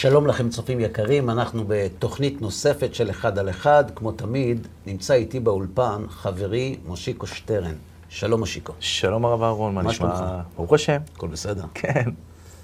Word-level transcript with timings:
שלום 0.00 0.26
לכם 0.26 0.48
צופים 0.48 0.80
יקרים, 0.80 1.30
אנחנו 1.30 1.64
בתוכנית 1.66 2.42
נוספת 2.42 2.94
של 2.94 3.10
אחד 3.10 3.38
על 3.38 3.50
אחד. 3.50 3.84
כמו 3.94 4.12
תמיד, 4.12 4.66
נמצא 4.86 5.14
איתי 5.14 5.40
באולפן 5.40 6.02
חברי 6.08 6.76
מושיקו 6.86 7.26
שטרן. 7.26 7.72
שלום 8.08 8.40
מושיקו. 8.40 8.72
שלום 8.80 9.24
הרב 9.24 9.42
אהרון, 9.42 9.74
מה 9.74 9.82
נשמע? 9.82 10.40
ברוך 10.56 10.72
השם. 10.72 10.98
הכל 11.16 11.28
בסדר? 11.28 11.62
כן, 11.74 12.04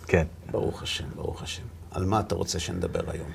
כן. 0.07 0.25
ברוך 0.51 0.83
השם, 0.83 1.05
ברוך 1.17 1.43
השם. 1.43 1.63
על 1.91 2.05
מה 2.05 2.21
אתה 2.21 2.35
רוצה 2.35 2.59
שנדבר 2.59 3.01
היום? 3.09 3.29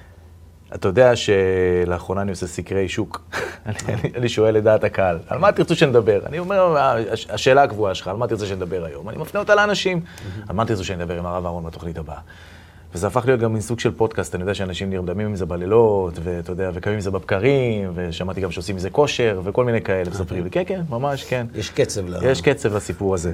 אתה 0.75 0.87
יודע 0.87 1.11
שלאחרונה 1.15 2.21
אני 2.21 2.31
עושה 2.31 2.47
סקרי 2.47 2.89
שוק. 2.89 3.21
אני- 4.15 4.29
שואל 4.29 4.57
את 4.57 4.63
דעת 4.63 4.83
הקהל, 4.83 5.19
על 5.27 5.39
מה 5.39 5.51
תרצו 5.51 5.75
שנדבר? 5.75 6.25
אני 6.25 6.39
אומר, 6.39 6.77
הש- 7.11 7.27
השאלה 7.29 7.63
הקבועה 7.63 7.95
שלך, 7.95 8.07
על 8.07 8.15
מה 8.15 8.27
תרצה 8.27 8.45
שנדבר 8.45 8.85
היום? 8.85 9.09
אני 9.09 9.17
מפנה 9.17 9.39
אותה 9.39 9.55
לאנשים, 9.55 10.01
על 10.49 10.55
מה 10.55 10.65
תרצו 10.65 10.83
שנדבר 10.83 11.17
עם 11.17 11.25
הרב 11.25 11.45
אהרון 11.45 11.63
בתוכנית 11.65 11.97
הבאה? 11.97 12.19
וזה 12.93 13.07
הפך 13.07 13.25
להיות 13.25 13.39
גם 13.39 13.53
מין 13.53 13.61
סוג 13.61 13.79
של 13.79 13.91
פודקאסט, 13.91 14.35
אני 14.35 14.43
יודע 14.43 14.53
שאנשים 14.53 14.89
נרדמים 14.89 15.27
עם 15.27 15.35
זה 15.35 15.45
בלילות, 15.45 16.13
ואתה 16.23 16.51
יודע, 16.51 16.71
וקמים 16.73 16.93
עם 16.95 17.01
זה 17.01 17.11
בבקרים, 17.11 17.91
ושמעתי 17.95 18.41
גם 18.41 18.51
שעושים 18.51 18.75
מזה 18.75 18.89
כושר, 18.89 19.41
וכל 19.43 19.65
מיני 19.65 19.81
כאלה, 19.81 20.09
מספרים 20.09 20.43
לי, 20.43 20.49
כן, 20.49 20.63
כן, 20.65 20.81
ממש, 20.89 21.23
כן. 21.23 21.47
יש 21.55 21.69
קצב 21.69 22.09
ל... 22.09 22.15
יש 22.23 22.41
קצב 22.41 22.75
לסיפור 22.75 23.13
הזה. 23.13 23.33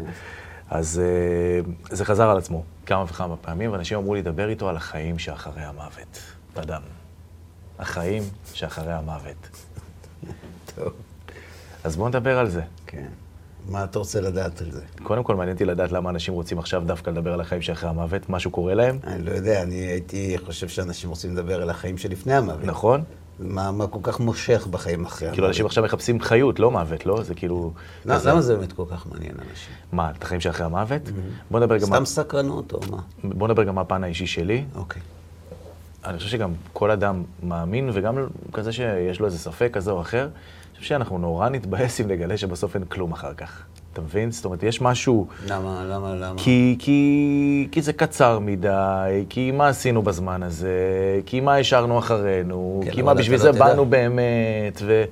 אז 0.70 1.02
אה, 1.04 1.96
זה 1.96 2.06
חזר 2.06 2.30
על 2.30 2.38
עצמו 2.38 2.64
כמה 2.86 3.04
וכמה 3.04 3.36
פעמים, 3.38 3.72
ואנשים 3.72 3.98
אמרו 3.98 4.16
לי, 4.16 4.22
דבר 4.22 4.50
איתו 4.50 4.70
על 4.70 4.76
החיים 4.78 5.20
שאחרי 5.20 5.64
המוות. 5.64 6.20
אדם. 6.56 6.82
החיים 7.80 8.24
שאחרי 8.54 8.94
המוות. 8.94 9.68
טוב, 10.76 10.94
אז 11.84 11.96
בואו 11.96 12.08
נדבר 12.10 12.40
על 12.40 12.50
זה. 12.50 12.62
כן. 12.88 13.08
מה 13.70 13.84
אתה 13.84 14.00
רוצה 14.00 14.22
לדעת 14.22 14.62
על 14.62 14.72
זה? 14.72 14.82
קודם 15.04 15.24
כל, 15.24 15.36
מעניין 15.36 15.56
אותי 15.56 15.66
לדעת 15.66 15.92
למה 15.92 16.10
אנשים 16.10 16.34
רוצים 16.34 16.60
עכשיו 16.60 16.84
דווקא 16.86 17.10
לדבר 17.10 17.34
על 17.34 17.42
החיים 17.42 17.62
שאחרי 17.62 17.90
המוות, 17.90 18.30
משהו 18.30 18.52
קורה 18.52 18.74
להם, 18.74 19.00
אני 19.04 19.24
לא 19.24 19.32
יודע, 19.32 19.64
אני 19.64 19.76
הייתי 19.76 20.36
חושב 20.46 20.68
שאנשים 20.68 21.10
רוצים 21.10 21.34
לדבר 21.34 21.62
על 21.62 21.70
החיים 21.70 21.98
שלפני 21.98 22.34
המוות. 22.34 22.64
נכון? 22.64 23.04
מה, 23.40 23.72
מה 23.72 23.88
כל 23.88 24.00
כך 24.04 24.20
מושך 24.20 24.68
בחיים 24.72 25.06
אחרי 25.06 25.28
המוות? 25.28 25.36
כאילו, 25.36 25.48
אנשים 25.48 25.66
עכשיו 25.66 25.84
מחפשים 25.84 26.22
חיות, 26.22 26.60
לא 26.60 26.72
מוות, 26.72 27.06
לא? 27.06 27.24
זה 27.24 27.36
כאילו... 27.36 27.74
למה 28.06 28.20
כזה. 28.20 28.30
למה 28.30 28.42
זה 28.42 28.56
באמת 28.56 28.74
כל 28.74 28.84
כך 28.92 29.08
מעניין 29.08 29.32
אנשים? 29.32 29.74
מה, 29.92 30.12
את 30.18 30.24
החיים 30.24 30.42
שאחרי 30.42 30.66
המוות? 30.66 31.02
בואו 31.52 31.64
נדבר 31.64 31.78
גם... 31.78 31.86
סתם 31.86 32.06
סקרנות 32.06 32.74
או 32.74 32.80
מה? 32.92 32.98
בוא 33.24 33.48
נדבר 33.48 33.64
גם 33.64 33.76
מהפן 33.76 34.04
האישי 34.04 34.28
שלי. 34.28 34.64
אוקיי. 34.76 35.02
אני 36.06 36.18
חושב 36.18 36.30
שגם 36.30 36.54
כל 36.74 36.92
אדם 36.92 37.24
מאמין, 37.44 37.90
וגם 37.94 38.18
כזה 38.54 38.72
שיש 38.72 39.20
לו 39.20 39.26
איזה 39.26 39.38
ספק 39.38 39.70
כזה 39.74 39.92
או 39.92 40.02
אחר, 40.02 40.30
חושב 40.78 40.90
שאנחנו 40.90 41.18
נורא 41.18 41.50
נתבאס 41.50 42.02
אם 42.02 42.08
נגלה 42.08 42.38
שבסוף 42.38 42.76
אין 42.76 42.86
כלום 42.86 43.12
אחר 43.12 43.34
כך. 43.34 43.66
אתה 43.98 44.06
מבין? 44.06 44.32
זאת 44.32 44.46
אומרת, 44.46 44.64
יש 44.64 44.82
משהו... 44.82 45.28
למה, 45.48 45.86
למה, 45.90 46.16
למה? 46.16 46.34
כי, 46.38 46.76
כי, 46.80 47.68
כי 47.72 47.82
זה 47.82 47.94
קצר 47.94 48.40
מדי, 48.40 49.26
כי 49.30 49.52
מה 49.52 49.68
עשינו 49.68 50.02
בזמן 50.02 50.44
הזה, 50.44 50.70
כי 51.26 51.40
מה 51.40 51.58
השארנו 51.58 52.00
אחרינו, 52.00 52.82
כן, 52.86 52.92
כי 52.92 53.02
אבל 53.02 53.06
מה 53.06 53.14
בשביל 53.14 53.38
לא 53.38 53.44
זה 53.44 53.52
תדע. 53.52 53.66
באנו 53.66 53.86
באמת, 53.86 54.82
ו... 54.86 55.04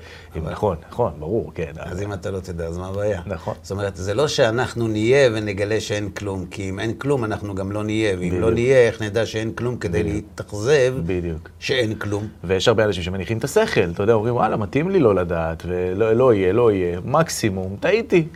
נכון, 0.44 0.78
נכון, 0.90 1.12
ברור, 1.20 1.52
כן. 1.56 1.72
אז 1.80 2.02
אם 2.02 2.14
אתה 2.14 2.32
לא 2.32 2.40
תדע, 2.40 2.66
אז 2.66 2.78
מה 2.78 2.88
הבעיה? 2.88 3.22
נכון. 3.26 3.54
זאת 3.62 3.72
אומרת, 3.72 3.96
זה 3.96 4.14
לא 4.14 4.28
שאנחנו 4.28 4.88
נהיה 4.88 5.30
ונגלה 5.34 5.80
שאין 5.80 6.10
כלום, 6.10 6.46
כי 6.46 6.70
אם 6.70 6.80
אין 6.80 6.94
כלום, 6.94 7.24
אנחנו 7.24 7.56
גם 7.56 7.72
לא 7.72 7.84
נהיה, 7.84 8.16
ואם 8.20 8.32
לא 8.34 8.38
בדיוק. 8.38 8.54
נהיה, 8.54 8.78
איך 8.78 9.02
נדע 9.02 9.26
שאין 9.26 9.52
כלום 9.52 9.78
כדי 9.78 10.04
להתאכזב 10.04 10.94
בדיוק. 11.06 11.50
שאין 11.60 11.96
כלום? 11.96 12.28
ויש 12.44 12.68
הרבה 12.68 12.84
אנשים 12.86 13.04
שמניחים 13.04 13.38
את 13.38 13.44
השכל, 13.44 13.90
אתה 13.94 14.04
יודע, 14.04 14.14
אומרים, 14.14 14.36
וואלה, 14.36 14.58
מתאים 14.58 14.90
לי 14.90 15.00
לא 15.00 15.16
לדעת, 15.16 15.64
ולא 15.68 16.14
לא 16.14 16.34
יהיה, 16.34 16.54
לא 16.54 16.72
יהיה, 16.72 17.00
מקסימום, 17.06 17.76
טעיתי. 17.80 18.28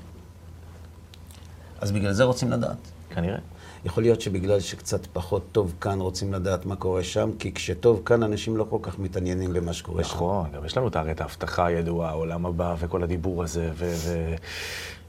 אז 1.82 1.92
בגלל 1.92 2.14
זה 2.14 2.24
רוצים 2.24 2.52
לדעת. 2.52 2.78
כנראה. 3.10 3.38
יכול 3.86 4.04
להיות 4.04 4.22
שבגלל 4.22 4.60
שקצת 4.60 5.06
פחות 5.14 5.44
טוב 5.52 5.74
כאן 5.82 6.00
רוצים 6.00 6.34
לדעת 6.34 6.66
מה 6.66 6.76
קורה 6.76 7.04
שם, 7.04 7.30
כי 7.40 7.54
כשטוב 7.54 8.02
כאן 8.06 8.24
אנשים 8.24 8.58
לא 8.58 8.66
כל 8.70 8.78
כך 8.82 9.00
מתעניינים 9.00 9.54
במה 9.54 9.74
שקורה 9.74 10.04
שם. 10.04 10.16
נכון, 10.16 10.50
גם 10.56 10.66
יש 10.66 10.78
לנו 10.78 10.90
הרי 10.94 11.12
את 11.12 11.22
ההבטחה 11.22 11.66
הידועה, 11.66 12.10
העולם 12.10 12.46
הבא 12.46 12.76
וכל 12.80 13.04
הדיבור 13.04 13.44
הזה, 13.44 13.70
ו... 13.74 13.94
ו... 13.96 14.36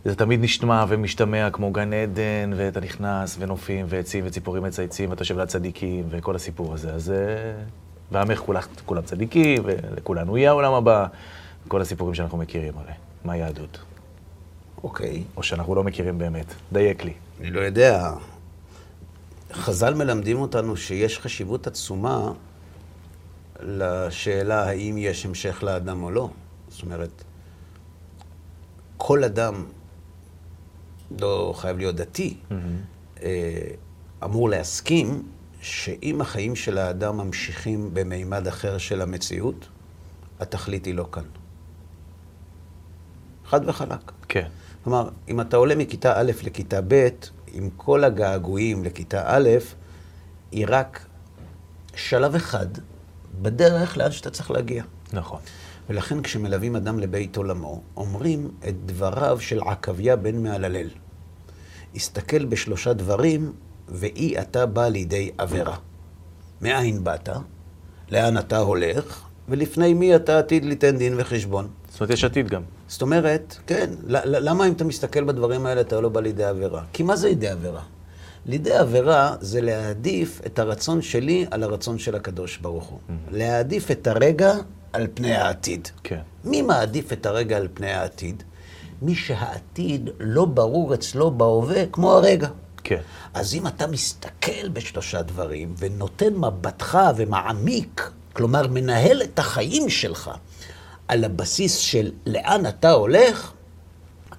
זה 0.04 0.14
תמיד 0.14 0.41
נשמע 0.42 0.84
ומשתמע 0.88 1.50
כמו 1.50 1.72
גן 1.72 1.92
עדן, 1.92 2.50
ואתה 2.56 2.80
נכנס, 2.80 3.36
ונופים, 3.38 3.86
ועצים, 3.88 4.25
וציפורים 4.26 4.62
מצייצים, 4.62 5.10
ואתה 5.10 5.22
יושב 5.22 5.38
ליד 5.38 5.48
צדיקים, 5.48 6.04
וכל 6.10 6.36
הסיפור 6.36 6.75
הזה. 6.75 6.94
אז... 6.94 7.10
אה, 7.10 7.62
ועמך 8.12 8.38
כולם, 8.38 8.60
כולם 8.86 9.03
צדיקים, 9.03 9.62
ולכולנו 9.64 10.38
יהיה 10.38 10.50
העולם 10.50 10.72
הבא, 10.72 11.06
כל 11.69 11.80
הסיפורים 11.80 12.14
שאנחנו 12.14 12.38
מכירים 12.38 12.72
הרי. 12.78 12.92
מה 13.25 13.32
היהדות? 13.32 13.78
אוקיי, 14.82 15.24
או 15.36 15.42
שאנחנו 15.42 15.74
לא 15.74 15.84
מכירים 15.84 16.18
באמת. 16.18 16.46
דייק 16.72 17.04
לי. 17.04 17.12
אני 17.41 17.50
לא 17.50 17.60
יודע. 17.60 18.12
חז"ל 19.52 19.94
מלמדים 19.94 20.41
אותנו 20.41 20.76
שיש 20.76 21.18
חשיבות 21.18 21.66
עצומה 21.66 22.32
לשאלה 23.60 24.68
האם 24.68 24.98
יש 24.98 25.26
המשך 25.26 25.62
לאדם 25.62 26.02
או 26.02 26.10
לא. 26.10 26.30
זאת 26.68 26.82
אומרת, 26.82 27.24
כל 28.96 29.24
אדם, 29.24 29.64
לא 31.20 31.54
חייב 31.56 31.78
להיות 31.78 31.97
דתי, 31.97 32.36
אה, 33.22 33.60
אמור 34.24 34.48
להסכים 34.48 35.22
שאם 35.60 36.20
החיים 36.20 36.56
של 36.56 36.78
האדם 36.78 37.16
ממשיכים 37.16 37.91
במימד 37.92 38.47
אחר 38.47 38.78
של 38.78 39.00
המציאות, 39.00 39.68
התכלית 40.41 40.84
היא 40.84 40.94
לא 40.94 41.06
כאן. 41.12 41.24
חד 43.47 43.68
וחלק. 43.68 44.12
כן. 44.28 44.48
כלומר, 44.84 45.08
אם 45.28 45.41
אתה 45.41 45.56
עולה 45.56 45.74
מכיתה 45.74 46.20
א' 46.20 46.32
לכיתה 46.42 46.80
ב', 46.88 47.08
עם 47.52 47.70
כל 47.76 48.04
הגעגועים 48.04 48.84
לכיתה 48.84 49.22
א', 49.26 49.48
היא 50.52 50.66
רק 50.68 51.06
שלב 51.94 52.34
אחד 52.34 52.66
בדרך 53.42 53.96
לאן 53.96 54.12
שאתה 54.12 54.30
צריך 54.30 54.50
להגיע. 54.50 54.84
נכון. 55.12 55.41
ולכן 55.91 56.22
כשמלווים 56.22 56.76
אדם 56.76 56.98
לבית 56.98 57.36
עולמו, 57.36 57.82
אומרים 57.96 58.50
את 58.68 58.74
דבריו 58.86 59.41
של 59.41 59.60
עקביה 59.60 60.16
בן 60.16 60.42
מהללל. 60.42 60.88
הסתכל 61.94 62.44
בשלושה 62.44 62.92
דברים, 62.92 63.52
ואי 63.88 64.38
אתה 64.41 64.66
בא 64.66 64.88
לידי 64.88 65.30
עבירה. 65.38 65.76
מאין 66.60 67.04
באת? 67.04 67.28
לאן 68.10 68.38
אתה 68.38 68.58
הולך? 68.58 69.22
ולפני 69.48 69.94
מי 69.94 70.16
אתה 70.16 70.38
עתיד 70.38 70.64
ליתן 70.64 70.97
דין 70.97 71.14
וחשבון? 71.16 71.68
זאת 71.91 72.00
אומרת, 72.00 72.10
יש 72.10 72.24
עתיד 72.24 72.48
גם. 72.48 72.62
זאת 72.90 73.02
אומרת, 73.02 73.56
כן, 73.66 73.90
למה 74.06 74.66
אם 74.66 74.72
אתה 74.72 74.84
מסתכל 74.84 75.24
בדברים 75.24 75.66
האלה 75.66 75.80
אתה 75.80 76.00
לא 76.00 76.08
בא 76.08 76.20
לידי 76.20 76.44
עבירה? 76.44 76.82
כי 76.92 77.02
מה 77.02 77.16
זה 77.16 77.28
לידי 77.28 77.48
עבירה? 77.48 77.82
לידי 78.46 78.72
עבירה 78.72 79.36
זה 79.40 79.60
להעדיף 79.60 80.40
את 80.46 80.58
הרצון 80.58 81.02
שלי 81.02 81.46
על 81.50 81.62
הרצון 81.62 81.98
של 81.98 82.14
הקדוש 82.14 82.56
ברוך 82.58 82.84
הוא. 82.84 82.98
להעדיף 83.30 83.90
את 83.90 84.06
הרגע 84.06 84.54
על 84.92 85.06
פני 85.14 85.34
העתיד. 85.34 85.88
כן. 86.04 86.20
מי 86.44 86.62
מעדיף 86.62 87.12
את 87.12 87.26
הרגע 87.26 87.56
על 87.56 87.68
פני 87.74 87.92
העתיד? 87.92 88.42
מי 89.02 89.14
שהעתיד 89.14 90.10
לא 90.20 90.44
ברור 90.44 90.94
אצלו 90.94 91.30
בהווה 91.30 91.86
כמו 91.92 92.12
הרגע. 92.12 92.48
כן. 92.84 93.00
אז 93.34 93.54
אם 93.54 93.66
אתה 93.66 93.86
מסתכל 93.86 94.68
בשלושה 94.72 95.22
דברים 95.22 95.74
ונותן 95.78 96.34
מבטך 96.34 96.98
ומעמיק, 97.16 98.10
כלומר 98.32 98.66
מנהל 98.66 99.22
את 99.22 99.38
החיים 99.38 99.88
שלך 99.88 100.30
על 101.10 101.25
הבסיס 101.25 101.76
של 101.76 102.10
לאן 102.26 102.66
אתה 102.66 102.91
הולך, 102.91 103.53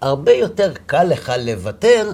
הרבה 0.01 0.31
יותר 0.31 0.73
קל 0.85 1.03
לך 1.03 1.31
לוותר 1.39 2.11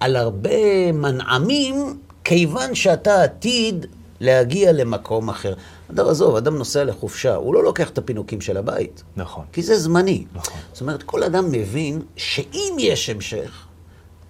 על 0.00 0.16
הרבה 0.16 0.92
מנעמים, 0.92 1.98
כיוון 2.24 2.74
שאתה 2.74 3.22
עתיד 3.22 3.86
להגיע 4.20 4.72
למקום 4.72 5.28
אחר. 5.28 5.54
אדם, 5.90 6.08
עזוב, 6.08 6.36
אדם 6.36 6.56
נוסע 6.56 6.84
לחופשה, 6.84 7.34
הוא 7.34 7.54
לא 7.54 7.64
לוקח 7.64 7.90
את 7.90 7.98
הפינוקים 7.98 8.40
של 8.40 8.56
הבית. 8.56 9.02
נכון. 9.16 9.44
כי 9.52 9.62
זה 9.62 9.78
זמני. 9.78 10.24
נכון. 10.34 10.60
זאת 10.72 10.80
אומרת, 10.80 11.02
כל 11.02 11.22
אדם 11.22 11.52
מבין 11.52 12.02
שאם 12.16 12.76
יש 12.78 13.10
המשך, 13.10 13.66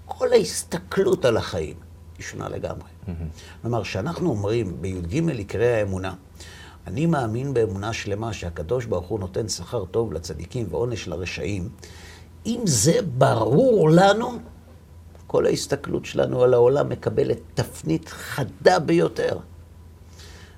כל 0.06 0.32
ההסתכלות 0.32 1.24
על 1.24 1.36
החיים 1.36 1.76
היא 2.18 2.24
שונה 2.26 2.48
לגמרי. 2.48 2.88
כלומר, 3.62 3.84
כשאנחנו 3.84 4.30
אומרים 4.30 4.76
בי"ג 4.80 5.28
עיקרי 5.28 5.72
האמונה, 5.72 6.14
אני 6.86 7.06
מאמין 7.06 7.54
באמונה 7.54 7.92
שלמה 7.92 8.32
שהקדוש 8.32 8.84
ברוך 8.84 9.08
הוא 9.08 9.20
נותן 9.20 9.48
שכר 9.48 9.84
טוב 9.84 10.12
לצדיקים 10.12 10.66
ועונש 10.70 11.08
לרשעים, 11.08 11.68
אם 12.46 12.60
זה 12.64 13.02
ברור 13.18 13.90
לנו, 13.90 14.38
כל 15.26 15.46
ההסתכלות 15.46 16.04
שלנו 16.04 16.42
על 16.42 16.54
העולם 16.54 16.88
מקבלת 16.88 17.38
תפנית 17.54 18.08
חדה 18.08 18.78
ביותר. 18.78 19.38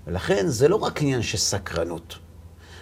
ולכן 0.06 0.48
זה 0.48 0.68
לא 0.68 0.76
רק 0.76 1.02
עניין 1.02 1.22
של 1.22 1.38
סקרנות. 1.38 2.18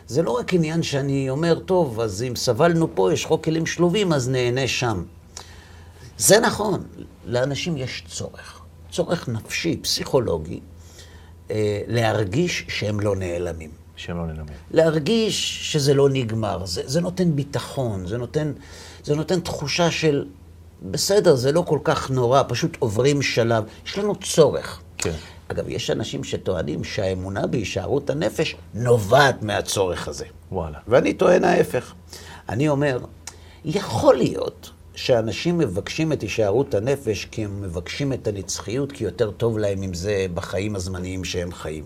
זה 0.06 0.22
לא 0.22 0.30
רק 0.30 0.54
עניין 0.54 0.82
שאני 0.82 1.30
אומר, 1.30 1.58
טוב, 1.58 2.00
אז 2.00 2.22
אם 2.22 2.36
סבלנו 2.36 2.94
פה, 2.94 3.12
יש 3.12 3.26
חוק 3.26 3.44
כלים 3.44 3.66
שלובים, 3.66 4.12
אז 4.12 4.28
נהנה 4.28 4.68
שם. 4.68 5.04
זה 6.18 6.40
נכון, 6.40 6.82
לאנשים 7.24 7.76
יש 7.76 8.04
צורך, 8.08 8.60
צורך 8.90 9.28
נפשי, 9.28 9.76
פסיכולוגי, 9.76 10.60
להרגיש 11.86 12.64
שהם 12.68 13.00
לא 13.00 13.16
נעלמים. 13.16 13.70
שהם 13.96 14.16
לא 14.16 14.26
נלמד. 14.26 14.50
להרגיש 14.70 15.72
שזה 15.72 15.94
לא 15.94 16.08
נגמר. 16.08 16.66
זה, 16.66 16.82
זה 16.84 17.00
נותן 17.00 17.36
ביטחון, 17.36 18.06
זה 18.06 18.18
נותן, 18.18 18.52
זה 19.04 19.16
נותן 19.16 19.40
תחושה 19.40 19.90
של, 19.90 20.24
בסדר, 20.82 21.34
זה 21.34 21.52
לא 21.52 21.64
כל 21.66 21.78
כך 21.84 22.10
נורא, 22.10 22.42
פשוט 22.48 22.76
עוברים 22.78 23.22
שלב. 23.22 23.64
יש 23.86 23.98
לנו 23.98 24.16
צורך. 24.16 24.80
כן. 24.98 25.12
אגב, 25.48 25.68
יש 25.68 25.90
אנשים 25.90 26.24
שטוענים 26.24 26.84
שהאמונה 26.84 27.46
בהישארות 27.46 28.10
הנפש 28.10 28.56
נובעת 28.74 29.42
מהצורך 29.42 30.08
הזה. 30.08 30.24
וואלה. 30.52 30.78
ואני 30.88 31.14
טוען 31.14 31.44
ההפך. 31.44 31.94
אני 32.48 32.68
אומר, 32.68 32.98
יכול 33.64 34.16
להיות 34.16 34.70
שאנשים 35.00 35.58
מבקשים 35.58 36.12
את 36.12 36.22
הישארות 36.22 36.74
הנפש 36.74 37.24
כי 37.24 37.44
הם 37.44 37.62
מבקשים 37.62 38.12
את 38.12 38.26
הנצחיות, 38.26 38.92
כי 38.92 39.04
יותר 39.04 39.30
טוב 39.30 39.58
להם 39.58 39.82
עם 39.82 39.94
זה 39.94 40.26
בחיים 40.34 40.76
הזמניים 40.76 41.24
שהם 41.24 41.52
חיים. 41.52 41.84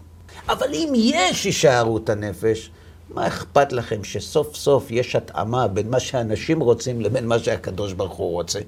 אבל 0.49 0.66
אם 0.75 0.93
יש 0.96 1.44
הישארות 1.44 2.11
הנפש, 2.11 2.70
מה 3.11 3.26
אכפת 3.26 3.72
לכם 3.72 4.05
שסוף 4.05 4.56
סוף 4.56 4.90
יש 4.90 5.16
התאמה 5.16 5.69
בין 5.69 5.90
מה 5.90 6.00
שאנשים 6.00 6.61
רוצים 6.61 7.00
לבין 7.00 7.26
מה 7.26 7.38
שהקדוש 7.38 7.93
ברוך 7.93 8.12
הוא 8.12 8.32
רוצה? 8.32 8.61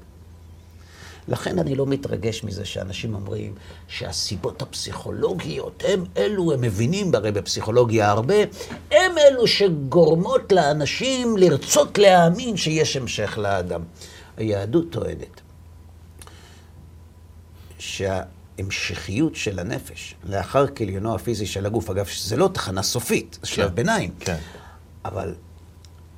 לכן 1.29 1.59
אני 1.59 1.75
לא 1.75 1.87
מתרגש 1.87 2.45
מזה 2.45 2.65
שאנשים 2.65 3.15
אומרים 3.15 3.55
שהסיבות 3.89 4.63
הפסיכולוגיות 4.63 5.83
הם 5.89 6.05
אלו, 6.17 6.53
הם 6.53 6.61
מבינים 6.61 7.15
הרי 7.15 7.33
בפסיכולוגיה 7.33 8.11
הרבה, 8.11 8.35
הם 8.91 9.19
אלו 9.19 9.47
שגורמות 9.47 10.53
לאנשים 10.53 11.37
לרצות 11.37 11.99
להאמין 11.99 12.57
שיש 12.57 12.97
המשך 12.97 13.39
לאדם. 13.39 13.83
היהדות 14.37 14.85
טוענת 14.91 15.41
שההמשכיות 17.79 19.37
של 19.37 19.59
הנפש 19.59 20.15
לאחר 20.25 20.67
כליונו 20.67 21.15
הפיזי 21.15 21.47
של 21.47 21.67
הגוף, 21.67 21.91
אגב, 21.91 22.05
שזה 22.05 22.37
לא 22.37 22.51
תחנה 22.53 22.83
סופית, 22.83 23.39
זה 23.43 23.47
שלב 23.47 23.69
כן, 23.69 23.75
ביניים, 23.75 24.11
כן. 24.21 24.39
אבל 25.05 25.35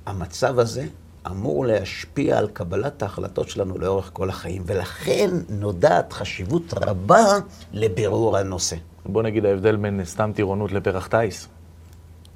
המצב 0.06 0.58
הזה 0.58 0.86
אמור 1.26 1.66
להשפיע 1.66 2.38
על 2.38 2.48
קבלת 2.48 3.02
ההחלטות 3.02 3.48
שלנו 3.48 3.78
לאורך 3.78 4.10
כל 4.12 4.30
החיים, 4.30 4.62
ולכן 4.66 5.30
נודעת 5.48 6.12
חשיבות 6.12 6.74
רבה 6.74 7.24
לבירור 7.72 8.36
הנושא. 8.36 8.76
בוא 9.06 9.22
נגיד 9.22 9.44
ההבדל 9.44 9.76
בין 9.76 10.04
סתם 10.04 10.30
טירונות 10.34 10.72
לפרח 10.72 11.06
טיס. 11.06 11.48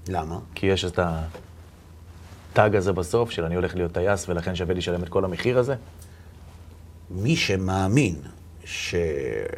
למה? 0.08 0.38
כי 0.54 0.66
יש 0.66 0.84
את 0.84 0.98
הטאג 2.52 2.76
הזה 2.76 2.92
בסוף, 2.92 3.30
של 3.30 3.44
אני 3.44 3.54
הולך 3.54 3.74
להיות 3.74 3.92
טייס 3.92 4.28
ולכן 4.28 4.54
שווה 4.54 4.74
לשלם 4.74 5.02
את 5.02 5.08
כל 5.08 5.24
המחיר 5.24 5.58
הזה. 5.58 5.74
מי 7.10 7.36
שמאמין 7.36 8.14
שהנפש 8.64 9.56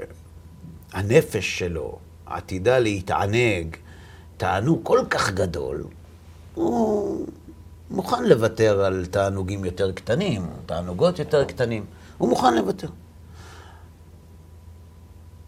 שלו 1.58 1.98
עתידה 2.26 2.78
להתענג 2.78 3.76
תענוג 4.36 4.80
כל 4.82 5.00
כך 5.10 5.30
גדול, 5.30 5.84
הוא 6.54 7.26
מוכן 7.90 8.24
לוותר 8.24 8.84
על 8.84 9.06
תענוגים 9.06 9.64
יותר 9.64 9.92
קטנים, 9.92 10.46
תענוגות 10.66 11.18
יותר 11.18 11.44
קטנים. 11.44 11.84
הוא 12.18 12.28
מוכן 12.28 12.54
לוותר. 12.54 12.88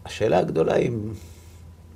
השאלה 0.05 0.39
הגדולה 0.39 0.73
היא 0.73 0.91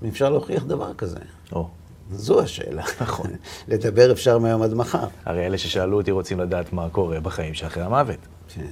אם 0.04 0.08
אפשר 0.08 0.30
להוכיח 0.30 0.64
דבר 0.64 0.94
כזה. 0.94 1.20
או. 1.52 1.70
זו 2.12 2.42
השאלה. 2.42 2.84
נכון. 3.02 3.28
לדבר 3.68 4.12
אפשר 4.12 4.38
מהיום 4.38 4.62
עד 4.62 4.74
מחר. 4.74 5.08
הרי 5.26 5.46
אלה 5.46 5.58
ששאלו 5.58 5.98
אותי 5.98 6.12
רוצים 6.12 6.40
לדעת 6.40 6.74
מה 6.74 6.90
קורה 6.90 7.20
בחיים 7.20 7.54
שאחרי 7.54 7.84
המוות. 7.84 8.20
כן. 8.54 8.72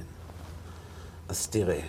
אז 1.28 1.46
תראה, 1.46 1.80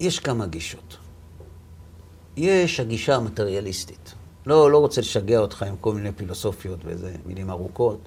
יש 0.00 0.18
כמה 0.18 0.46
גישות. 0.46 0.96
יש 2.36 2.80
הגישה 2.80 3.16
המטריאליסטית. 3.16 4.14
לא, 4.46 4.70
לא 4.70 4.78
רוצה 4.78 5.00
לשגע 5.00 5.38
אותך 5.38 5.62
עם 5.62 5.76
כל 5.80 5.94
מיני 5.94 6.12
פילוסופיות 6.12 6.84
ואיזה 6.84 7.14
מילים 7.26 7.50
ארוכות, 7.50 7.98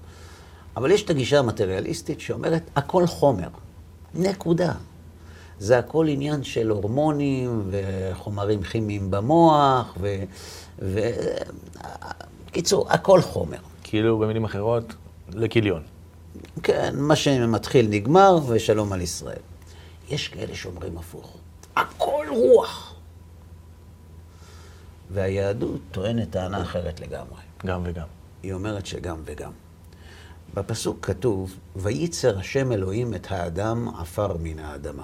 אבל 0.75 0.91
יש 0.91 1.03
את 1.03 1.09
הגישה 1.09 1.39
המטריאליסטית 1.39 2.19
שאומרת, 2.19 2.63
הכל 2.75 3.07
חומר. 3.07 3.49
נקודה. 4.15 4.73
זה 5.59 5.79
הכל 5.79 6.07
עניין 6.09 6.43
של 6.43 6.69
הורמונים 6.69 7.71
וחומרים 7.71 8.63
כימיים 8.63 9.11
במוח, 9.11 9.97
ו... 10.01 10.23
ו... 10.79 10.99
קיצור, 12.51 12.91
הכל 12.91 13.21
חומר. 13.21 13.57
כאילו, 13.83 14.19
במילים 14.19 14.43
אחרות, 14.43 14.93
לכיליון. 15.29 15.83
כן, 16.63 16.93
מה 16.97 17.15
שמתחיל 17.15 17.87
נגמר, 17.89 18.37
ושלום 18.47 18.93
על 18.93 19.01
ישראל. 19.01 19.39
יש 20.09 20.27
כאלה 20.27 20.55
שאומרים 20.55 20.97
הפוך. 20.97 21.37
הכל 21.75 22.25
רוח. 22.29 22.95
והיהדות 25.11 25.81
טוענת 25.91 26.29
טענה 26.29 26.61
אחרת 26.61 26.99
לגמרי. 26.99 27.41
גם 27.65 27.81
וגם. 27.85 28.07
היא 28.43 28.53
אומרת 28.53 28.85
שגם 28.85 29.17
וגם. 29.25 29.51
בפסוק 30.53 31.05
כתוב, 31.05 31.55
וייצר 31.75 32.39
השם 32.39 32.71
אלוהים 32.71 33.13
את 33.13 33.27
האדם 33.29 33.89
עפר 33.89 34.37
מן 34.39 34.59
האדמה. 34.59 35.03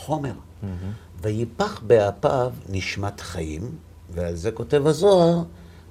חומר. 0.00 0.32
Mm-hmm. 0.32 0.66
ויפח 1.22 1.80
באפיו 1.86 2.52
נשמת 2.68 3.20
חיים, 3.20 3.70
ועל 4.10 4.34
זה 4.34 4.50
כותב 4.50 4.86
הזוהר, 4.86 5.42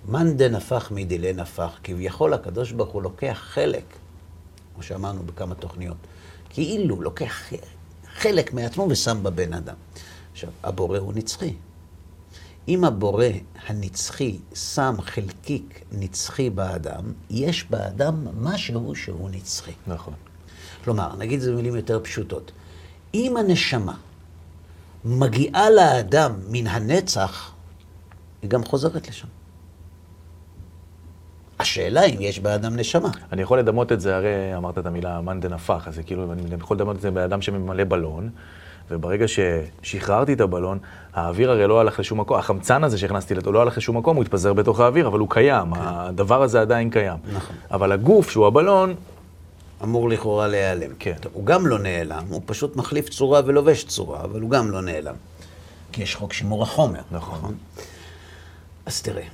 מאן 0.08 0.38
דנפח 0.38 0.92
מדילי 0.92 1.34
נפח. 1.34 1.80
כביכול 1.84 2.34
הקדוש 2.34 2.72
ברוך 2.72 2.90
הוא 2.90 3.02
לוקח 3.02 3.38
חלק, 3.42 3.84
כמו 4.74 4.84
שאמרנו 4.84 5.24
בכמה 5.24 5.56
תוכניות, 5.56 5.98
כאילו 6.50 7.02
לוקח 7.02 7.34
חלק 8.16 8.54
מעצמו 8.54 8.88
ושם 8.90 9.24
בבן 9.24 9.54
אדם. 9.54 9.76
עכשיו, 10.32 10.50
הבורא 10.64 10.98
הוא 10.98 11.14
נצחי. 11.14 11.54
אם 12.68 12.84
הבורא 12.84 13.26
הנצחי 13.68 14.40
שם 14.54 14.96
חלקיק 15.02 15.84
נצחי 15.92 16.50
באדם, 16.50 17.14
יש 17.30 17.66
באדם 17.70 18.28
משהו 18.42 18.96
שהוא 18.96 19.30
נצחי. 19.30 19.72
נכון. 19.88 20.14
כלומר, 20.84 21.16
נגיד 21.16 21.36
את 21.36 21.42
זה 21.42 21.52
במילים 21.52 21.76
יותר 21.76 22.00
פשוטות. 22.04 22.52
אם 23.14 23.38
הנשמה 23.38 23.94
מגיעה 25.06 25.70
לאדם 25.70 26.32
מן 26.50 26.68
הנצח, 26.68 27.52
היא 28.42 28.50
גם 28.50 28.64
חוזרת 28.64 29.08
לשם. 29.08 29.28
השאלה 31.60 32.06
אם 32.06 32.18
יש 32.20 32.40
באדם 32.40 32.76
נשמה. 32.76 33.10
אני 33.32 33.42
יכול 33.42 33.60
לדמות 33.60 33.92
את 33.92 34.02
זה, 34.02 34.16
הרי 34.16 34.58
אמרת 34.58 34.78
את 34.78 34.86
המילה 34.86 35.22
מאן 35.22 35.40
דנפח, 35.40 35.88
אז 35.88 35.96
זה 35.96 36.04
כאילו, 36.04 36.34
אני 36.34 36.42
יכול 36.60 36.78
לדמות 36.78 36.96
את 36.96 37.02
זה 37.02 37.12
באדם 37.12 37.42
שממלא 37.42 37.84
בלון, 37.84 38.30
וברגע 38.92 39.26
ששחררתי 39.28 40.34
את 40.34 40.42
הבלון, 40.42 40.80
האוויר 41.14 41.52
הרי 41.52 41.68
לא 41.68 41.80
הלך 41.80 42.00
לשום 42.00 42.20
מקום, 42.20 42.40
החמצן 42.40 42.84
הזה 42.84 42.98
שהכנסתי 42.98 43.36
לתו 43.36 43.52
לא 43.52 43.62
הלך 43.62 43.78
לשום 43.78 43.98
מקום, 43.98 44.16
הוא 44.16 44.24
התפזר 44.24 44.54
בתוך 44.54 44.80
האוויר, 44.80 45.08
אבל 45.08 45.20
הוא 45.20 45.30
קיים, 45.30 45.76
כן. 45.76 45.82
הדבר 45.84 46.44
הזה 46.44 46.62
עדיין 46.62 46.90
קיים. 46.90 47.18
נכון. 47.34 47.56
אבל 47.72 47.92
הגוף, 47.92 48.30
שהוא 48.30 48.48
הבלון... 48.48 48.96
אמור 49.84 50.10
לכאורה 50.10 50.48
להיעלם. 50.48 50.92
כן. 51.00 51.16
טוב, 51.22 51.32
הוא 51.36 51.46
גם 51.46 51.68
לא 51.68 51.80
נעלם, 51.80 52.26
הוא 52.30 52.42
פשוט 52.46 52.76
מחליף 52.76 53.10
צורה 53.10 53.42
ולובש 53.46 53.84
צורה, 53.84 54.24
אבל 54.24 54.42
הוא 54.42 54.50
גם 54.50 54.72
לא 54.72 54.82
נעלם. 54.82 55.16
כי 55.92 56.04
יש 56.04 56.16
חוק 56.16 56.34
שימור 56.34 56.64
החומר. 56.64 57.02
נכון. 57.12 57.38
נכון? 57.38 57.58
אז 58.86 59.02
תראה, 59.02 59.28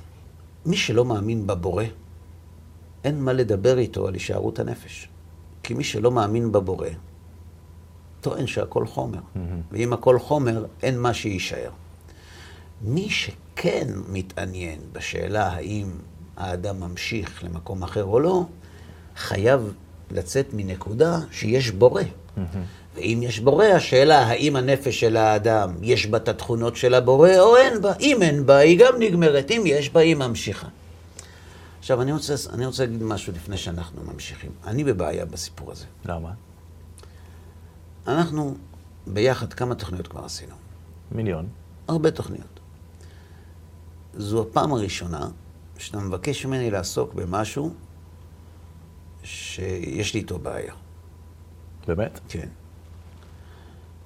מי 0.66 0.76
שלא 0.76 1.04
מאמין 1.04 1.46
בבורא, 1.46 1.84
אין 3.04 3.20
מה 3.20 3.32
לדבר 3.32 3.78
איתו 3.78 4.08
על 4.08 4.14
הישארות 4.14 4.58
הנפש. 4.58 5.08
כי 5.62 5.74
מי 5.74 5.84
שלא 5.84 6.10
מאמין 6.10 6.52
בבורא, 6.52 6.88
טוען 8.20 8.46
שהכל 8.46 8.86
חומר. 8.86 9.18
Mm-hmm. 9.18 9.38
ואם 9.72 9.92
הכל 9.92 10.18
חומר, 10.18 10.64
אין 10.82 10.98
מה 10.98 11.14
שיישאר. 11.14 11.70
מי 12.82 13.10
שכן 13.10 13.88
מתעניין 14.08 14.80
בשאלה 14.92 15.46
האם 15.46 15.86
האדם 16.36 16.80
ממשיך 16.80 17.44
למקום 17.44 17.82
אחר 17.82 18.04
או 18.04 18.20
לא, 18.20 18.44
חייב 19.16 19.72
לצאת 20.10 20.46
מנקודה 20.52 21.18
שיש 21.30 21.70
בורא. 21.70 22.02
Mm-hmm. 22.02 22.40
ואם 22.94 23.20
יש 23.22 23.40
בורא, 23.40 23.64
השאלה 23.64 24.18
האם 24.18 24.56
הנפש 24.56 25.00
של 25.00 25.16
האדם, 25.16 25.74
יש 25.82 26.06
בה 26.06 26.18
את 26.18 26.28
התכונות 26.28 26.76
של 26.76 26.94
הבורא 26.94 27.38
או 27.38 27.56
אין 27.56 27.82
בה. 27.82 27.92
אם 28.00 28.22
אין 28.22 28.46
בה, 28.46 28.56
היא 28.56 28.78
גם 28.78 28.94
נגמרת. 28.98 29.50
אם 29.50 29.62
יש 29.66 29.90
בה, 29.90 30.00
היא 30.00 30.16
ממשיכה. 30.16 30.68
עכשיו, 31.78 32.02
אני 32.02 32.12
רוצה, 32.12 32.34
אני 32.52 32.66
רוצה 32.66 32.84
להגיד 32.86 33.02
משהו 33.02 33.32
לפני 33.32 33.56
שאנחנו 33.56 34.02
ממשיכים. 34.12 34.50
אני 34.66 34.84
בבעיה 34.84 35.24
בסיפור 35.24 35.72
הזה. 35.72 35.84
למה? 36.04 36.30
אנחנו 38.06 38.54
ביחד, 39.06 39.52
כמה 39.52 39.74
תוכניות 39.74 40.08
כבר 40.08 40.24
עשינו? 40.24 40.54
מיליון. 41.12 41.48
הרבה 41.88 42.10
תוכניות. 42.10 42.60
זו 44.14 44.42
הפעם 44.42 44.72
הראשונה 44.72 45.28
שאתה 45.78 45.98
מבקש 45.98 46.46
ממני 46.46 46.70
לעסוק 46.70 47.14
במשהו 47.14 47.74
שיש 49.26 50.14
לי 50.14 50.20
איתו 50.20 50.38
בעיה. 50.38 50.74
באמת? 51.86 52.20
כן. 52.28 52.48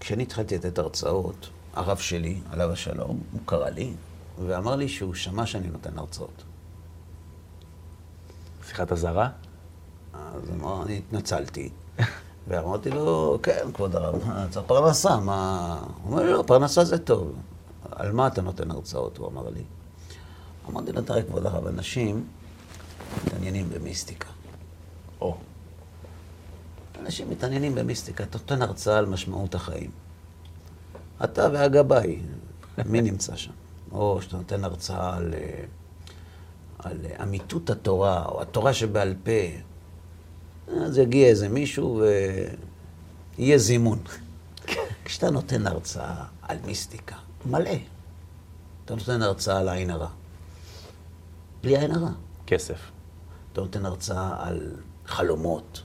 כשאני 0.00 0.22
התחלתי 0.22 0.54
לתת 0.54 0.78
הרצאות, 0.78 1.50
הרב 1.74 1.98
שלי, 1.98 2.40
עליו 2.50 2.72
השלום, 2.72 3.20
הוא 3.32 3.40
קרא 3.46 3.68
לי 3.68 3.92
ואמר 4.46 4.76
לי 4.76 4.88
שהוא 4.88 5.14
שמע 5.14 5.46
שאני 5.46 5.68
נותן 5.68 5.98
הרצאות. 5.98 6.44
שיחת 8.68 8.92
אזהרה? 8.92 9.28
אז 10.14 10.50
אמר, 10.50 10.82
אני 10.82 10.98
התנצלתי. 10.98 11.70
ואמרתי 12.48 12.90
לו, 12.90 13.38
כן, 13.42 13.66
כבוד 13.74 13.96
הרב, 13.96 14.14
צריך 14.50 14.66
פרנסה, 14.66 15.16
מה... 15.16 15.76
הוא 16.02 16.12
אומר 16.12 16.22
לי, 16.22 16.32
לא, 16.32 16.44
פרנסה 16.46 16.84
זה 16.84 16.98
טוב. 16.98 17.34
על 17.90 18.12
מה 18.12 18.26
אתה 18.26 18.42
נותן 18.42 18.70
הרצאות? 18.70 19.18
הוא 19.18 19.28
אמר 19.28 19.50
לי. 19.50 19.62
אמרתי 20.68 20.92
לו, 20.92 21.02
תראה, 21.02 21.22
כבוד 21.22 21.46
הרב, 21.46 21.66
אנשים 21.66 22.26
מתעניינים 23.26 23.70
במיסטיקה. 23.70 24.28
או. 25.20 25.36
אנשים 27.00 27.30
מתעניינים 27.30 27.74
במיסטיקה. 27.74 28.24
אתה 28.24 28.38
נותן 28.38 28.62
הרצאה 28.62 28.98
על 28.98 29.06
משמעות 29.06 29.54
החיים. 29.54 29.90
אתה 31.24 31.48
והגבאי, 31.52 32.20
מי 32.86 33.02
נמצא 33.02 33.36
שם? 33.36 33.50
או 33.92 34.22
שאתה 34.22 34.36
נותן 34.36 34.64
הרצאה 34.64 35.16
על, 35.16 35.34
אה, 35.34 35.64
על 36.78 36.96
אמיתות 37.22 37.70
התורה, 37.70 38.24
או 38.24 38.42
התורה 38.42 38.74
שבעל 38.74 39.14
פה. 39.24 39.60
אז 40.68 40.98
יגיע 40.98 41.28
איזה 41.28 41.48
מישהו 41.48 42.02
ויהיה 43.38 43.58
זימון. 43.58 43.98
כשאתה 45.04 45.30
נותן 45.30 45.66
הרצאה 45.66 46.24
על 46.42 46.58
מיסטיקה, 46.66 47.16
מלא. 47.46 47.70
אתה 48.84 48.94
נותן 48.94 49.22
הרצאה 49.22 49.58
על 49.58 49.68
עין 49.68 49.90
הרע. 49.90 50.08
בלי 51.62 51.78
עין 51.78 51.90
הרע. 51.90 52.10
כסף. 52.46 52.78
אתה 53.52 53.60
נותן 53.60 53.86
הרצאה 53.86 54.46
על 54.46 54.70
חלומות, 55.10 55.82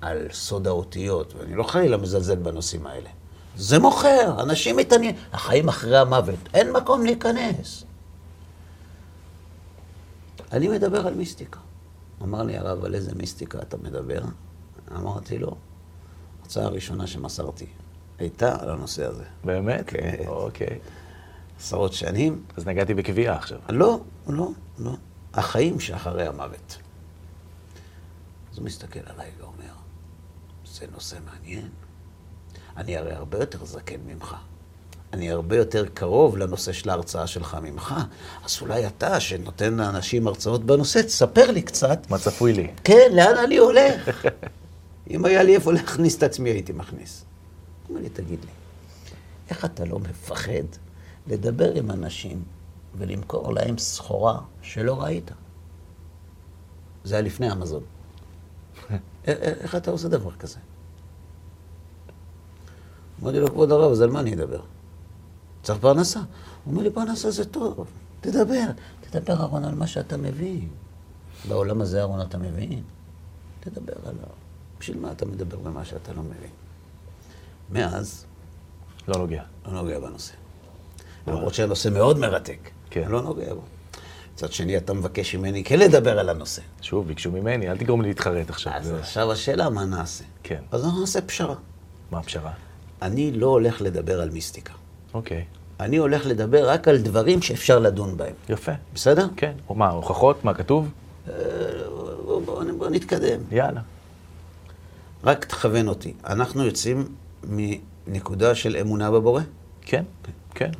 על 0.00 0.28
סוד 0.32 0.66
האותיות, 0.66 1.34
ואני 1.34 1.54
לא 1.54 1.62
חלילה 1.62 1.96
מזלזל 1.96 2.36
בנושאים 2.36 2.86
האלה. 2.86 3.10
זה 3.56 3.78
מוכר, 3.78 4.42
אנשים 4.42 4.76
מתעניינים. 4.76 5.20
החיים 5.32 5.68
אחרי 5.68 5.98
המוות, 5.98 6.38
אין 6.54 6.72
מקום 6.72 7.04
להיכנס. 7.04 7.84
אני 10.52 10.68
מדבר 10.68 11.06
על 11.06 11.14
מיסטיקה. 11.14 11.60
אמר 12.22 12.42
לי 12.42 12.56
הרב, 12.56 12.84
על 12.84 12.94
איזה 12.94 13.14
מיסטיקה 13.14 13.58
אתה 13.58 13.76
מדבר? 13.76 14.20
אמרתי 14.96 15.38
לו, 15.38 15.56
ההרצאה 16.40 16.64
הראשונה 16.64 17.06
שמסרתי 17.06 17.66
הייתה 18.18 18.62
על 18.62 18.70
הנושא 18.70 19.06
הזה. 19.06 19.24
באמת? 19.44 19.84
כן. 19.86 20.24
אוקיי. 20.26 20.78
עשרות 21.60 21.92
שנים. 21.92 22.42
אז 22.56 22.66
נגעתי 22.66 22.94
בקביעה 22.94 23.36
עכשיו. 23.36 23.58
לא, 23.68 24.00
לא, 24.28 24.48
לא. 24.78 24.92
החיים 25.34 25.80
שאחרי 25.80 26.26
המוות. 26.26 26.78
אז 28.56 28.60
הוא 28.60 28.66
מסתכל 28.66 29.00
עליי 29.06 29.30
ואומר, 29.40 29.72
זה 30.66 30.86
נושא 30.92 31.16
מעניין. 31.24 31.68
אני 32.76 32.96
הרי 32.96 33.12
הרבה 33.12 33.38
יותר 33.38 33.64
זקן 33.64 34.00
ממך. 34.06 34.36
אני 35.12 35.30
הרבה 35.30 35.56
יותר 35.56 35.86
קרוב 35.94 36.36
לנושא 36.36 36.72
של 36.72 36.90
ההרצאה 36.90 37.26
שלך 37.26 37.56
ממך, 37.62 37.94
אז 38.44 38.58
אולי 38.60 38.86
אתה, 38.86 39.20
שנותן 39.20 39.74
לאנשים 39.74 40.26
הרצאות 40.26 40.64
בנושא, 40.64 41.02
תספר 41.02 41.50
לי 41.50 41.62
קצת. 41.62 42.10
מה 42.10 42.18
צפוי 42.18 42.52
לי? 42.52 42.70
כן, 42.84 43.10
לאן 43.12 43.36
אני 43.44 43.56
הולך? 43.56 44.26
אם 45.10 45.24
היה 45.24 45.42
לי 45.42 45.54
איפה 45.54 45.72
להכניס 45.72 46.18
את 46.18 46.22
עצמי, 46.22 46.50
הייתי 46.50 46.72
מכניס. 46.72 47.24
אומר 47.88 48.00
לי, 48.00 48.08
תגיד 48.08 48.38
לי, 48.44 48.50
איך 49.50 49.64
אתה 49.64 49.84
לא 49.84 49.98
מפחד 49.98 50.66
לדבר 51.26 51.74
עם 51.74 51.90
אנשים 51.90 52.42
ולמכור 52.94 53.52
להם 53.52 53.78
סחורה 53.78 54.38
שלא 54.62 55.02
ראית? 55.02 55.30
זה 57.04 57.14
היה 57.14 57.22
לפני 57.22 57.52
אמזון. 57.52 57.95
איך 59.26 59.74
אתה 59.74 59.90
עושה 59.90 60.08
דבר 60.08 60.32
כזה? 60.32 60.58
אמרתי 63.22 63.40
לו, 63.40 63.48
כבוד 63.48 63.72
הרב, 63.72 63.90
אז 63.90 64.00
על 64.00 64.10
מה 64.10 64.20
אני 64.20 64.34
אדבר? 64.34 64.60
צריך 65.62 65.78
פרנסה. 65.78 66.20
הוא 66.20 66.72
אומר 66.72 66.82
לי, 66.82 66.90
פרנסה 66.90 67.30
זה 67.30 67.44
טוב, 67.44 67.86
תדבר. 68.20 68.66
תדבר, 69.00 69.32
אהרון, 69.32 69.64
על 69.64 69.74
מה 69.74 69.86
שאתה 69.86 70.16
מבין. 70.16 70.68
בעולם 71.48 71.80
הזה, 71.80 72.00
אהרון, 72.00 72.20
אתה 72.20 72.38
מבין? 72.38 72.82
תדבר 73.60 73.92
עליו. 74.04 74.28
בשביל 74.80 74.98
מה 74.98 75.12
אתה 75.12 75.26
מדבר 75.26 75.58
במה 75.58 75.84
שאתה 75.84 76.12
לא 76.12 76.22
מבין? 76.22 76.50
מאז, 77.70 78.24
לא 79.08 79.18
נוגע. 79.18 79.42
לא 79.66 79.72
נוגע 79.72 80.00
בנושא. 80.00 80.34
למרות 81.26 81.54
שהנושא 81.54 81.88
מאוד 81.88 82.18
מרתק. 82.18 82.70
כן. 82.90 83.08
לא 83.08 83.22
נוגע 83.22 83.54
בו. 83.54 83.62
מצד 84.36 84.52
שני, 84.52 84.76
אתה 84.76 84.92
מבקש 84.94 85.34
ממני 85.34 85.64
כן 85.64 85.78
לדבר 85.78 86.18
על 86.18 86.28
הנושא. 86.28 86.62
שוב, 86.82 87.06
ביקשו 87.08 87.30
ממני, 87.30 87.70
אל 87.70 87.76
תגרום 87.78 88.02
לי 88.02 88.08
להתחרט 88.08 88.50
עכשיו. 88.50 88.72
אז 88.76 88.86
זה- 88.86 88.98
עכשיו 89.00 89.32
השאלה, 89.32 89.70
מה 89.70 89.84
נעשה? 89.84 90.24
כן. 90.42 90.60
אז 90.70 90.84
אנחנו 90.84 91.00
נעשה 91.00 91.20
פשרה. 91.20 91.54
מה 92.10 92.18
הפשרה? 92.18 92.50
אני 93.02 93.32
לא 93.32 93.46
הולך 93.46 93.80
לדבר 93.82 94.20
על 94.20 94.30
מיסטיקה. 94.30 94.72
אוקיי. 95.14 95.44
אני 95.80 95.96
הולך 95.96 96.26
לדבר 96.26 96.68
רק 96.70 96.88
על 96.88 96.98
דברים 96.98 97.42
שאפשר 97.42 97.78
לדון 97.78 98.16
בהם. 98.16 98.34
יפה. 98.48 98.72
בסדר? 98.94 99.26
כן. 99.36 99.52
או 99.68 99.74
מה, 99.74 99.88
הוכחות? 99.90 100.44
מה 100.44 100.54
כתוב? 100.54 100.88
אה, 101.28 101.32
בוא, 102.24 102.40
בוא, 102.42 102.64
בוא 102.78 102.88
נתקדם. 102.90 103.40
יאללה. 103.50 103.80
רק 105.24 105.44
תכוון 105.44 105.88
אותי. 105.88 106.14
אנחנו 106.26 106.64
יוצאים 106.64 107.08
מנקודה 107.44 108.54
של 108.54 108.76
אמונה 108.80 109.10
בבורא? 109.10 109.42
כן, 109.82 110.04
כן. 110.54 110.70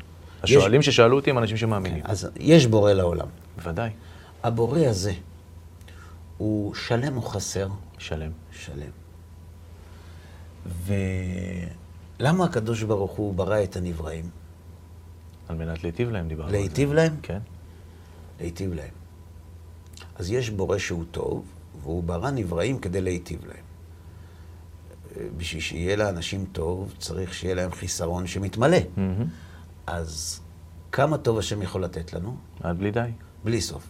השואלים 0.42 0.82
ששאלו 0.82 1.16
אותי 1.16 1.30
הם 1.30 1.38
אנשים 1.38 1.56
שמאמינים. 1.56 2.02
אז 2.04 2.28
יש 2.40 2.66
בורא 2.66 2.92
לעולם. 2.92 3.26
בוודאי. 3.56 3.90
הבורא 4.42 4.80
הזה, 4.80 5.12
הוא 6.38 6.74
שלם 6.74 7.16
או 7.16 7.22
חסר? 7.22 7.68
שלם. 7.98 8.30
שלם. 8.52 8.90
ולמה 12.18 12.44
הקדוש 12.44 12.82
ברוך 12.82 13.12
הוא 13.12 13.34
ברא 13.34 13.62
את 13.62 13.76
הנבראים? 13.76 14.30
על 15.48 15.56
מנת 15.56 15.82
להיטיב 15.82 16.10
להם 16.10 16.28
דיברנו. 16.28 16.48
על 16.48 16.52
זה. 16.52 16.58
להיטיב 16.58 16.92
להם? 16.92 17.16
כן. 17.22 17.38
להיטיב 18.40 18.72
להם. 18.72 18.94
אז 20.16 20.30
יש 20.30 20.50
בורא 20.50 20.78
שהוא 20.78 21.04
טוב, 21.10 21.44
והוא 21.82 22.04
ברא 22.04 22.30
נבראים 22.30 22.78
כדי 22.78 23.00
להיטיב 23.00 23.44
להם. 23.46 23.66
בשביל 25.36 25.62
שיהיה 25.62 25.96
לאנשים 25.96 26.44
טוב, 26.52 26.94
צריך 26.98 27.34
שיהיה 27.34 27.54
להם 27.54 27.72
חיסרון 27.72 28.26
שמתמלא. 28.26 28.78
מהמם. 28.96 29.24
אז 29.86 30.40
כמה 30.92 31.18
טוב 31.18 31.38
השם 31.38 31.62
יכול 31.62 31.84
לתת 31.84 32.12
לנו? 32.12 32.36
עד 32.60 32.78
בלי 32.78 32.90
די. 32.90 33.10
בלי 33.46 33.60
סוף. 33.60 33.82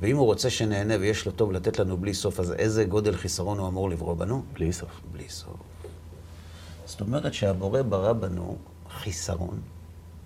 ואם 0.00 0.16
הוא 0.16 0.26
רוצה 0.26 0.50
שנהנה 0.50 0.94
ויש 1.00 1.26
לו 1.26 1.32
טוב 1.32 1.52
לתת 1.52 1.78
לנו 1.78 1.96
בלי 1.96 2.14
סוף, 2.14 2.40
אז 2.40 2.52
איזה 2.52 2.84
גודל 2.84 3.16
חיסרון 3.16 3.58
הוא 3.58 3.68
אמור 3.68 3.90
לברוא 3.90 4.14
בנו? 4.14 4.42
בלי 4.52 4.72
סוף. 4.72 5.00
בלי 5.12 5.28
סוף. 5.28 5.56
זאת 6.86 7.00
אומרת 7.00 7.34
שהבורא 7.34 7.82
ברא 7.82 8.12
בנו 8.12 8.56
חיסרון 8.90 9.60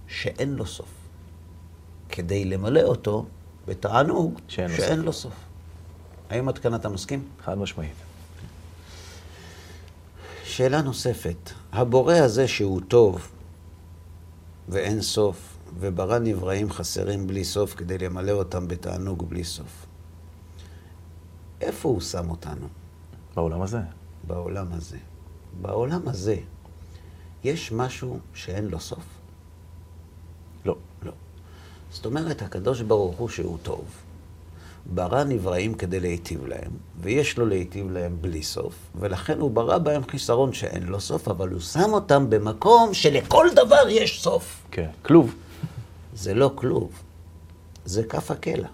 שאין 0.07 0.55
לו 0.55 0.67
סוף, 0.67 0.89
כדי 2.09 2.45
למלא 2.45 2.81
אותו 2.81 3.27
בתענוג 3.67 4.41
שאין 4.49 4.71
לו 4.71 4.77
שאין 4.77 4.97
סוף. 4.97 5.05
לו 5.05 5.13
סוף. 5.13 5.35
האם 6.31 6.49
עד 6.49 6.59
כאן 6.59 6.75
אתה 6.75 6.89
מסכים? 6.89 7.25
חד 7.45 7.59
משמעית. 7.59 7.97
שאלה 10.45 10.83
נוספת, 10.83 11.51
הבורא 11.73 12.15
הזה 12.15 12.49
שהוא 12.49 12.81
טוב 12.89 13.29
ואין 14.69 15.03
סוף, 15.03 15.54
וברא 15.81 16.19
נבראים 16.19 16.71
חסרים 16.71 17.27
בלי 17.27 17.45
סוף 17.45 17.75
כדי 17.75 17.99
למלא 17.99 18.33
אותם 18.33 18.69
בתענוג 18.69 19.29
בלי 19.29 19.45
סוף, 19.45 19.87
איפה 21.61 21.89
הוא 21.89 22.01
שם 22.01 22.31
אותנו? 22.31 22.67
בעולם 23.35 23.63
הזה. 23.63 23.81
בעולם 24.27 24.67
הזה. 24.73 24.99
בעולם 25.61 26.09
הזה 26.09 26.37
יש 27.45 27.73
משהו 27.73 28.19
שאין 28.35 28.69
לו 28.69 28.81
סוף? 28.81 29.05
לא. 30.65 30.77
לא. 31.03 31.13
זאת 31.91 32.07
אומרת, 32.07 32.43
הקדוש 32.43 32.81
ברוך 32.81 33.17
הוא 33.17 33.29
שהוא 33.29 33.59
טוב, 33.63 33.85
ברא 34.87 35.25
נבראים 35.25 35.75
כדי 35.75 36.01
להיטיב 36.01 36.47
להם, 36.47 36.71
ויש 37.01 37.39
לו 37.39 37.47
להיטיב 37.47 37.91
להם 37.91 38.17
בלי 38.21 38.43
סוף, 38.43 38.75
ולכן 39.01 39.41
הוא 39.41 39.51
ברא 39.51 39.79
בהם 39.79 40.03
חיסרון 40.09 40.53
שאין 40.53 40.83
לו 40.83 41.01
סוף, 41.01 41.29
אבל 41.29 41.49
הוא 41.49 41.61
שם 41.61 41.93
אותם 41.93 42.31
במקום 42.31 42.95
שלכל 42.95 43.47
דבר 43.55 43.89
יש 43.89 44.23
סוף. 44.23 44.63
כן. 44.71 44.91
כלוב. 45.03 45.35
זה 46.15 46.35
לא 46.35 46.51
כלוב, 46.55 47.03
זה 47.85 48.05
כף 48.05 48.31
הקלע. 48.31 48.69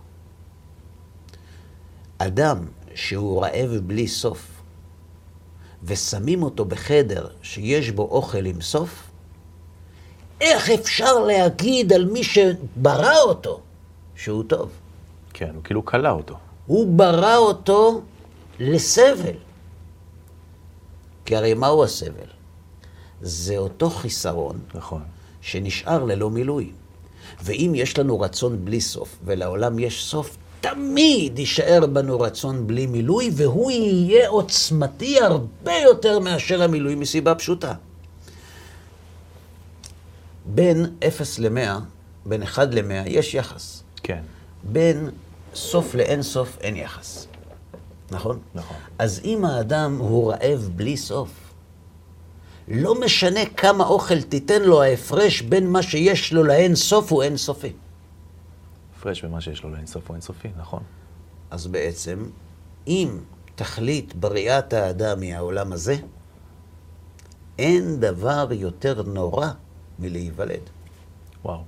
אדם 2.19 2.67
שהוא 2.95 3.43
רעב 3.43 3.71
בלי 3.87 4.09
סוף, 4.09 4.63
ושמים 5.85 6.43
אותו 6.43 6.65
בחדר 6.65 7.29
שיש 7.43 7.91
בו 7.91 8.03
אוכל 8.03 8.47
עם 8.47 8.61
סוף, 8.61 9.11
איך 10.41 10.71
אפשר 10.71 11.19
להגיד 11.19 11.93
על 11.93 12.05
מי 12.05 12.25
שברא 12.25 13.17
אותו 13.23 13.61
שהוא 14.17 14.45
טוב? 14.45 14.71
כן, 15.33 15.55
הוא 15.55 15.65
כאילו 15.65 15.85
כלא 15.85 16.09
אותו. 16.09 16.37
הוא 16.67 16.97
ברא 16.97 17.37
אותו 17.37 18.03
לסבל. 18.59 19.37
כי 21.25 21.37
הרי 21.37 21.55
מהו 21.55 21.85
הסבל? 21.85 22.29
זה 23.21 23.59
אותו 23.59 23.91
חיסרון 23.91 24.59
נכון. 24.75 25.03
שנשאר 25.41 26.05
ללא 26.05 26.31
מילוי. 26.31 26.73
ואם 27.43 27.73
יש 27.75 27.99
לנו 27.99 28.21
רצון 28.21 28.65
בלי 28.65 28.81
סוף, 28.81 29.19
ולעולם 29.25 29.79
יש 29.79 30.05
סוף, 30.05 30.37
תמיד 30.61 31.39
יישאר 31.39 31.87
בנו 31.87 32.21
רצון 32.21 32.67
בלי 32.67 32.87
מילוי, 32.87 33.31
והוא 33.35 33.71
יהיה 33.71 34.29
עוצמתי 34.29 35.21
הרבה 35.21 35.73
יותר 35.73 36.19
מאשר 36.19 36.63
המילוי, 36.63 36.95
מסיבה 36.95 37.35
פשוטה. 37.35 37.75
בין 40.47 40.87
0 41.09 41.39
ל-100, 41.39 41.81
בין 42.27 42.43
1 42.43 42.69
ל-100, 42.75 43.09
יש 43.09 43.35
יחס. 43.35 43.83
כן. 44.03 44.23
בין 44.63 45.11
סוף 45.55 45.95
לאין 45.95 46.23
סוף 46.23 46.59
אין 46.61 46.77
יחס. 46.77 47.27
נכון? 48.11 48.39
נכון. 48.55 48.77
אז 48.99 49.21
אם 49.25 49.45
האדם 49.45 49.97
הוא 49.99 50.33
רעב 50.33 50.71
בלי 50.77 50.97
סוף, 50.97 51.50
לא 52.71 53.01
משנה 53.01 53.41
כמה 53.57 53.85
אוכל 53.85 54.23
תיתן 54.23 54.63
לו, 54.63 54.83
ההפרש 54.83 55.43
בין 55.43 55.71
מה 55.71 55.83
שיש 55.83 56.33
לו 56.33 56.45
לאין 56.45 56.75
סוף 56.75 57.13
הוא 57.13 57.23
אין 57.23 57.37
סופי. 57.37 57.73
הפרש 58.99 59.25
במה 59.25 59.41
שיש 59.41 59.63
לו 59.63 59.71
לאינסוף 59.71 60.09
או 60.09 60.15
אינסופי, 60.15 60.49
נכון. 60.59 60.83
אז 61.51 61.67
בעצם, 61.67 62.25
אם 62.87 63.19
תכלית 63.55 64.15
בריאת 64.15 64.73
האדם 64.73 65.21
היא 65.21 65.35
העולם 65.35 65.73
הזה, 65.73 65.97
אין 67.59 68.01
דבר 68.01 68.49
יותר 68.53 69.03
נורא 69.03 69.49
מלהיוולד. 69.99 70.61
וואו, 71.45 71.65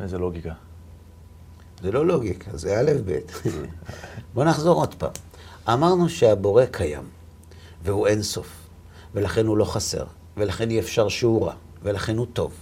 איזה 0.00 0.18
לוגיקה. 0.18 0.52
זה 1.82 1.92
לא 1.92 2.06
לוגיקה, 2.06 2.56
זה 2.56 2.80
א' 2.80 2.92
ב'. 3.04 3.18
בואו 4.34 4.46
נחזור 4.46 4.80
עוד 4.80 4.94
פעם. 4.94 5.12
אמרנו 5.68 6.08
שהבורא 6.08 6.64
קיים, 6.66 7.08
והוא 7.82 8.06
אין 8.06 8.22
סוף, 8.22 8.68
ולכן 9.14 9.46
הוא 9.46 9.56
לא 9.56 9.64
חסר, 9.64 10.04
ולכן 10.38 10.70
אי 10.70 10.78
אפשר 10.78 11.08
שהוא 11.08 11.46
רע, 11.46 11.54
ולכן 11.82 12.16
הוא 12.16 12.26
טוב. 12.32 12.52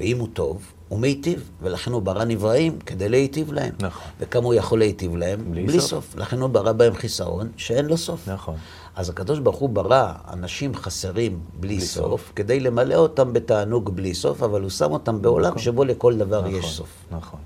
ואם 0.00 0.18
הוא 0.18 0.28
טוב, 0.32 0.72
הוא 0.88 0.98
מיטיב, 0.98 1.50
ולכן 1.62 1.92
הוא 1.92 2.02
ברא 2.02 2.24
נבראים 2.24 2.78
כדי 2.78 3.08
להיטיב 3.08 3.52
להם. 3.52 3.74
נכון. 3.80 4.10
וכמה 4.20 4.44
הוא 4.46 4.54
יכול 4.54 4.78
להיטיב 4.78 5.16
להם? 5.16 5.50
בלי 5.50 5.66
בלי 5.66 5.80
סוף. 5.80 5.90
סוף. 5.90 6.16
לכן 6.16 6.40
הוא 6.40 6.50
ברא 6.50 6.72
בהם 6.72 6.94
חיסרון 6.94 7.48
שאין 7.56 7.86
לו 7.86 7.96
סוף. 7.96 8.28
נכון. 8.28 8.56
אז 8.96 9.08
הקדוש 9.10 9.38
ברוך 9.38 9.56
הוא 9.56 9.68
ברא 9.68 10.12
אנשים 10.32 10.74
חסרים 10.74 11.40
בלי, 11.60 11.76
בלי 11.76 11.80
סוף, 11.80 12.04
סוף. 12.04 12.32
כדי 12.36 12.60
למלא 12.60 12.94
אותם 12.94 13.32
בתענוג 13.32 13.96
בלי 13.96 14.14
סוף, 14.14 14.42
אבל 14.42 14.62
הוא 14.62 14.70
שם 14.70 14.92
אותם 14.92 15.22
בעולם 15.22 15.48
נכון. 15.48 15.62
שבו 15.62 15.84
לכל 15.84 16.16
דבר 16.16 16.40
נכון, 16.40 16.54
יש 16.54 16.76
סוף. 16.76 16.88
נכון. 17.10 17.40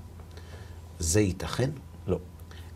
זה 0.99 1.21
ייתכן? 1.21 1.69
לא. 2.07 2.17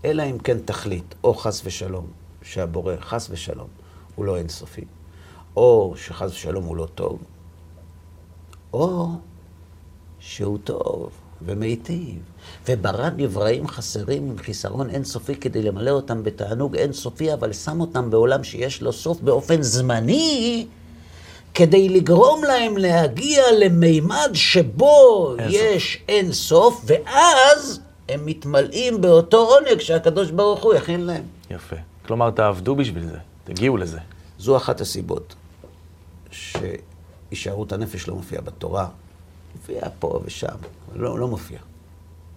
אלא 0.05 0.24
אם 0.24 0.38
כן 0.38 0.57
תחליט, 0.65 1.15
או 1.24 1.33
חס 1.33 1.62
ושלום, 1.65 2.07
שהבורא, 2.41 2.93
חס 3.01 3.27
ושלום, 3.31 3.67
הוא 4.15 4.25
לא 4.25 4.38
אינסופי, 4.38 4.85
או 5.55 5.93
שחס 5.97 6.31
ושלום 6.31 6.63
הוא 6.63 6.77
לא 6.77 6.88
טוב, 6.95 7.19
או 8.74 9.07
שהוא 10.19 10.57
טוב 10.63 11.09
ומיטיב, 11.41 12.19
וברא 12.67 13.09
נבראים 13.17 13.67
חסרים 13.67 14.29
עם 14.29 14.38
חיסרון 14.38 14.89
אינסופי 14.89 15.35
כדי 15.35 15.62
למלא 15.62 15.91
אותם 15.91 16.24
בתענוג 16.24 16.75
אינסופי, 16.75 17.33
אבל 17.33 17.53
שם 17.53 17.81
אותם 17.81 18.09
בעולם 18.09 18.43
שיש 18.43 18.81
לו 18.81 18.93
סוף 18.93 19.21
באופן 19.21 19.62
זמני, 19.62 20.67
כדי 21.53 21.89
לגרום 21.89 22.43
להם 22.43 22.77
להגיע 22.77 23.43
למימד 23.59 24.29
שבו 24.33 25.35
אין 25.39 25.47
יש 25.51 26.03
אין 26.07 26.31
סוף, 26.31 26.85
ואז 26.85 27.79
הם 28.09 28.25
מתמלאים 28.25 29.01
באותו 29.01 29.38
עונג 29.38 29.79
שהקדוש 29.79 30.31
ברוך 30.31 30.63
הוא 30.63 30.74
יכין 30.74 31.01
להם. 31.01 31.24
יפה. 31.51 31.75
כלומר, 32.05 32.31
תעבדו 32.31 32.75
בשביל 32.75 33.03
זה, 33.03 33.17
תגיעו 33.43 33.77
לזה. 33.77 34.00
זו 34.39 34.57
אחת 34.57 34.81
הסיבות 34.81 35.35
שהישארות 36.36 37.72
הנפש 37.72 38.08
לא 38.08 38.15
מופיעה 38.15 38.42
בתורה. 38.42 38.89
מופיעה 39.56 39.89
פה 40.00 40.22
ושם, 40.25 40.56
לא, 40.96 41.20
לא 41.20 41.27
מופיע. 41.27 41.60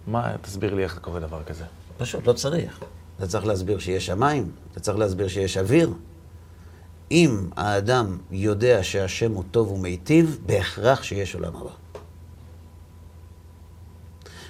מה, 0.07 0.35
תסביר 0.41 0.73
לי 0.73 0.83
איך 0.83 0.99
קורה 0.99 1.19
דבר 1.19 1.43
כזה. 1.43 1.63
פשוט 1.97 2.27
לא 2.27 2.33
צריך. 2.33 2.79
אתה 3.17 3.27
צריך 3.27 3.45
להסביר 3.45 3.79
שיש 3.79 4.05
שמיים, 4.05 4.51
אתה 4.71 4.79
צריך 4.79 4.97
להסביר 4.97 5.27
שיש 5.27 5.57
אוויר. 5.57 5.93
אם 7.11 7.49
האדם 7.55 8.17
יודע 8.31 8.83
שהשם 8.83 9.31
הוא 9.31 9.43
טוב 9.51 9.71
ומיטיב, 9.71 10.39
בהכרח 10.45 11.03
שיש 11.03 11.35
עולם 11.35 11.55
הבא. 11.55 11.71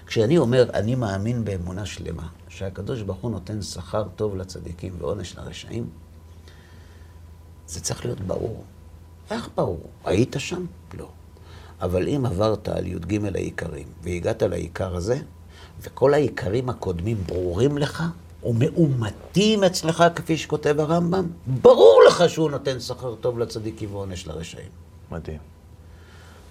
כשאני 0.05 0.37
אומר, 0.37 0.69
אני 0.73 0.95
מאמין 0.95 1.45
באמונה 1.45 1.85
שלמה, 1.85 2.27
שהקדוש 2.47 3.01
ברוך 3.01 3.19
הוא 3.19 3.31
נותן 3.31 3.61
שכר 3.61 4.03
טוב 4.15 4.35
לצדיקים 4.35 4.93
ועונש 4.97 5.35
לרשעים, 5.35 5.89
זה 7.67 7.81
צריך 7.81 8.05
להיות 8.05 8.19
ברור. 8.19 8.63
איך 9.31 9.49
ברור? 9.55 9.89
היית 10.05 10.35
שם? 10.39 10.65
לא. 10.93 11.07
אבל 11.81 12.07
אם 12.07 12.25
עברת 12.25 12.69
על 12.69 12.87
י"ג 12.87 13.25
העיקרים 13.35 13.87
והגעת 14.03 14.43
לעיקר 14.43 14.95
הזה, 14.95 15.17
וכל 15.81 16.13
העיקרים 16.13 16.69
הקודמים 16.69 17.17
ברורים 17.25 17.77
לך 17.77 18.03
ומאומתים 18.43 19.63
אצלך, 19.63 20.03
כפי 20.15 20.37
שכותב 20.37 20.79
הרמב"ם, 20.79 21.27
ברור 21.47 22.01
לך 22.07 22.23
שהוא 22.29 22.51
נותן 22.51 22.79
שכר 22.79 23.15
טוב 23.15 23.39
לצדיקים 23.39 23.95
ועונש 23.95 24.27
לרשעים. 24.27 24.69
מדהים. 25.11 25.37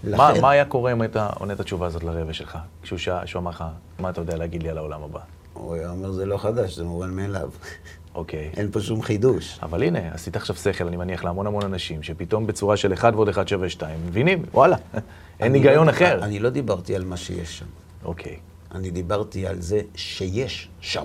לכן, 0.05 0.17
מה, 0.17 0.33
מה 0.41 0.51
היה 0.51 0.65
קורה 0.65 0.93
אם 0.93 1.01
היית 1.01 1.17
עונה 1.17 1.53
את 1.53 1.61
התשובה 1.61 1.87
הזאת 1.87 2.05
לרבע 2.05 2.33
שלך? 2.33 2.59
כשהוא 2.83 3.01
אמר 3.37 3.51
לך, 3.51 3.65
מה 3.99 4.11
אתה 4.11 4.21
יודע 4.21 4.37
להגיד 4.37 4.63
לי 4.63 4.69
על 4.69 4.79
העולם 4.79 5.03
הבא? 5.03 5.21
הוא 5.53 5.75
היה 5.75 5.91
אומר, 5.91 6.13
זה 6.13 6.27
לא 6.27 6.39
חדש, 6.39 6.77
זה 6.77 6.85
מובן 6.85 7.11
מאליו. 7.11 7.51
אוקיי. 8.19 8.51
אין 8.57 8.71
פה 8.71 8.81
שום 8.81 9.03
חידוש. 9.03 9.59
אבל 9.63 9.83
הנה, 9.83 9.99
עשית 10.13 10.37
עכשיו 10.37 10.57
שכל, 10.57 10.87
אני 10.87 10.97
מניח, 10.97 11.25
להמון 11.25 11.47
המון 11.47 11.63
אנשים, 11.65 12.03
שפתאום 12.03 12.47
בצורה 12.47 12.77
של 12.77 12.93
1 12.93 13.15
ועוד 13.15 13.29
1 13.29 13.49
שווה 13.49 13.69
2, 13.69 13.99
מבינים, 14.07 14.43
וואלה, 14.55 14.77
אין 14.95 15.03
אני 15.41 15.59
היגיון 15.59 15.87
לא- 15.87 15.91
אחר. 15.93 16.19
אני 16.23 16.39
לא 16.39 16.51
דיברתי 16.51 16.97
על 16.97 17.05
מה 17.05 17.17
שיש 17.17 17.59
שם. 17.59 17.67
אוקיי. 18.05 18.37
אני 18.75 18.91
דיברתי 18.91 19.47
על 19.47 19.61
זה 19.61 19.81
שיש 19.95 20.69
שם. 20.81 21.05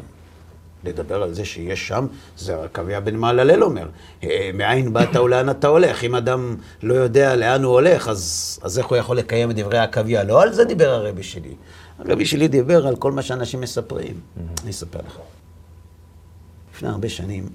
לדבר 0.84 1.24
על 1.24 1.34
זה 1.34 1.46
שיש 1.46 1.88
שם, 1.88 2.08
זה 2.38 2.64
עקביה 2.64 3.00
בן 3.00 3.16
מעללל 3.16 3.64
אומר. 3.64 3.88
אה, 4.24 4.50
מאין 4.54 4.94
באת 4.94 5.16
ולאן 5.16 5.50
אתה 5.50 5.68
הולך? 5.68 6.04
אם 6.04 6.16
אדם 6.16 6.56
לא 6.84 6.94
יודע 6.94 7.36
לאן 7.36 7.64
הוא 7.64 7.74
הולך, 7.74 8.08
אז, 8.08 8.60
אז 8.64 8.78
איך 8.78 8.88
הוא 8.88 8.98
יכול 8.98 9.18
לקיים 9.18 9.52
את 9.52 9.56
דברי 9.56 9.78
עקביה? 9.78 10.24
לא 10.24 10.42
על 10.44 10.54
זה 10.54 10.66
דיבר 10.66 10.90
הרבי 10.90 11.24
שלי. 11.24 11.56
הרבי 12.00 12.26
שלי 12.26 12.48
דיבר 12.48 12.88
על 12.88 12.96
כל 12.96 13.12
מה 13.12 13.22
שאנשים 13.22 13.62
מספרים. 13.62 14.16
אני 14.64 14.72
אספר 14.72 15.00
לך. 15.08 15.18
לפני 16.84 16.94
הרבה 16.94 17.10
שנים 17.10 17.50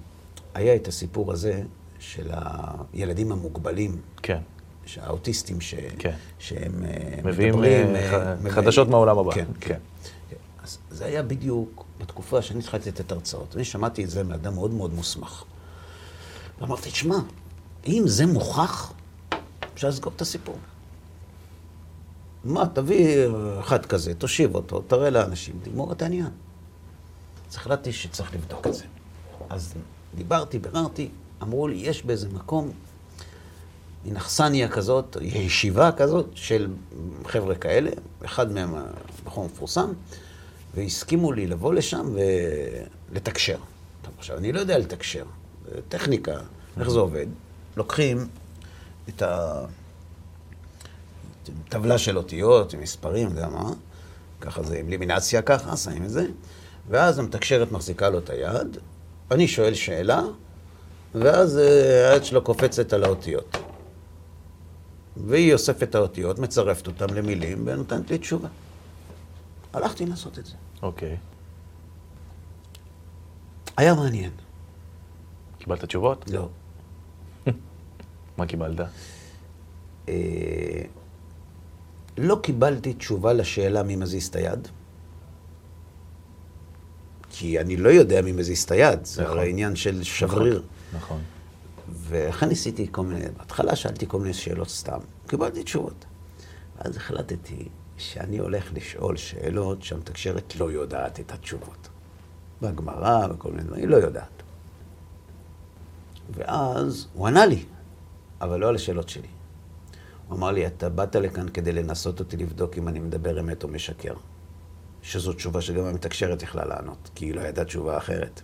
היה 0.54 0.74
את 0.76 0.88
הסיפור 0.88 1.32
הזה 1.32 1.62
של 1.98 2.30
הילדים 2.92 3.32
המוגבלים, 3.32 4.00
כן. 4.22 4.38
האוטיסטים 5.00 5.60
ש... 5.60 5.74
כן. 5.98 6.14
שהם 6.38 6.84
אה, 6.84 7.20
מביאים, 7.24 7.52
מדברים... 7.54 7.86
אה, 7.94 8.00
אה, 8.00 8.10
ח- 8.36 8.38
מביאים- 8.38 8.54
חדשות 8.54 8.88
מהעולם 8.88 9.18
הבא. 9.18 9.32
כן, 9.34 9.44
כן. 9.60 9.78
כן. 10.30 10.36
אז 10.62 10.78
זה 10.90 11.04
היה 11.04 11.22
בדיוק 11.22 11.84
בתקופה 12.00 12.42
שאני 12.42 12.58
התחלתי 12.60 12.88
לתת 12.88 13.12
הרצאות. 13.12 13.56
אני 13.56 13.64
שמעתי 13.64 14.04
את 14.04 14.10
זה 14.10 14.24
מאדם 14.24 14.54
מאוד 14.54 14.70
מאוד 14.70 14.94
מוסמך. 14.94 15.44
ואמרתי, 16.60 16.90
תשמע, 16.90 17.16
אם 17.86 18.02
זה 18.06 18.26
מוכח, 18.26 18.92
אפשר 19.74 19.88
לסגור 19.88 20.12
את 20.16 20.20
הסיפור. 20.20 20.56
מה, 22.44 22.64
תביא 22.72 23.26
אחד 23.60 23.86
כזה, 23.86 24.14
תושיב 24.14 24.54
אותו, 24.54 24.80
תראה 24.80 25.10
לאנשים, 25.10 25.54
תגמור 25.62 25.92
את 25.92 26.02
העניין. 26.02 26.30
אז 27.50 27.56
החלטתי 27.56 27.92
שצריך 27.92 28.34
לבדוק 28.34 28.66
את 28.66 28.74
זה. 28.74 28.84
אז 29.50 29.74
דיברתי, 30.14 30.58
ביררתי, 30.58 31.08
אמרו 31.42 31.68
לי, 31.68 31.76
יש 31.76 32.02
באיזה 32.02 32.28
מקום 32.28 32.72
מין 34.04 34.16
אכסניה 34.16 34.68
כזאת, 34.68 35.16
ישיבה 35.20 35.92
כזאת 35.92 36.26
של 36.34 36.68
חבר'ה 37.26 37.54
כאלה, 37.54 37.90
אחד 38.24 38.52
מהם 38.52 38.74
הבחור 38.74 39.44
מפורסם, 39.44 39.92
והסכימו 40.74 41.32
לי 41.32 41.46
לבוא 41.46 41.74
לשם 41.74 42.14
ולתקשר. 43.12 43.58
עכשיו, 44.18 44.36
אני 44.38 44.52
לא 44.52 44.60
יודע 44.60 44.78
לתקשר, 44.78 45.24
טכניקה, 45.88 46.40
איך 46.80 46.90
זה 46.90 46.98
עובד? 46.98 47.26
לוקחים 47.76 48.28
את 49.08 49.22
הטבלה 51.66 51.98
של 51.98 52.18
אותיות, 52.18 52.74
עם 52.74 52.80
מספרים, 52.80 53.28
יודע 53.28 53.48
מה, 53.48 53.70
ככה 54.40 54.62
זה 54.62 54.78
עם 54.78 54.88
לימינציה 54.88 55.42
ככה, 55.42 55.76
שמים 55.76 56.04
את 56.04 56.10
זה, 56.10 56.26
ואז 56.88 57.18
המתקשרת 57.18 57.72
מחזיקה 57.72 58.08
לו 58.10 58.18
את 58.18 58.30
היד, 58.30 58.76
אני 59.30 59.48
שואל 59.48 59.74
שאלה, 59.74 60.22
ואז 61.14 61.58
אה, 61.58 62.10
היד 62.12 62.24
שלו 62.24 62.42
קופצת 62.42 62.92
על 62.92 63.04
האותיות. 63.04 63.56
והיא 65.16 65.52
אוספת 65.52 65.82
את 65.82 65.94
האותיות, 65.94 66.38
מצרפת 66.38 66.86
אותן 66.86 67.10
למילים 67.14 67.62
ונותנת 67.66 68.10
לי 68.10 68.18
תשובה. 68.18 68.48
הלכתי 69.72 70.06
לעשות 70.06 70.38
את 70.38 70.46
זה. 70.46 70.54
אוקיי. 70.82 71.16
היה 73.76 73.94
מעניין. 73.94 74.30
קיבלת 75.58 75.84
תשובות? 75.84 76.30
לא. 76.30 76.48
מה 78.38 78.46
קיבלת? 78.46 78.80
אה, 80.08 80.14
לא 82.18 82.38
קיבלתי 82.42 82.94
תשובה 82.94 83.32
לשאלה 83.32 83.82
מי 83.82 83.96
מזיז 83.96 84.28
את 84.28 84.36
היד, 84.36 84.68
כי 87.30 87.60
אני 87.60 87.76
לא 87.76 87.88
יודע 87.88 88.22
מי 88.22 88.32
מזיז 88.32 88.62
את 88.62 88.70
היד, 88.70 89.04
זה 89.04 89.22
נכון. 89.22 89.38
הרי 89.38 89.50
עניין 89.50 89.76
של 89.76 90.02
שבריר. 90.02 90.62
נכון. 90.92 91.20
ולכן 91.88 92.48
ניסיתי 92.48 92.86
כל 92.90 93.02
מיני, 93.02 93.24
בהתחלה 93.38 93.76
שאלתי 93.76 94.06
כל 94.08 94.18
מיני 94.18 94.34
שאלות 94.34 94.68
סתם, 94.68 94.98
קיבלתי 95.26 95.62
תשובות. 95.62 96.04
ואז 96.78 96.96
החלטתי 96.96 97.68
שאני 97.96 98.38
הולך 98.38 98.72
לשאול 98.74 99.16
שאלות 99.16 99.82
שהמתקשרת 99.82 100.56
לא 100.56 100.72
יודעת 100.72 101.20
את 101.20 101.32
התשובות. 101.32 101.88
בגמרא 102.62 103.26
וכל 103.30 103.50
מיני 103.50 103.62
דברים, 103.62 103.80
היא 103.80 103.88
לא 103.88 103.96
יודעת. 103.96 104.42
ואז 106.34 107.06
הוא 107.14 107.26
ענה 107.26 107.46
לי, 107.46 107.64
אבל 108.40 108.60
לא 108.60 108.68
על 108.68 108.74
השאלות 108.74 109.08
שלי. 109.08 109.28
הוא 110.28 110.36
אמר 110.36 110.50
לי, 110.50 110.66
אתה 110.66 110.88
באת 110.88 111.16
לכאן 111.16 111.48
כדי 111.48 111.72
לנסות 111.72 112.20
אותי 112.20 112.36
לבדוק 112.36 112.78
אם 112.78 112.88
אני 112.88 113.00
מדבר 113.00 113.40
אמת 113.40 113.62
או 113.62 113.68
משקר. 113.68 114.14
שזו 115.02 115.32
תשובה 115.32 115.60
שגם 115.60 115.84
המתקשרת 115.84 116.42
יכלה 116.42 116.64
לענות, 116.64 117.10
כי 117.14 117.24
היא 117.24 117.34
לא 117.34 117.40
ידעה 117.40 117.64
תשובה 117.64 117.98
אחרת. 117.98 118.42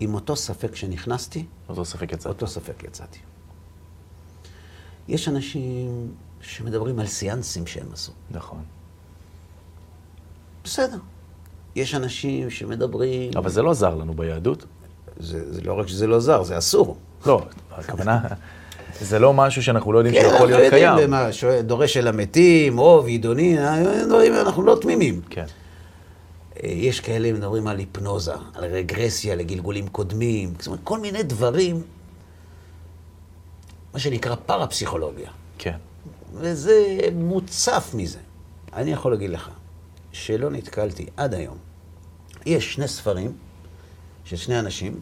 עם 0.00 0.14
אותו 0.14 0.36
ספק 0.36 0.76
שנכנסתי, 0.76 1.46
אותו 1.68 1.84
ספק 1.84 2.12
יצא. 2.12 2.28
אותו 2.28 2.46
ספק 2.46 2.82
יצאתי. 2.84 3.18
יש 5.08 5.28
אנשים 5.28 6.14
שמדברים 6.40 6.98
על 6.98 7.06
סיאנסים 7.06 7.66
שהם 7.66 7.86
עשו. 7.92 8.12
נכון. 8.30 8.64
בסדר. 10.64 10.98
יש 11.74 11.94
אנשים 11.94 12.50
שמדברים... 12.50 13.30
אבל 13.36 13.50
זה 13.50 13.62
לא 13.62 13.74
זר 13.74 13.94
לנו 13.94 14.14
ביהדות. 14.14 14.66
זה, 15.16 15.52
זה 15.52 15.60
לא 15.60 15.72
רק 15.72 15.86
שזה 15.86 16.06
לא 16.06 16.20
זר, 16.20 16.42
זה 16.42 16.58
אסור. 16.58 16.96
לא, 17.26 17.46
הכוונה, 17.70 18.20
זה 19.00 19.18
לא 19.18 19.32
משהו 19.32 19.62
שאנחנו 19.62 19.92
לא 19.92 19.98
יודעים 19.98 20.14
כן, 20.14 20.20
שיכול 20.20 20.32
אנחנו 20.36 20.46
להיות 20.46 20.62
יודעים 20.64 20.94
קיים. 20.96 21.06
במה, 21.10 21.32
שואל- 21.32 21.60
דורש 21.60 21.94
של 21.94 22.08
המתים, 22.08 22.78
רוב, 22.78 23.06
עידוני, 23.06 23.56
דברים, 24.06 24.32
אנחנו 24.34 24.62
לא 24.62 24.78
תמימים. 24.80 25.20
כן. 25.30 25.44
אה, 26.64 26.68
יש 26.68 27.00
כאלה 27.00 27.32
מדברים 27.32 27.66
על 27.66 27.78
היפנוזה, 27.78 28.32
על 28.54 28.64
רגרסיה 28.64 29.34
לגלגולים 29.34 29.88
קודמים, 29.88 30.52
זאת 30.58 30.66
אומרת, 30.66 30.80
כל 30.84 30.98
מיני 30.98 31.22
דברים, 31.22 31.82
מה 33.94 34.00
שנקרא 34.00 34.34
פרפסיכולוגיה. 34.46 35.30
כן. 35.58 35.76
וזה 36.34 36.84
מוצף 37.14 37.90
מזה. 37.94 38.18
אני 38.72 38.92
יכול 38.92 39.12
להגיד 39.12 39.30
לך 39.30 39.48
שלא 40.12 40.50
נתקלתי 40.50 41.06
עד 41.16 41.34
היום. 41.34 41.56
יש 42.46 42.74
שני 42.74 42.88
ספרים 42.88 43.32
של 44.24 44.36
שני 44.36 44.58
אנשים 44.58 45.00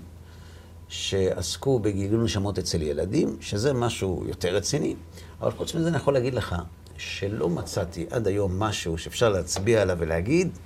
שעסקו 0.89 1.79
בגלגול 1.79 2.25
נשמות 2.25 2.59
אצל 2.59 2.83
ילדים, 2.83 3.37
שזה 3.41 3.73
משהו 3.73 4.25
יותר 4.27 4.57
רציני, 4.57 4.97
אבל 5.41 5.51
חוץ 5.51 5.75
מזה 5.75 5.89
אני 5.89 5.97
יכול 5.97 6.15
להגיד 6.15 6.35
לך 6.35 6.55
שלא 6.99 7.49
מצאתי 7.49 8.07
עד 8.11 8.27
היום 8.27 8.59
משהו 8.59 8.99
שאפשר 8.99 9.29
להצביע 9.29 9.83
עליו 9.83 9.97
ולהגיד, 10.01 10.59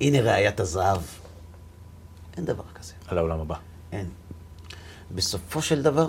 הנה 0.00 0.20
ראיית 0.20 0.60
הזהב. 0.60 1.00
אין 2.36 2.44
דבר 2.44 2.64
כזה. 2.74 2.92
על 3.08 3.18
העולם 3.18 3.40
הבא. 3.40 3.56
אין. 3.92 4.08
בסופו 5.14 5.62
של 5.62 5.82
דבר, 5.82 6.06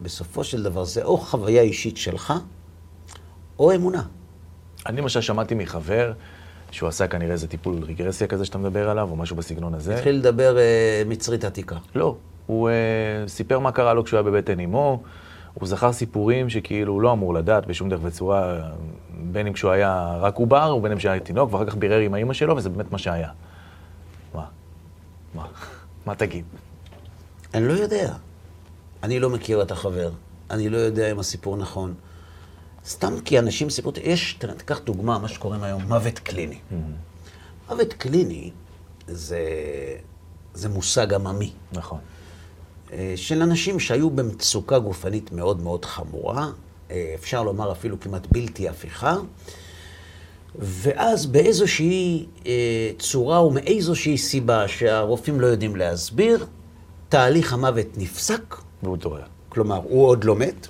בסופו 0.00 0.44
של 0.44 0.62
דבר 0.62 0.84
זה 0.84 1.04
או 1.04 1.18
חוויה 1.18 1.62
אישית 1.62 1.96
שלך, 1.96 2.32
או 3.58 3.74
אמונה. 3.74 4.02
אני 4.86 5.00
למשל 5.00 5.20
שמעתי 5.20 5.54
מחבר 5.54 6.12
שהוא 6.74 6.88
עשה 6.88 7.06
כנראה 7.06 7.32
איזה 7.32 7.48
טיפול 7.48 7.82
רגרסיה 7.82 8.26
כזה 8.26 8.44
שאתה 8.44 8.58
מדבר 8.58 8.90
עליו, 8.90 9.08
או 9.10 9.16
משהו 9.16 9.36
בסגנון 9.36 9.74
הזה. 9.74 9.94
התחיל 9.94 10.14
לדבר 10.14 10.58
אה, 10.58 11.02
מצרית 11.06 11.44
עתיקה. 11.44 11.76
לא, 11.94 12.16
הוא 12.46 12.68
אה, 12.68 12.74
סיפר 13.28 13.58
מה 13.58 13.72
קרה 13.72 13.94
לו 13.94 14.04
כשהוא 14.04 14.18
היה 14.18 14.22
בבטן 14.22 14.60
אמו, 14.60 15.02
הוא 15.54 15.68
זכר 15.68 15.92
סיפורים 15.92 16.50
שכאילו 16.50 16.92
הוא 16.92 17.02
לא 17.02 17.12
אמור 17.12 17.34
לדעת 17.34 17.66
בשום 17.66 17.88
דרך 17.88 18.00
וצורה, 18.02 18.60
בין 19.32 19.46
אם 19.46 19.52
כשהוא 19.52 19.70
היה 19.70 20.16
רק 20.20 20.36
עובר, 20.36 20.76
ובין 20.76 20.92
אם 20.92 20.98
כשהיה 20.98 21.20
תינוק, 21.20 21.52
ואחר 21.52 21.64
כך 21.64 21.76
בירר 21.76 21.98
עם 21.98 22.14
האימא 22.14 22.34
שלו, 22.34 22.56
וזה 22.56 22.70
באמת 22.70 22.92
מה 22.92 22.98
שהיה. 22.98 23.28
מה? 24.34 24.44
מה? 25.34 25.46
מה 26.06 26.14
תגיד? 26.14 26.44
אני 27.54 27.68
לא 27.68 27.72
יודע. 27.72 28.12
אני 29.02 29.20
לא 29.20 29.30
מכיר 29.30 29.62
את 29.62 29.70
החבר. 29.70 30.10
אני 30.50 30.68
לא 30.68 30.76
יודע 30.76 31.10
אם 31.10 31.18
הסיפור 31.18 31.56
נכון. 31.56 31.94
סתם 32.86 33.20
כי 33.24 33.38
אנשים 33.38 33.70
סיפרו... 33.70 33.92
יש, 34.02 34.36
תראה, 34.38 34.54
תיקח 34.54 34.78
דוגמה, 34.78 35.18
מה 35.18 35.28
שקוראים 35.28 35.62
היום 35.62 35.82
מוות 35.82 36.18
קליני. 36.18 36.58
מוות 37.68 37.92
קליני 37.92 38.50
זה, 39.06 39.38
זה 40.54 40.68
מושג 40.68 41.14
עממי. 41.14 41.52
נכון. 41.72 41.98
אה, 42.92 43.12
של 43.16 43.42
אנשים 43.42 43.80
שהיו 43.80 44.10
במצוקה 44.10 44.78
גופנית 44.78 45.32
מאוד 45.32 45.62
מאוד 45.62 45.84
חמורה, 45.84 46.50
אה, 46.90 47.12
אפשר 47.14 47.42
לומר 47.42 47.72
אפילו 47.72 48.00
כמעט 48.00 48.26
בלתי 48.32 48.68
הפיכה, 48.68 49.16
ואז 50.58 51.26
באיזושהי 51.26 52.26
אה, 52.46 52.90
צורה 52.98 53.44
ומאיזושהי 53.46 54.18
סיבה 54.18 54.68
שהרופאים 54.68 55.40
לא 55.40 55.46
יודעים 55.46 55.76
להסביר, 55.76 56.46
תהליך 57.08 57.52
המוות 57.52 57.86
נפסק, 57.96 58.56
והוא 58.82 58.96
התעורר. 58.96 59.22
כלומר, 59.48 59.80
הוא 59.84 60.06
עוד 60.06 60.24
לא 60.24 60.36
מת, 60.36 60.68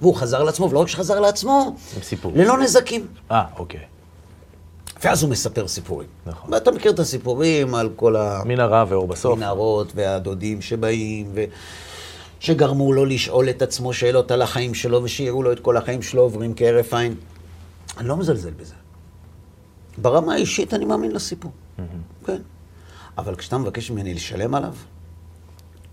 והוא 0.00 0.14
חזר 0.14 0.42
לעצמו, 0.42 0.70
ולא 0.70 0.78
רק 0.78 0.88
שחזר 0.88 1.20
לעצמו, 1.20 1.76
סיפור. 2.02 2.32
ללא 2.34 2.58
נזקים. 2.58 3.06
אה, 3.30 3.44
אוקיי. 3.58 3.80
ואז 5.04 5.22
הוא 5.22 5.30
מספר 5.30 5.68
סיפורים. 5.68 6.08
נכון. 6.26 6.52
ואתה 6.52 6.70
מכיר 6.70 6.92
את 6.92 6.98
הסיפורים 6.98 7.74
על 7.74 7.90
כל 7.96 8.16
ה... 8.16 8.42
מנהרה 8.44 8.84
ואור 8.88 9.08
בסוף. 9.08 9.36
מנהרות 9.36 9.92
והדודים 9.94 10.62
שבאים, 10.62 11.30
ו... 11.34 11.44
שגרמו 12.40 12.92
לו 12.92 13.04
לשאול 13.04 13.50
את 13.50 13.62
עצמו 13.62 13.92
שאלות 13.92 14.30
על 14.30 14.42
החיים 14.42 14.74
שלו, 14.74 15.02
ושיראו 15.02 15.42
לו 15.42 15.52
את 15.52 15.60
כל 15.60 15.76
החיים 15.76 16.02
שלו 16.02 16.22
עוברים 16.22 16.52
כהרף 16.56 16.94
עין. 16.94 17.14
אני 17.98 18.08
לא 18.08 18.16
מזלזל 18.16 18.50
בזה. 18.50 18.74
ברמה 19.98 20.34
האישית 20.34 20.74
אני 20.74 20.84
מאמין 20.84 21.12
לסיפור. 21.12 21.50
כן. 22.26 22.42
אבל 23.18 23.34
כשאתה 23.34 23.58
מבקש 23.58 23.90
ממני 23.90 24.14
לשלם 24.14 24.54
עליו, 24.54 24.74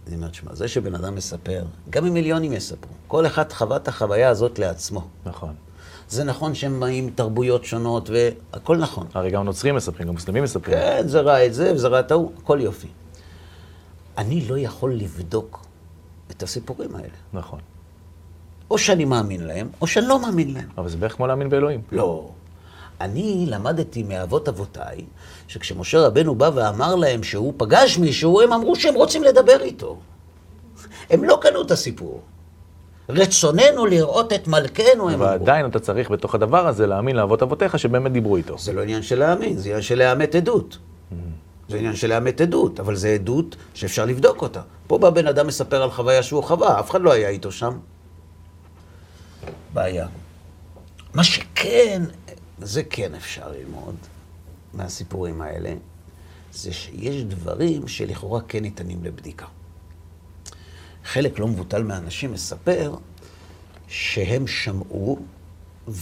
אני 0.08 0.16
אומר, 0.16 0.28
תשמע, 0.28 0.56
זה 0.56 0.68
שבן 0.68 0.96
אדם 0.96 1.16
מספר, 1.16 1.64
גם 1.90 2.06
אם 2.06 2.14
מיליונים 2.14 2.54
יספרו, 2.54 2.92
כל 3.08 3.26
אחד 3.26 3.52
חווה 3.52 3.78
את 3.78 3.88
החוויה 3.88 4.30
הזאת 4.30 4.60
לעצמו. 4.60 5.08
נכון. 5.26 5.54
זה 6.10 6.24
נכון 6.24 6.54
שהם 6.56 6.80
באים 6.80 7.08
מתרבויות 7.08 7.66
שונות, 7.66 8.10
והכל 8.10 8.78
נכון. 8.78 9.08
הרי 9.14 9.32
גם 9.32 9.44
נוצרים 9.46 9.76
מספרים, 9.76 10.08
גם 10.08 10.14
מוסלמים 10.14 10.44
מספרים. 10.44 10.78
כן, 10.78 11.08
זה 11.08 11.22
ראה 11.22 11.46
את 11.46 11.54
זה 11.54 11.74
וזה 11.74 11.88
ראה 11.88 12.00
את 12.00 12.12
ההוא, 12.12 12.32
הכל 12.38 12.60
יופי. 12.62 12.88
אני 14.18 14.48
לא 14.48 14.58
יכול 14.58 14.94
לבדוק 14.94 15.66
את 16.32 16.44
הסיפורים 16.44 16.96
האלה. 16.96 17.08
נכון. 17.34 17.60
או 18.72 18.78
שאני 18.78 19.06
מאמין 19.06 19.44
להם, 19.44 19.70
או 19.82 19.88
שאני 19.88 20.08
לא 20.08 20.22
מאמין 20.22 20.54
להם. 20.54 20.70
אבל 20.78 20.90
זה 20.90 20.98
בערך 20.98 21.16
כמו 21.16 21.28
להאמין 21.28 21.50
באלוהים. 21.50 21.82
לא. 21.92 22.30
אני 23.02 23.46
למדתי 23.50 24.04
מאבות 24.04 24.48
אבותיי, 24.48 25.06
שכשמשה 25.48 26.00
רבנו 26.00 26.36
בא 26.36 26.50
ואמר 26.54 26.96
להם 26.96 27.24
שהוא 27.24 27.54
פגש 27.58 27.98
מישהו, 27.98 28.42
הם 28.42 28.54
אמרו 28.54 28.76
שהם 28.76 28.96
רוצים 28.96 29.24
לדבר 29.24 29.62
איתו. 29.62 29.98
הם 31.10 31.24
לא 31.24 31.40
קנו 31.42 31.62
את 31.62 31.72
הסיפור. 31.72 32.22
רצוננו 33.10 33.86
לראות 33.86 34.34
את 34.34 34.48
מלכנו, 34.48 35.10
הם 35.10 35.14
אמרו. 35.14 35.20
ועדיין 35.20 35.66
אתה 35.66 35.80
צריך 35.80 36.12
בתוך 36.12 36.36
הדבר 36.36 36.68
הזה 36.68 36.88
להאמין 36.88 37.16
לאבות 37.16 37.44
אבותיך 37.44 37.80
שבאמת 37.80 38.12
דיברו 38.12 38.38
איתו. 38.38 38.58
זה 38.58 38.74
לא 38.74 38.82
עניין 38.82 39.02
של 39.02 39.20
להאמין, 39.20 39.58
זה 39.58 39.70
עניין 39.70 39.82
של 39.82 39.98
לאמת 39.98 40.36
עדות. 40.36 40.78
זה 41.70 41.78
עניין 41.78 41.96
של 41.96 42.10
לאמת 42.10 42.42
עדות, 42.42 42.80
אבל 42.80 42.96
זה 42.96 43.10
עדות 43.10 43.56
שאפשר 43.74 44.06
לבדוק 44.06 44.42
אותה. 44.42 44.62
פה 44.88 44.98
בא 44.98 45.10
בן 45.10 45.28
אדם 45.28 45.48
מספר 45.48 45.84
על 45.84 45.92
חוויה 45.92 46.24
שהוא 46.24 46.44
חווה, 46.44 46.80
אף 46.80 46.92
אחד 46.92 47.02
לא 47.02 47.12
היה 47.12 47.30
איתו 47.30 47.52
שם. 47.52 47.78
בעיה. 49.74 50.08
מה 51.14 51.24
שכן, 51.24 52.04
זה 52.62 52.84
כן 52.84 53.16
אפשר 53.16 53.52
ללמוד 53.52 53.96
מהסיפורים 54.74 55.42
האלה, 55.42 55.74
זה 56.54 56.74
שיש 56.74 57.24
דברים 57.24 57.88
שלכאורה 57.88 58.42
כן 58.48 58.60
ניתנים 58.60 59.04
לבדיקה. 59.04 59.46
חלק 61.06 61.40
לא 61.40 61.48
מבוטל 61.48 61.84
מהאנשים 61.84 62.32
מספר 62.32 62.96
שהם 63.88 64.48
שמעו 64.48 65.20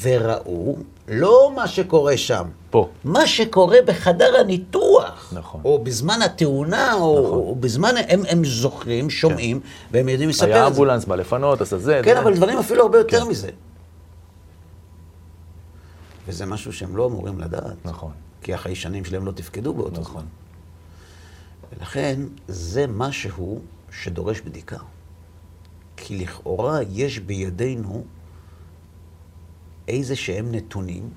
וראו 0.01 0.75
לא 1.07 1.51
מה 1.55 1.67
שקורה 1.67 2.17
שם. 2.17 2.45
פה. 2.69 2.89
מה 3.03 3.27
שקורה 3.27 3.77
בחדר 3.85 4.39
הניתוח. 4.39 5.33
נכון. 5.35 5.61
או 5.65 5.83
בזמן 5.83 6.21
התאונה, 6.21 6.93
או, 6.93 6.99
נכון. 6.99 7.37
או 7.37 7.55
בזמן, 7.55 7.95
הם, 8.07 8.23
הם 8.29 8.45
זוכרים, 8.45 9.09
שומעים, 9.09 9.59
והם 9.91 10.09
יודעים 10.09 10.29
לספר 10.29 10.45
היה 10.45 10.57
את 10.57 10.61
זה. 10.61 10.67
אמבולנס 10.67 11.05
בא 11.05 11.15
לפנות, 11.15 11.61
עשה 11.61 11.77
זה. 11.77 12.01
כן, 12.03 12.13
זה. 12.13 12.19
אבל 12.19 12.35
דברים 12.35 12.57
אפילו 12.57 12.81
הרבה 12.81 12.97
יותר 12.97 13.21
כן. 13.23 13.27
מזה. 13.27 13.49
וזה 16.27 16.45
משהו 16.45 16.73
שהם 16.73 16.97
לא 16.97 17.05
אמורים 17.05 17.39
לדעת. 17.39 17.86
נכון. 17.86 18.12
כי 18.41 18.53
החיישנים 18.53 19.05
שלהם 19.05 19.25
לא 19.25 19.31
תפקדו 19.31 19.73
באותו 19.73 20.01
נכון. 20.01 20.21
זמן. 20.21 20.25
ולכן, 21.79 22.19
זה 22.47 22.88
משהו 22.88 23.62
שדורש 23.91 24.41
בדיקה. 24.41 24.77
כי 25.97 26.17
לכאורה 26.17 26.79
יש 26.89 27.19
בידינו 27.19 28.03
איזה 29.88 30.15
שהם 30.15 30.51
נתונים, 30.51 31.09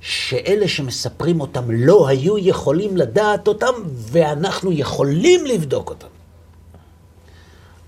שאלה 0.00 0.68
שמספרים 0.68 1.40
אותם 1.40 1.70
לא 1.70 2.08
היו 2.08 2.38
יכולים 2.38 2.96
לדעת 2.96 3.48
אותם, 3.48 3.72
ואנחנו 3.94 4.72
יכולים 4.72 5.46
לבדוק 5.46 5.90
אותם. 5.90 6.08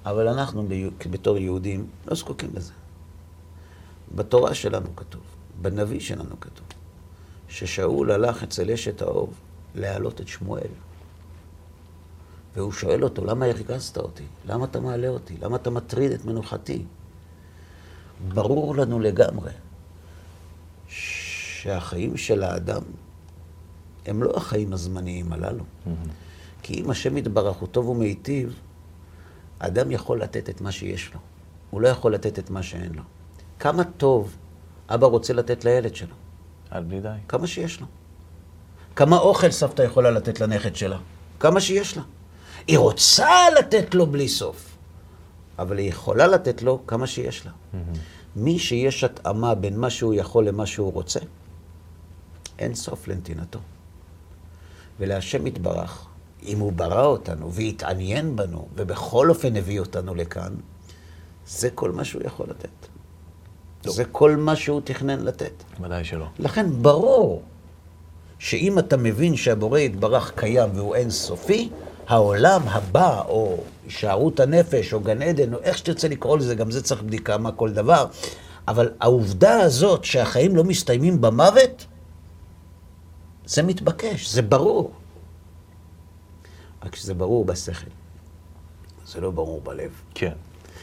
אבל 0.05 0.29
אנחנו 0.29 0.69
בתור 1.11 1.39
יהודים 1.39 1.87
לא 2.07 2.15
זקוקים 2.15 2.51
לזה. 2.55 2.73
בתורה 4.15 4.55
שלנו 4.55 4.97
כתוב, 4.97 5.23
בנביא 5.63 6.01
שלנו 6.01 6.41
כתוב, 6.41 6.67
ששאול 7.49 8.11
הלך 8.11 8.43
אצל 8.43 8.71
אשת 8.71 9.03
האוב 9.03 9.35
להעלות 9.75 10.21
את 10.21 10.29
שמואל. 10.29 10.71
והוא 12.55 12.73
שואל 12.73 13.05
אותו, 13.05 13.25
למה 13.25 13.47
הרגזת 13.47 13.99
אותי? 13.99 14.25
למה 14.47 14.65
אתה 14.65 14.81
מעלה 14.81 15.09
אותי? 15.09 15.37
למה 15.43 15.57
אתה 15.57 15.71
מטריד 15.71 16.13
את 16.13 16.25
מנוחתי? 16.25 16.83
ברור 18.35 18.77
לנו 18.77 19.01
לגמרי 19.01 19.53
שהחיים 20.89 22.17
של 22.17 22.43
האדם 22.43 22.83
הם 24.07 24.23
לא 24.23 24.33
החיים 24.37 24.73
הזמניים 24.73 25.33
הללו. 25.33 25.65
כי 26.63 26.75
אם 26.81 26.91
השם 26.91 27.17
יתברך 27.17 27.57
הוא 27.57 27.69
טוב 27.69 27.89
ומיטיב, 27.89 28.55
האדם 29.61 29.91
יכול 29.91 30.23
לתת 30.23 30.49
את 30.51 30.61
מה 30.61 30.73
שיש 30.73 31.15
לו. 31.15 31.21
הוא 31.71 31.81
לא 31.81 31.89
יכול 31.89 32.15
לתת 32.15 32.39
את 32.39 32.51
מה 32.51 32.63
שאין 32.63 32.93
לו. 32.95 33.03
כמה 33.59 33.85
טוב 33.85 34.37
אבא 34.91 35.07
רוצה 35.07 35.33
לתת 35.33 35.65
לילד 35.65 35.95
שלו? 35.95 36.15
עד 36.71 36.89
בלי 36.89 37.01
די. 37.01 37.09
כמה 37.29 37.47
שיש 37.47 37.81
לו. 37.81 37.87
כמה 38.97 39.19
אוכל 39.19 39.51
סבתא 39.51 39.83
יכולה 39.83 40.11
לתת 40.11 40.41
לנכד 40.41 40.77
שלה? 40.77 40.99
כמה 41.41 41.61
שיש 41.61 41.97
לה. 41.97 42.03
היא 42.67 42.79
רוצה 42.79 43.31
לתת 43.59 43.95
לו 43.95 44.07
בלי 44.07 44.29
סוף, 44.29 44.77
אבל 45.59 45.79
היא 45.79 45.89
יכולה 45.89 46.27
לתת 46.27 46.63
לו 46.63 46.87
כמה 46.87 47.07
שיש 47.07 47.47
לה. 47.47 47.53
מי 48.37 48.59
שיש 48.59 49.05
התאמה 49.05 49.55
בין 49.55 49.79
מה 49.79 49.91
שהוא 49.91 50.15
יכול 50.15 50.49
למה 50.49 50.67
שהוא 50.67 50.93
רוצה, 50.93 51.21
אין 52.59 52.75
סוף 52.75 53.09
לנתינתו. 53.09 53.59
ולהשם 54.99 55.47
יתברך 55.47 56.07
אם 56.43 56.59
הוא 56.59 56.73
ברא 56.73 57.07
אותנו 57.07 57.53
והתעניין 57.53 58.37
בנו, 58.37 58.69
ובכל 58.75 59.31
אופן 59.31 59.57
הביא 59.57 59.81
אותנו 59.81 60.15
לכאן, 60.15 60.55
זה 61.47 61.71
כל 61.71 61.93
מה 61.93 62.05
שהוא 62.05 62.23
יכול 62.25 62.47
לתת. 62.51 62.90
לא. 63.85 63.93
זה 63.93 64.05
כל 64.05 64.37
מה 64.37 64.57
שהוא 64.57 64.81
תכנן 64.85 65.21
לתת. 65.21 65.53
ודאי 65.81 66.05
שלא. 66.05 66.27
לכן 66.39 66.67
ברור 66.83 67.43
שאם 68.39 68.79
אתה 68.79 68.97
מבין 68.97 69.37
שהבורא 69.37 69.79
יתברך 69.79 70.33
קיים 70.37 70.71
והוא 70.75 70.95
אינסופי, 70.95 71.71
העולם 72.09 72.63
הבא, 72.65 73.23
או 73.29 73.57
הישארות 73.85 74.41
הנפש, 74.41 74.93
או 74.93 75.01
גן 75.01 75.23
עדן, 75.23 75.55
או 75.55 75.59
איך 75.59 75.79
שתרצה 75.79 76.09
לקרוא 76.09 76.39
לזה, 76.39 76.55
גם 76.55 76.71
זה 76.71 76.83
צריך 76.83 77.03
בדיקה 77.03 77.39
מה 77.39 77.53
כל 77.53 77.73
דבר, 77.73 78.07
אבל 78.69 78.93
העובדה 79.01 79.61
הזאת 79.61 80.05
שהחיים 80.05 80.57
לא 80.57 80.65
מסתיימים 80.65 81.21
במוות, 81.21 81.87
זה 83.47 83.63
מתבקש, 83.63 84.33
זה 84.33 84.43
ברור. 84.43 84.93
רק 86.85 86.97
שזה 86.97 87.15
ברור 87.15 87.45
בשכל, 87.45 87.91
זה 89.07 89.21
לא 89.21 89.31
ברור 89.31 89.61
בלב. 89.61 89.91
כן. 90.15 90.33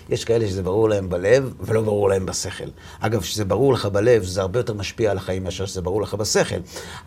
יש 0.10 0.26
כאלה 0.26 0.48
שזה 0.48 0.64
ברור 0.64 0.90
להם 0.90 1.10
בלב 1.10 1.54
ולא 1.60 1.82
ברור 1.82 2.10
להם 2.10 2.26
בשכל. 2.26 2.68
אגב, 3.00 3.22
כשזה 3.22 3.46
ברור 3.46 3.74
לך 3.74 3.86
בלב, 3.86 4.24
זה 4.24 4.42
הרבה 4.42 4.60
יותר 4.60 4.74
משפיע 4.74 5.12
על 5.12 5.18
החיים 5.18 5.44
מאשר 5.44 5.66
שזה 5.66 5.82
ברור 5.82 6.02
לך 6.02 6.14
בשכל. 6.14 6.56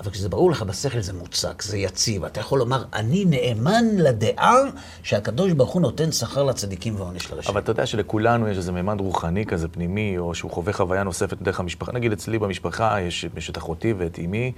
אבל 0.00 0.10
כשזה 0.10 0.28
ברור 0.28 0.50
לך 0.50 0.62
בשכל 0.62 1.00
זה 1.00 1.12
מוצק, 1.12 1.62
זה 1.62 1.78
יציב. 1.78 2.24
אתה 2.24 2.40
יכול 2.40 2.58
לומר, 2.58 2.84
אני 2.94 3.24
נאמן 3.24 3.84
לדעה 3.96 4.56
שהקדוש 5.02 5.52
ברוך 5.52 5.70
הוא 5.70 5.82
נותן 5.82 6.12
שכר 6.12 6.44
לצדיקים 6.44 6.96
ועונש 6.96 7.30
לרשעים. 7.32 7.52
אבל 7.52 7.60
אתה 7.60 7.70
יודע 7.70 7.86
שלכולנו 7.86 8.48
יש 8.48 8.56
איזה 8.56 8.72
מימד 8.72 9.00
רוחני 9.00 9.46
כזה 9.46 9.68
פנימי, 9.68 10.18
או 10.18 10.34
שהוא 10.34 10.50
חווה 10.50 10.72
חוויה 10.72 11.02
נוספת 11.02 11.42
דרך 11.42 11.60
המשפחה. 11.60 11.92
נגיד 11.92 12.12
אצלי 12.12 12.38
במשפחה 12.38 13.00
יש, 13.00 13.26
יש 13.36 13.50
את 13.50 13.58
אחותי 13.58 13.94
ואת 13.98 14.18
אמי, 14.18 14.52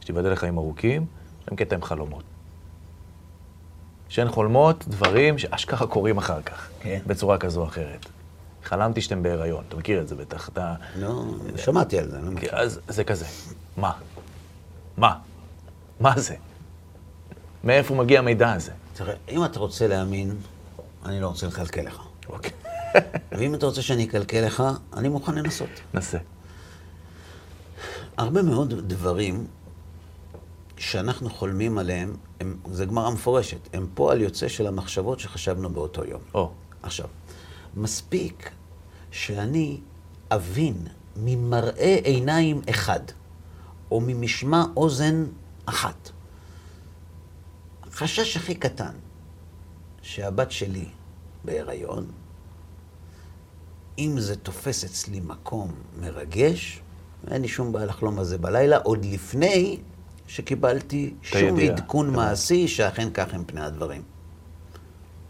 שתיבדל 0.00 0.32
לחיים 0.32 0.58
ארוכים, 0.58 1.06
להם 1.48 1.56
קטע 1.56 1.76
עם 1.76 1.82
חלומות. 1.82 2.35
שהן 4.08 4.28
חולמות 4.28 4.84
דברים 4.88 5.38
שאשכרה 5.38 5.86
קורים 5.86 6.18
אחר 6.18 6.42
כך, 6.42 6.68
כן. 6.80 7.00
בצורה 7.06 7.38
כזו 7.38 7.60
או 7.60 7.66
אחרת. 7.66 8.06
חלמתי 8.64 9.00
שאתם 9.00 9.22
בהיריון, 9.22 9.64
אתה 9.68 9.76
מכיר 9.76 10.00
את 10.00 10.08
זה 10.08 10.14
בטח, 10.14 10.48
אתה... 10.48 10.74
לא, 10.96 11.24
שמעתי 11.56 11.98
על 11.98 12.10
זה, 12.10 12.18
לא 12.20 12.30
מכיר. 12.30 12.56
אז 12.56 12.80
זה 12.88 13.04
כזה, 13.04 13.26
מה? 13.76 13.92
מה? 14.96 15.18
מה 16.00 16.20
זה? 16.20 16.34
מאיפה 17.64 17.94
מגיע 17.94 18.18
המידע 18.18 18.52
הזה? 18.52 18.72
תראה, 18.94 19.14
אם 19.28 19.44
אתה 19.44 19.58
רוצה 19.58 19.86
להאמין, 19.86 20.36
אני 21.04 21.20
לא 21.20 21.28
רוצה 21.28 21.46
לקלקל 21.46 21.82
לך. 21.82 22.00
אוקיי. 22.28 22.50
ואם 23.32 23.54
אתה 23.54 23.66
רוצה 23.66 23.82
שאני 23.82 24.04
אקלקל 24.04 24.40
לך, 24.46 24.62
אני 24.96 25.08
מוכן 25.08 25.34
לנסות. 25.34 25.68
נסה. 25.94 26.18
הרבה 28.16 28.42
מאוד 28.42 28.74
דברים 28.86 29.46
שאנחנו 30.76 31.30
חולמים 31.30 31.78
עליהם, 31.78 32.16
הם, 32.40 32.56
זה 32.72 32.84
גמרא 32.84 33.10
מפורשת, 33.10 33.68
הם 33.72 33.86
פועל 33.94 34.20
יוצא 34.20 34.48
של 34.48 34.66
המחשבות 34.66 35.20
שחשבנו 35.20 35.70
באותו 35.70 36.04
יום. 36.04 36.20
או. 36.34 36.52
עכשיו, 36.82 37.08
מספיק 37.76 38.50
שאני 39.10 39.80
אבין 40.30 40.86
ממראה 41.16 41.98
עיניים 42.04 42.60
אחד, 42.70 43.00
או 43.90 44.00
ממשמע 44.00 44.64
אוזן 44.76 45.24
אחת, 45.66 46.10
החשש 47.82 48.36
הכי 48.36 48.54
קטן, 48.54 48.92
שהבת 50.02 50.50
שלי 50.50 50.88
בהיריון, 51.44 52.06
אם 53.98 54.14
זה 54.18 54.36
תופס 54.36 54.84
אצלי 54.84 55.20
מקום 55.20 55.72
מרגש, 56.00 56.80
אין 57.30 57.42
לי 57.42 57.48
שום 57.48 57.72
בעיה 57.72 57.86
לחלום 57.86 58.18
על 58.18 58.24
זה 58.24 58.38
בלילה, 58.38 58.78
עוד 58.78 59.04
לפני 59.04 59.80
שקיבלתי 60.26 61.14
שום 61.22 61.58
עדכון 61.58 62.10
מעשי 62.10 62.68
שאכן 62.68 63.08
כך 63.14 63.34
הם 63.34 63.44
פני 63.46 63.60
הדברים. 63.60 64.02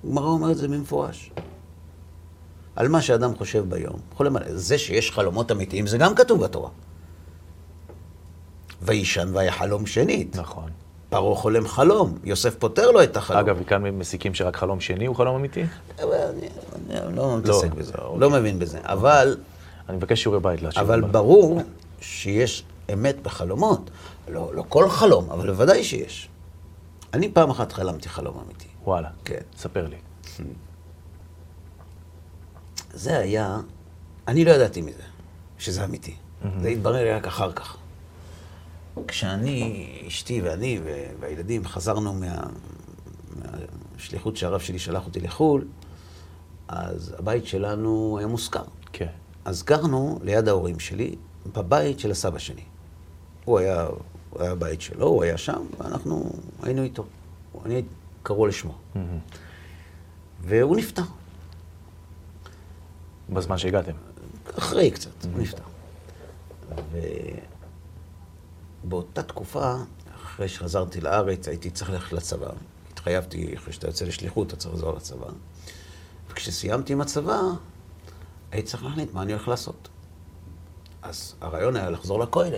גמרא 0.06 0.26
אומר 0.26 0.50
את 0.50 0.56
זה 0.56 0.68
במפורש. 0.68 1.30
על 2.76 2.88
מה 2.88 3.02
שאדם 3.02 3.34
חושב 3.34 3.64
ביום. 3.68 4.00
חולם 4.14 4.36
על 4.36 4.42
זה 4.48 4.78
שיש 4.78 5.10
חלומות 5.10 5.52
אמיתיים, 5.52 5.86
זה 5.86 5.98
גם 5.98 6.14
כתוב 6.14 6.44
בתורה. 6.44 6.70
וישן 8.82 9.30
ויחלום 9.32 9.86
שנית. 9.86 10.36
נכון. 10.36 10.70
פרעה 11.08 11.34
חולם 11.34 11.66
חלום, 11.66 12.18
יוסף 12.24 12.54
פותר 12.54 12.90
לו 12.90 13.02
את 13.02 13.16
החלום. 13.16 13.40
אגב, 13.40 13.56
וכאן 13.60 13.82
מסיקים 13.82 14.34
שרק 14.34 14.56
חלום 14.56 14.80
שני 14.80 15.06
הוא 15.06 15.16
חלום 15.16 15.36
אמיתי? 15.36 15.64
אני, 15.98 16.06
אני 16.90 17.16
לא 17.16 17.38
מתעסק 17.38 17.68
לא, 17.70 17.74
בזה, 17.74 17.92
לא, 17.98 18.16
לא 18.20 18.30
מבין 18.30 18.58
בזה, 18.58 18.78
אבל... 18.82 19.36
אני 19.88 19.96
מבקש 19.96 20.22
שיעורי 20.22 20.40
בית 20.40 20.62
להשאיר. 20.62 20.84
אבל 20.84 21.00
ברור 21.00 21.62
שיש 22.00 22.64
אמת 22.92 23.22
בחלומות. 23.22 23.90
לא, 24.28 24.54
לא 24.54 24.64
כל 24.68 24.90
חלום, 24.90 25.30
אבל 25.30 25.46
בוודאי 25.46 25.84
שיש. 25.84 26.28
אני 27.14 27.32
פעם 27.32 27.50
אחת 27.50 27.72
חלמתי 27.72 28.08
חלום 28.08 28.42
אמיתי. 28.44 28.68
וואלה. 28.84 29.10
כן. 29.24 29.40
ספר 29.56 29.86
לי. 29.86 29.96
זה 32.94 33.18
היה, 33.18 33.58
אני 34.28 34.44
לא 34.44 34.50
ידעתי 34.50 34.80
מזה, 34.80 35.02
שזה 35.58 35.84
אמיתי. 35.84 36.14
Mm-hmm. 36.14 36.46
זה 36.62 36.68
התברר 36.68 37.04
לי 37.04 37.12
רק 37.12 37.26
אחר 37.26 37.52
כך. 37.52 37.76
כשאני, 39.08 39.88
אשתי 40.08 40.40
ואני 40.40 40.80
והילדים 41.20 41.64
חזרנו 41.64 42.12
מה, 42.14 42.42
מהשליחות 43.36 44.36
שהרב 44.36 44.60
שלי 44.60 44.78
שלח 44.78 45.06
אותי 45.06 45.20
לחו"ל, 45.20 45.64
אז 46.68 47.14
הבית 47.18 47.46
שלנו 47.46 48.16
היה 48.18 48.26
מושכר. 48.26 48.64
כן. 48.92 49.06
אז 49.44 49.62
גרנו 49.62 50.18
ליד 50.22 50.48
ההורים 50.48 50.80
שלי, 50.80 51.14
בבית 51.52 52.00
של 52.00 52.10
הסבא 52.10 52.38
שלי. 52.38 52.62
הוא 53.44 53.58
היה, 53.58 53.86
הוא 54.30 54.42
היה 54.42 54.54
בית 54.54 54.80
שלו, 54.80 55.06
הוא 55.06 55.22
היה 55.22 55.38
שם, 55.38 55.66
ואנחנו 55.78 56.30
היינו 56.62 56.82
איתו. 56.82 57.04
אני 57.64 57.82
קראו 58.22 58.46
לשמו. 58.46 58.72
Mm-hmm. 58.72 58.98
והוא 60.40 60.76
נפטר. 60.76 61.02
בזמן 63.28 63.58
שהגעתם? 63.58 63.92
אחרי 64.58 64.90
קצת, 64.90 65.10
mm-hmm. 65.22 65.26
הוא 65.32 65.42
נפטר. 65.42 65.62
ובאותה 68.84 69.22
תקופה, 69.22 69.74
אחרי 70.14 70.48
שחזרתי 70.48 71.00
לארץ, 71.00 71.48
הייתי 71.48 71.70
צריך 71.70 71.90
ללכת 71.90 72.12
לצבא. 72.12 72.50
התחייבתי, 72.92 73.56
אחרי 73.56 73.72
שאתה 73.72 73.86
יוצא 73.86 74.04
לשליחות, 74.04 74.48
אתה 74.48 74.56
צריך 74.56 74.74
לחזור 74.74 74.96
לצבא. 74.96 75.26
וכשסיימתי 76.30 76.92
עם 76.92 77.00
הצבא, 77.00 77.40
הייתי 78.52 78.68
צריך 78.68 78.84
להחליט 78.84 79.12
מה 79.12 79.22
אני 79.22 79.32
הולך 79.32 79.48
לעשות. 79.48 79.88
אז 81.08 81.34
הרעיון 81.40 81.76
היה 81.76 81.90
לחזור 81.90 82.20
לכולל. 82.20 82.54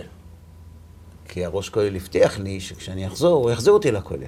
כי 1.27 1.45
הראש 1.45 1.69
כולל 1.69 1.95
הבטיח 1.95 2.39
לי 2.39 2.59
שכשאני 2.59 3.07
אחזור, 3.07 3.43
הוא 3.43 3.51
יחזיר 3.51 3.73
אותי 3.73 3.91
לכולל. 3.91 4.23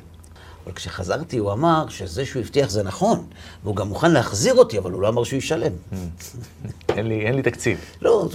אבל 0.65 0.73
כשחזרתי, 0.73 1.37
הוא 1.37 1.51
אמר 1.51 1.89
שזה 1.89 2.25
שהוא 2.25 2.41
הבטיח 2.41 2.69
זה 2.69 2.83
נכון, 2.83 3.25
והוא 3.63 3.75
גם 3.75 3.87
מוכן 3.87 4.11
להחזיר 4.11 4.53
אותי, 4.53 4.77
אבל 4.77 4.91
הוא 4.91 5.01
לא 5.01 5.09
אמר 5.09 5.23
שהוא 5.23 5.37
ישלם. 5.37 5.71
אין 6.89 7.07
לי, 7.07 7.25
אין 7.25 7.35
לי 7.35 7.41
תקציב. 7.41 7.79
לא, 8.01 8.29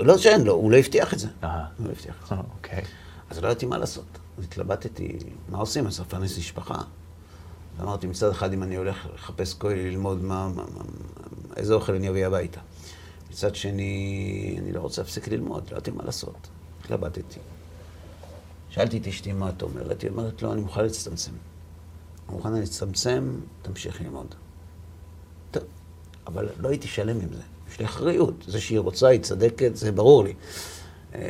לא 0.00 0.18
שאין 0.18 0.44
לו, 0.44 0.52
הוא 0.52 0.70
לא 0.70 0.76
הבטיח 0.76 1.14
את 1.14 1.18
זה. 1.18 1.28
אה. 1.44 1.64
הוא 1.78 1.86
לא 1.86 1.92
הבטיח 1.92 2.14
את 2.22 2.28
זה. 2.28 2.34
אוקיי. 2.56 2.84
אז 3.30 3.38
לא 3.38 3.48
ידעתי 3.48 3.66
מה 3.66 3.78
לעשות. 3.78 4.04
אז 4.38 4.44
התלבטתי, 4.44 5.18
מה 5.48 5.58
עושים? 5.58 5.86
אז 5.86 6.00
לפרנס 6.00 6.38
משפחה. 6.38 6.78
ואמרתי, 7.78 8.06
מצד 8.06 8.30
אחד, 8.30 8.52
אם 8.52 8.62
אני 8.62 8.76
הולך 8.76 9.06
לחפש 9.14 9.54
כולל, 9.54 9.74
ללמוד 9.74 10.22
מה, 10.22 10.48
מה, 10.48 10.62
מה, 10.74 10.82
איזה 11.56 11.74
אוכל 11.74 11.94
אני 11.94 12.08
אביא 12.08 12.26
הביתה. 12.26 12.60
מצד 13.34 13.54
שני, 13.54 14.56
אני 14.58 14.72
לא 14.72 14.80
רוצה 14.80 15.02
להפסיק 15.02 15.28
ללמוד, 15.28 15.64
לא 15.70 15.76
ידעתי 15.76 15.90
מה 15.90 16.04
לעשות. 16.04 16.48
התלבטתי. 16.80 17.40
שאלתי 18.70 18.98
את 18.98 19.06
אשתי 19.06 19.32
מה 19.32 19.48
את 19.48 19.62
אומרת, 19.62 20.02
היא 20.02 20.10
אומרת, 20.10 20.42
לא, 20.42 20.52
אני 20.52 20.60
מוכן 20.60 20.82
להצטמצם. 20.82 21.32
אני 22.28 22.36
מוכן 22.36 22.52
להצטמצם, 22.52 23.40
תמשיך 23.62 24.00
ללמוד. 24.00 24.34
טוב, 25.50 25.62
אבל 26.26 26.48
לא 26.58 26.68
הייתי 26.68 26.88
שלם 26.88 27.20
עם 27.20 27.32
זה. 27.32 27.42
יש 27.68 27.78
לי 27.78 27.84
אחריות. 27.84 28.44
זה 28.48 28.60
שהיא 28.60 28.78
רוצה, 28.78 29.08
היא 29.08 29.20
צדקת, 29.20 29.76
זה 29.76 29.92
ברור 29.92 30.24
לי. 30.24 30.34
אה, 31.14 31.20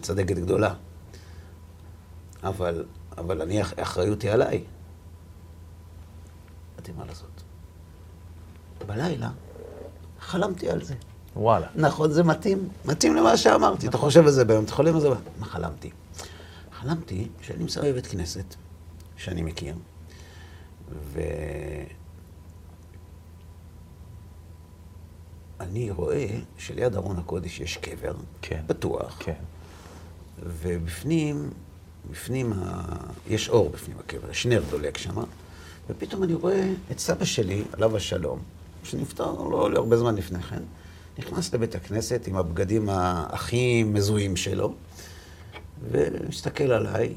צדקת 0.00 0.36
גדולה. 0.36 0.74
אבל, 2.42 2.84
אבל 3.18 3.42
אני, 3.42 3.60
האחריות 3.60 4.22
היא 4.22 4.30
עליי. 4.30 4.64
ידעתי 6.74 6.92
מה 6.92 7.04
לעשות. 7.06 7.42
בלילה 8.86 9.30
חלמתי 10.20 10.70
על 10.70 10.84
זה. 10.84 10.94
וואלה. 11.36 11.66
נכון, 11.74 12.12
זה 12.12 12.22
מתאים, 12.22 12.68
מתאים 12.84 13.16
למה 13.16 13.36
שאמרתי. 13.36 13.88
אתה 13.88 13.98
חושב 13.98 14.20
על 14.24 14.30
זה 14.30 14.44
ביום, 14.44 14.64
אתה 14.64 14.72
חולם 14.72 14.94
על 14.94 15.00
זה 15.00 15.08
ביום. 15.08 15.20
מה 15.38 15.46
חלמתי? 15.46 15.90
חלמתי 16.80 17.28
שאני 17.40 17.58
נמצא 17.58 17.80
בבית 17.82 18.06
כנסת, 18.06 18.54
שאני 19.16 19.42
מכיר, 19.42 19.74
ואני 25.58 25.90
רואה 25.90 26.26
שליד 26.58 26.94
ארון 26.96 27.18
הקודש 27.18 27.60
יש 27.60 27.76
קבר, 27.76 28.14
כן, 28.42 28.62
פתוח, 28.66 29.16
כן. 29.20 29.32
ובפנים, 30.42 31.50
בפנים 32.10 32.52
ה... 32.52 32.82
יש 33.28 33.48
אור 33.48 33.70
בפנים 33.70 33.96
הקבר, 33.98 34.30
יש 34.30 34.46
נר 34.46 34.62
דולק 34.70 34.98
שם, 34.98 35.14
ופתאום 35.90 36.22
אני 36.22 36.34
רואה 36.34 36.72
את 36.90 36.98
סבא 36.98 37.24
שלי, 37.24 37.64
עליו 37.72 37.96
השלום, 37.96 38.38
שנפטר 38.84 39.32
לא, 39.32 39.70
לא 39.70 39.78
הרבה 39.78 39.96
זמן 39.96 40.14
לפני 40.14 40.42
כן, 40.42 40.62
נכנס 41.18 41.54
לבית 41.54 41.74
הכנסת 41.74 42.26
עם 42.26 42.36
הבגדים 42.36 42.88
הכי 42.90 43.84
מזוהים 43.84 44.36
שלו, 44.36 44.74
ומסתכל 45.90 46.72
עליי, 46.72 47.14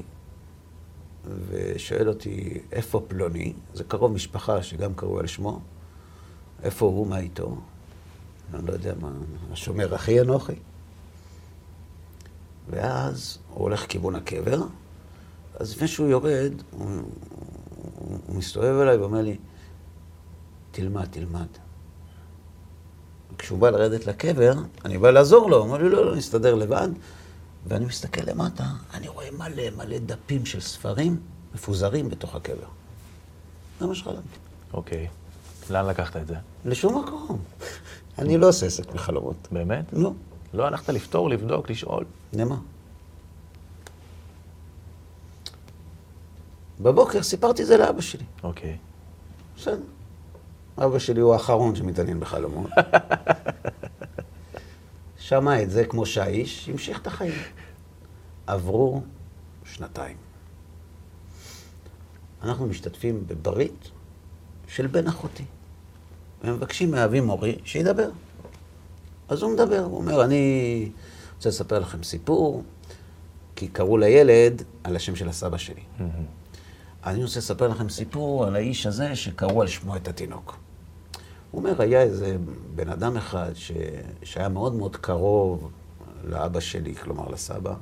ושואל 1.48 2.08
אותי, 2.08 2.60
איפה 2.72 3.04
פלוני? 3.08 3.52
זה 3.74 3.84
קרוב 3.84 4.12
משפחה 4.12 4.62
שגם 4.62 4.94
קראו 4.94 5.20
על 5.20 5.26
שמו. 5.26 5.60
איפה 6.62 6.86
הוא, 6.86 7.06
מה 7.06 7.18
איתו? 7.18 7.56
אני 8.54 8.66
לא 8.66 8.72
יודע 8.72 8.94
מה, 9.00 9.12
השומר 9.52 9.94
אחי 9.94 10.20
אנוכי. 10.20 10.52
ואז 12.70 13.38
הוא 13.48 13.62
הולך 13.62 13.84
לכיוון 13.84 14.14
הקבר, 14.14 14.62
אז 15.54 15.72
לפני 15.72 15.88
שהוא 15.88 16.08
יורד, 16.08 16.52
הוא, 16.70 16.88
הוא, 16.88 18.18
הוא 18.26 18.36
מסתובב 18.36 18.80
אליי 18.82 18.96
ואומר 18.96 19.22
לי, 19.22 19.36
תלמד, 20.70 21.04
תלמד. 21.04 21.46
כשהוא 23.38 23.58
בא 23.58 23.70
לרדת 23.70 24.06
לקבר, 24.06 24.52
אני 24.84 24.98
בא 24.98 25.10
לעזור 25.10 25.50
לו, 25.50 25.56
הוא 25.56 25.64
אומר 25.64 25.78
לי, 25.82 25.88
לא, 25.88 26.06
לא, 26.06 26.16
נסתדר 26.16 26.54
לבד. 26.54 26.88
ואני 27.66 27.84
מסתכל 27.84 28.30
למטה, 28.30 28.64
אני 28.94 29.08
רואה 29.08 29.30
מלא 29.30 29.70
מלא 29.76 29.98
דפים 29.98 30.46
של 30.46 30.60
ספרים 30.60 31.20
מפוזרים 31.54 32.08
בתוך 32.08 32.34
הקבר. 32.34 32.66
זה 33.80 33.86
מה 33.86 33.94
שחלמתי. 33.94 34.38
אוקיי. 34.72 35.08
לאן 35.70 35.86
לקחת 35.86 36.16
את 36.16 36.26
זה? 36.26 36.34
לשום 36.64 36.98
מקום. 37.04 37.38
אני 38.18 38.36
לא 38.36 38.48
עושה 38.48 38.66
עסק 38.66 38.92
בחלומות. 38.92 39.48
באמת? 39.52 39.84
לא. 39.92 40.12
לא 40.54 40.66
הלכת 40.66 40.88
לפתור, 40.88 41.30
לבדוק, 41.30 41.70
לשאול? 41.70 42.04
למה? 42.32 42.56
בבוקר 46.80 47.22
סיפרתי 47.22 47.62
את 47.62 47.66
זה 47.66 47.76
לאבא 47.76 48.00
שלי. 48.00 48.24
אוקיי. 48.42 48.76
בסדר. 49.56 49.76
אבא 50.78 50.98
שלי 50.98 51.20
הוא 51.20 51.32
האחרון 51.32 51.76
שמתעניין 51.76 52.20
בחלומות. 52.20 52.70
שמע 55.18 55.62
את 55.62 55.70
זה 55.70 55.84
כמו 55.84 56.06
שהאיש 56.06 56.68
המשיך 56.68 57.00
את 57.00 57.06
החיים. 57.06 57.32
עברו 58.46 59.02
שנתיים. 59.64 60.16
אנחנו 62.42 62.66
משתתפים 62.66 63.24
בברית 63.26 63.90
של 64.68 64.86
בן 64.86 65.06
אחותי. 65.06 65.44
ומבקשים 66.44 66.90
מאבי 66.90 67.20
מורי 67.20 67.58
שידבר. 67.64 68.10
אז 69.28 69.42
הוא 69.42 69.52
מדבר, 69.52 69.84
הוא 69.84 69.96
אומר, 69.96 70.24
אני 70.24 70.90
רוצה 71.36 71.48
לספר 71.48 71.78
לכם 71.78 72.02
סיפור, 72.02 72.62
כי 73.56 73.68
קראו 73.68 73.98
לילד 73.98 74.62
על 74.84 74.96
השם 74.96 75.16
של 75.16 75.28
הסבא 75.28 75.58
שלי. 75.58 75.82
אני 77.04 77.24
רוצה 77.24 77.38
לספר 77.38 77.68
לכם 77.68 77.88
סיפור 77.88 78.46
על 78.46 78.56
האיש 78.56 78.86
הזה 78.86 79.16
שקראו 79.16 79.62
על 79.62 79.68
שמו 79.68 79.96
את 79.96 80.08
התינוק. 80.08 80.56
הוא 81.56 81.64
אומר, 81.64 81.82
היה 81.82 82.02
איזה 82.02 82.36
בן 82.74 82.88
אדם 82.88 83.16
אחד 83.16 83.50
ש... 83.54 83.72
שהיה 84.22 84.48
מאוד 84.48 84.74
מאוד 84.74 84.96
קרוב 84.96 85.70
לאבא 86.24 86.60
שלי, 86.60 86.94
כלומר 86.94 87.28
לסבא. 87.28 87.74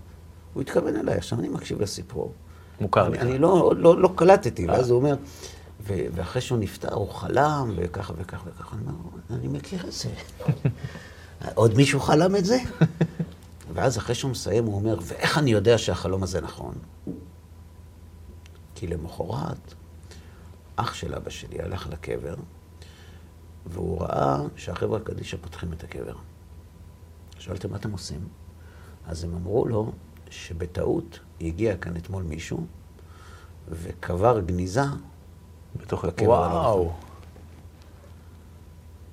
הוא 0.52 0.62
התכוון 0.62 0.96
אליי, 0.96 1.16
עכשיו 1.16 1.40
אני 1.40 1.48
מקשיב 1.48 1.82
לסיפור. 1.82 2.32
מוכר 2.80 3.08
לך. 3.08 3.20
אני 3.20 3.38
לא, 3.38 3.72
לא, 3.76 4.00
לא 4.00 4.10
קלטתי, 4.16 4.66
ואז 4.66 4.90
הוא 4.90 4.98
אומר, 4.98 5.16
ו... 5.80 5.94
ואחרי 6.14 6.42
שהוא 6.42 6.58
נפטר 6.58 6.94
הוא 6.94 7.10
חלם, 7.10 7.72
וככה 7.76 8.12
וככה 8.16 8.50
וככה. 8.50 8.76
אני 8.76 8.86
אומר, 8.86 9.40
אני 9.40 9.48
מכיר 9.48 9.86
את 9.86 9.92
זה. 9.92 10.08
עוד 11.54 11.76
מישהו 11.76 12.00
חלם 12.00 12.36
את 12.36 12.44
זה? 12.44 12.58
ואז 13.74 13.98
אחרי 13.98 14.14
שהוא 14.14 14.30
מסיים, 14.30 14.64
הוא 14.64 14.74
אומר, 14.74 14.98
ואיך 15.02 15.38
אני 15.38 15.50
יודע 15.50 15.78
שהחלום 15.78 16.22
הזה 16.22 16.40
נכון? 16.40 16.74
כי 18.74 18.86
למחרת, 18.86 19.74
אח 20.76 20.94
של 20.94 21.14
אבא 21.14 21.30
שלי 21.30 21.62
הלך 21.62 21.88
לקבר, 21.90 22.34
והוא 23.66 24.02
ראה 24.02 24.40
שהחבר'ה 24.56 25.00
קדישא 25.00 25.36
פותחים 25.36 25.72
את 25.72 25.84
הקבר. 25.84 26.16
שאלתם, 27.38 27.70
מה 27.70 27.76
אתם 27.76 27.92
עושים? 27.92 28.28
אז 29.06 29.24
הם 29.24 29.34
אמרו 29.34 29.68
לו 29.68 29.92
שבטעות 30.30 31.18
הגיע 31.40 31.76
כאן 31.76 31.96
אתמול 31.96 32.22
מישהו 32.22 32.66
וקבר 33.68 34.40
גניזה 34.40 34.82
בתוך 35.76 36.04
בקבר 36.04 36.28
וואו, 36.28 36.92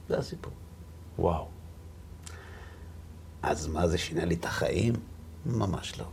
זה 0.09 0.17
הסיפור. 0.17 0.53
וואו. 1.19 1.47
אז 3.41 3.67
מה 3.67 3.87
זה 3.87 3.97
שינה 3.97 4.25
לי 4.25 4.35
את 4.35 4.45
החיים? 4.45 4.93
ממש 5.45 5.99
לא. 5.99 6.05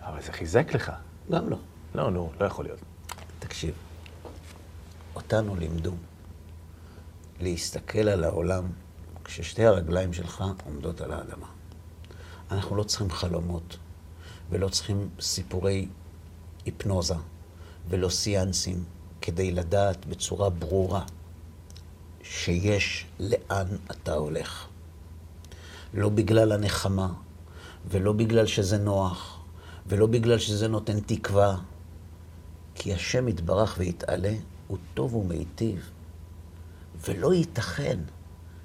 אבל 0.00 0.22
זה 0.22 0.32
חיזק 0.32 0.74
לך. 0.74 0.92
גם 1.30 1.48
לא. 1.48 1.56
לא, 1.94 2.10
נו, 2.10 2.30
לא 2.40 2.46
יכול 2.46 2.64
להיות. 2.64 2.78
תקשיב, 3.38 3.74
אותנו 5.14 5.56
לימדו 5.56 5.92
להסתכל 7.40 8.08
על 8.08 8.24
העולם 8.24 8.64
כששתי 9.24 9.64
הרגליים 9.64 10.12
שלך 10.12 10.44
עומדות 10.64 11.00
על 11.00 11.12
האדמה. 11.12 11.46
אנחנו 12.50 12.76
לא 12.76 12.82
צריכים 12.82 13.10
חלומות, 13.10 13.76
ולא 14.50 14.68
צריכים 14.68 15.08
סיפורי 15.20 15.88
היפנוזה, 16.64 17.14
ולא 17.88 18.08
סיאנסים, 18.08 18.84
כדי 19.20 19.50
לדעת 19.50 20.06
בצורה 20.06 20.50
ברורה 20.50 21.04
שיש 22.22 23.06
לאן 23.20 23.66
אתה 23.90 24.12
הולך. 24.12 24.66
לא 25.94 26.08
בגלל 26.08 26.52
הנחמה, 26.52 27.12
ולא 27.90 28.12
בגלל 28.12 28.46
שזה 28.46 28.78
נוח, 28.78 29.40
ולא 29.86 30.06
בגלל 30.06 30.38
שזה 30.38 30.68
נותן 30.68 31.00
תקווה, 31.00 31.56
כי 32.74 32.94
השם 32.94 33.28
יתברך 33.28 33.74
ויתעלה, 33.78 34.34
הוא 34.66 34.78
טוב 34.94 35.14
ומיטיב. 35.14 35.90
ולא 37.04 37.34
ייתכן 37.34 37.98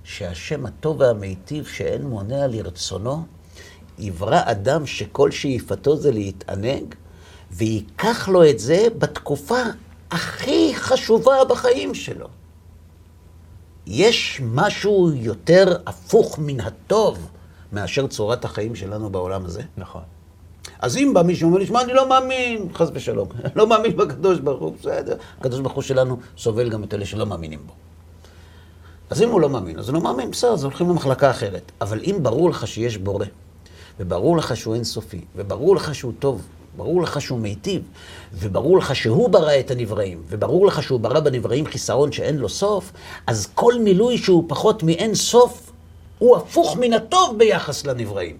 שהשם 0.03 0.65
הטוב 0.65 0.99
והמיטיב 0.99 1.65
שאין 1.65 2.01
מונע 2.01 2.47
לרצונו, 2.47 3.25
יברא 3.99 4.41
אדם 4.45 4.85
שכל 4.85 5.31
שאיפתו 5.31 5.97
זה 5.97 6.11
להתענג, 6.11 6.95
וייקח 7.51 8.27
לו 8.27 8.49
את 8.49 8.59
זה 8.59 8.87
בתקופה 8.97 9.61
הכי 10.11 10.75
חשובה 10.75 11.45
בחיים 11.49 11.93
שלו. 11.93 12.27
יש 13.87 14.41
משהו 14.43 15.11
יותר 15.13 15.77
הפוך 15.85 16.39
מן 16.39 16.59
הטוב 16.59 17.29
מאשר 17.71 18.07
צורת 18.07 18.45
החיים 18.45 18.75
שלנו 18.75 19.09
בעולם 19.09 19.45
הזה? 19.45 19.61
נכון. 19.77 20.01
אז 20.79 20.97
אם 20.97 21.11
בא 21.13 21.21
מישהו 21.21 21.47
ואומר 21.47 21.59
לי, 21.59 21.65
שמע, 21.65 21.81
אני 21.81 21.93
לא 21.93 22.09
מאמין, 22.09 22.67
חס 22.73 22.89
ושלום, 22.93 23.27
לא 23.55 23.67
מאמין 23.67 23.97
בקדוש 23.97 24.39
ברוך 24.39 24.61
הוא, 24.61 24.75
בסדר. 24.79 25.15
הקדוש 25.39 25.59
ברוך 25.59 25.73
הוא 25.73 25.83
שלנו 25.83 26.17
סובל 26.37 26.69
גם 26.69 26.83
את 26.83 26.93
אלה 26.93 27.05
שלא 27.05 27.25
מאמינים 27.25 27.59
בו. 27.67 27.73
אז 29.13 29.21
אם 29.21 29.30
הוא 29.30 29.41
לא 29.41 29.49
מאמין, 29.49 29.80
אז 29.80 29.89
הוא 29.89 29.93
לא 29.93 30.02
מאמין, 30.02 30.32
בסדר, 30.32 30.54
אז 30.54 30.63
הולכים 30.63 30.89
למחלקה 30.89 31.32
אחרת. 31.32 31.71
אבל 31.82 32.02
אם 32.04 32.17
ברור 32.21 32.49
לך 32.49 32.67
שיש 32.67 32.97
בורא, 32.97 33.26
וברור 33.99 34.38
לך 34.38 34.58
שהוא 34.58 34.76
אינסופי, 34.76 35.21
וברור 35.36 35.76
לך 35.76 35.95
שהוא 35.95 36.13
טוב, 36.19 36.41
ברור 36.78 37.02
לך 37.02 37.21
שהוא 37.21 37.39
מיטיב, 37.39 37.82
וברור 38.34 38.78
לך 38.78 38.95
שהוא 38.95 39.30
ברא 39.30 39.60
את 39.60 39.71
הנבראים, 39.71 40.23
וברור 40.30 40.65
לך 40.65 40.84
שהוא 40.84 40.99
ברא 40.99 41.19
בנבראים 41.19 41.65
חיסרון 41.65 42.12
שאין 42.12 42.38
לו 42.38 42.49
סוף, 42.49 42.91
אז 43.28 43.47
כל 43.56 43.73
מילוי 43.80 44.17
שהוא 44.17 44.43
פחות 44.47 44.84
מאין 44.84 45.15
סוף, 45.15 45.71
הוא 46.19 46.38
הפוך 46.38 46.78
מן 46.78 46.93
הטוב 46.93 47.38
ביחס 47.38 47.86
לנבראים. 47.86 48.38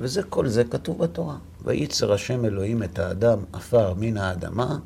וזה, 0.00 0.22
כל 0.22 0.48
זה 0.48 0.64
כתוב 0.64 0.98
בתורה. 0.98 1.36
וייצר 1.64 2.12
השם 2.12 2.44
אלוהים 2.44 2.82
את 2.82 2.98
האדם 2.98 3.38
עפר 3.52 3.94
מן 3.96 4.16
האדמה, 4.16 4.78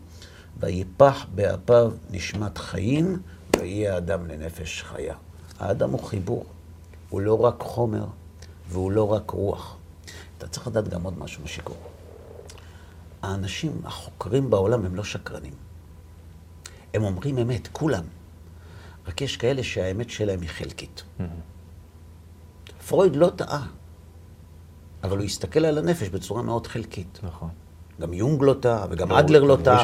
ויפח 0.60 1.26
באפיו 1.34 1.92
נשמת 2.10 2.58
חיים, 2.58 3.22
ויהיה 3.56 3.94
האדם 3.94 4.26
לנפש 4.26 4.82
חיה. 4.82 5.14
האדם 5.58 5.90
הוא 5.90 6.02
חיבור, 6.02 6.44
הוא 7.08 7.20
לא 7.20 7.40
רק 7.40 7.60
חומר, 7.60 8.06
והוא 8.68 8.92
לא 8.92 9.12
רק 9.12 9.30
רוח. 9.30 9.76
אתה 10.38 10.48
צריך 10.48 10.66
לדעת 10.66 10.88
גם 10.88 11.02
עוד 11.02 11.18
משהו 11.18 11.44
משיקור. 11.44 11.76
האנשים, 13.22 13.80
החוקרים 13.84 14.50
בעולם, 14.50 14.84
הם 14.84 14.94
לא 14.94 15.04
שקרנים. 15.04 15.54
הם 16.94 17.04
אומרים 17.04 17.38
אמת, 17.38 17.68
כולם. 17.72 18.04
רק 19.06 19.20
יש 19.20 19.36
כאלה 19.36 19.62
שהאמת 19.62 20.10
שלהם 20.10 20.40
היא 20.40 20.48
חלקית. 20.48 21.02
פרויד 22.88 23.16
לא 23.16 23.30
טעה, 23.36 23.66
אבל 25.02 25.16
הוא 25.16 25.24
הסתכל 25.24 25.64
על 25.64 25.78
הנפש 25.78 26.08
בצורה 26.08 26.42
מאוד 26.42 26.66
חלקית. 26.66 27.20
נכון. 27.22 27.50
גם 28.00 28.12
יונג 28.12 28.42
לא 28.42 28.54
טעה, 28.60 28.86
וגם 28.90 29.12
אדלר 29.12 29.42
לא 29.42 29.56
טעה. 29.62 29.82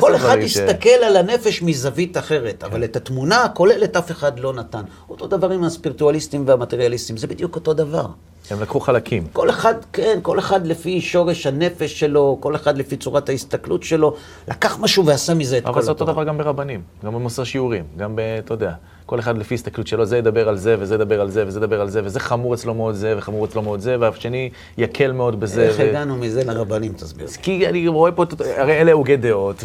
כל 0.00 0.14
אחד 0.16 0.38
הסתכל 0.38 0.88
על 0.88 1.16
הנפש 1.16 1.62
מזווית 1.62 2.16
אחרת, 2.16 2.64
אבל 2.64 2.84
את 2.84 2.96
התמונה 2.96 3.42
הכוללת 3.42 3.96
אף 3.96 4.10
אחד 4.10 4.38
לא 4.40 4.52
נתן. 4.52 4.82
אותו 5.10 5.26
דבר 5.26 5.50
עם 5.50 5.64
הספירטואליסטים 5.64 6.44
והמטריאליסטים, 6.46 7.16
זה 7.16 7.26
בדיוק 7.26 7.54
אותו 7.54 7.74
דבר. 7.74 8.06
הם 8.50 8.62
לקחו 8.62 8.80
חלקים. 8.80 9.26
כל 9.32 9.50
אחד, 9.50 9.74
כן, 9.92 10.18
כל 10.22 10.38
אחד 10.38 10.66
לפי 10.66 11.00
שורש 11.00 11.46
הנפש 11.46 12.00
שלו, 12.00 12.36
כל 12.40 12.56
אחד 12.56 12.78
לפי 12.78 12.96
צורת 12.96 13.28
ההסתכלות 13.28 13.82
שלו, 13.82 14.14
לקח 14.48 14.78
משהו 14.80 15.06
ועשה 15.06 15.34
מזה 15.34 15.58
את 15.58 15.64
כל 15.64 15.68
אבל 15.68 15.82
זה 15.82 15.90
אותו 15.90 16.04
התורה. 16.04 16.12
דבר 16.12 16.24
גם 16.24 16.38
ברבנים, 16.38 16.82
גם 17.04 17.14
במוסר 17.14 17.44
שיעורים, 17.44 17.84
גם 17.96 18.16
ב... 18.16 18.20
אתה 18.20 18.54
יודע, 18.54 18.72
כל 19.06 19.18
אחד 19.18 19.38
לפי 19.38 19.54
הסתכלות 19.54 19.86
שלו, 19.86 20.06
זה 20.06 20.18
ידבר 20.18 20.48
על 20.48 20.56
זה, 20.56 20.76
וזה 20.78 20.94
ידבר 20.94 21.20
על 21.20 21.30
זה, 21.30 21.46
וזה 21.46 21.58
ידבר 21.58 21.80
על 21.80 21.88
זה, 21.90 22.00
וזה 22.04 22.20
חמור 22.20 22.54
אצלו 22.54 22.74
מאוד 22.74 22.94
זה, 22.94 23.14
וחמור 23.18 23.44
אצלו 23.44 23.62
מאוד 23.62 23.80
זה, 23.80 23.96
והשני 24.00 24.50
יקל 24.78 25.12
מאוד 25.12 25.40
בזה. 25.40 25.62
איך 25.62 25.76
ו- 25.78 25.82
הגענו 25.82 26.16
מזה 26.16 26.44
לרבנים, 26.44 26.92
תסביר. 26.92 27.26
כי 27.42 27.68
אני 27.68 27.88
רואה 27.88 28.12
פה, 28.12 28.24
הרי 28.56 28.80
אלה 28.80 28.92
הוגי 28.92 29.16
דעות, 29.16 29.64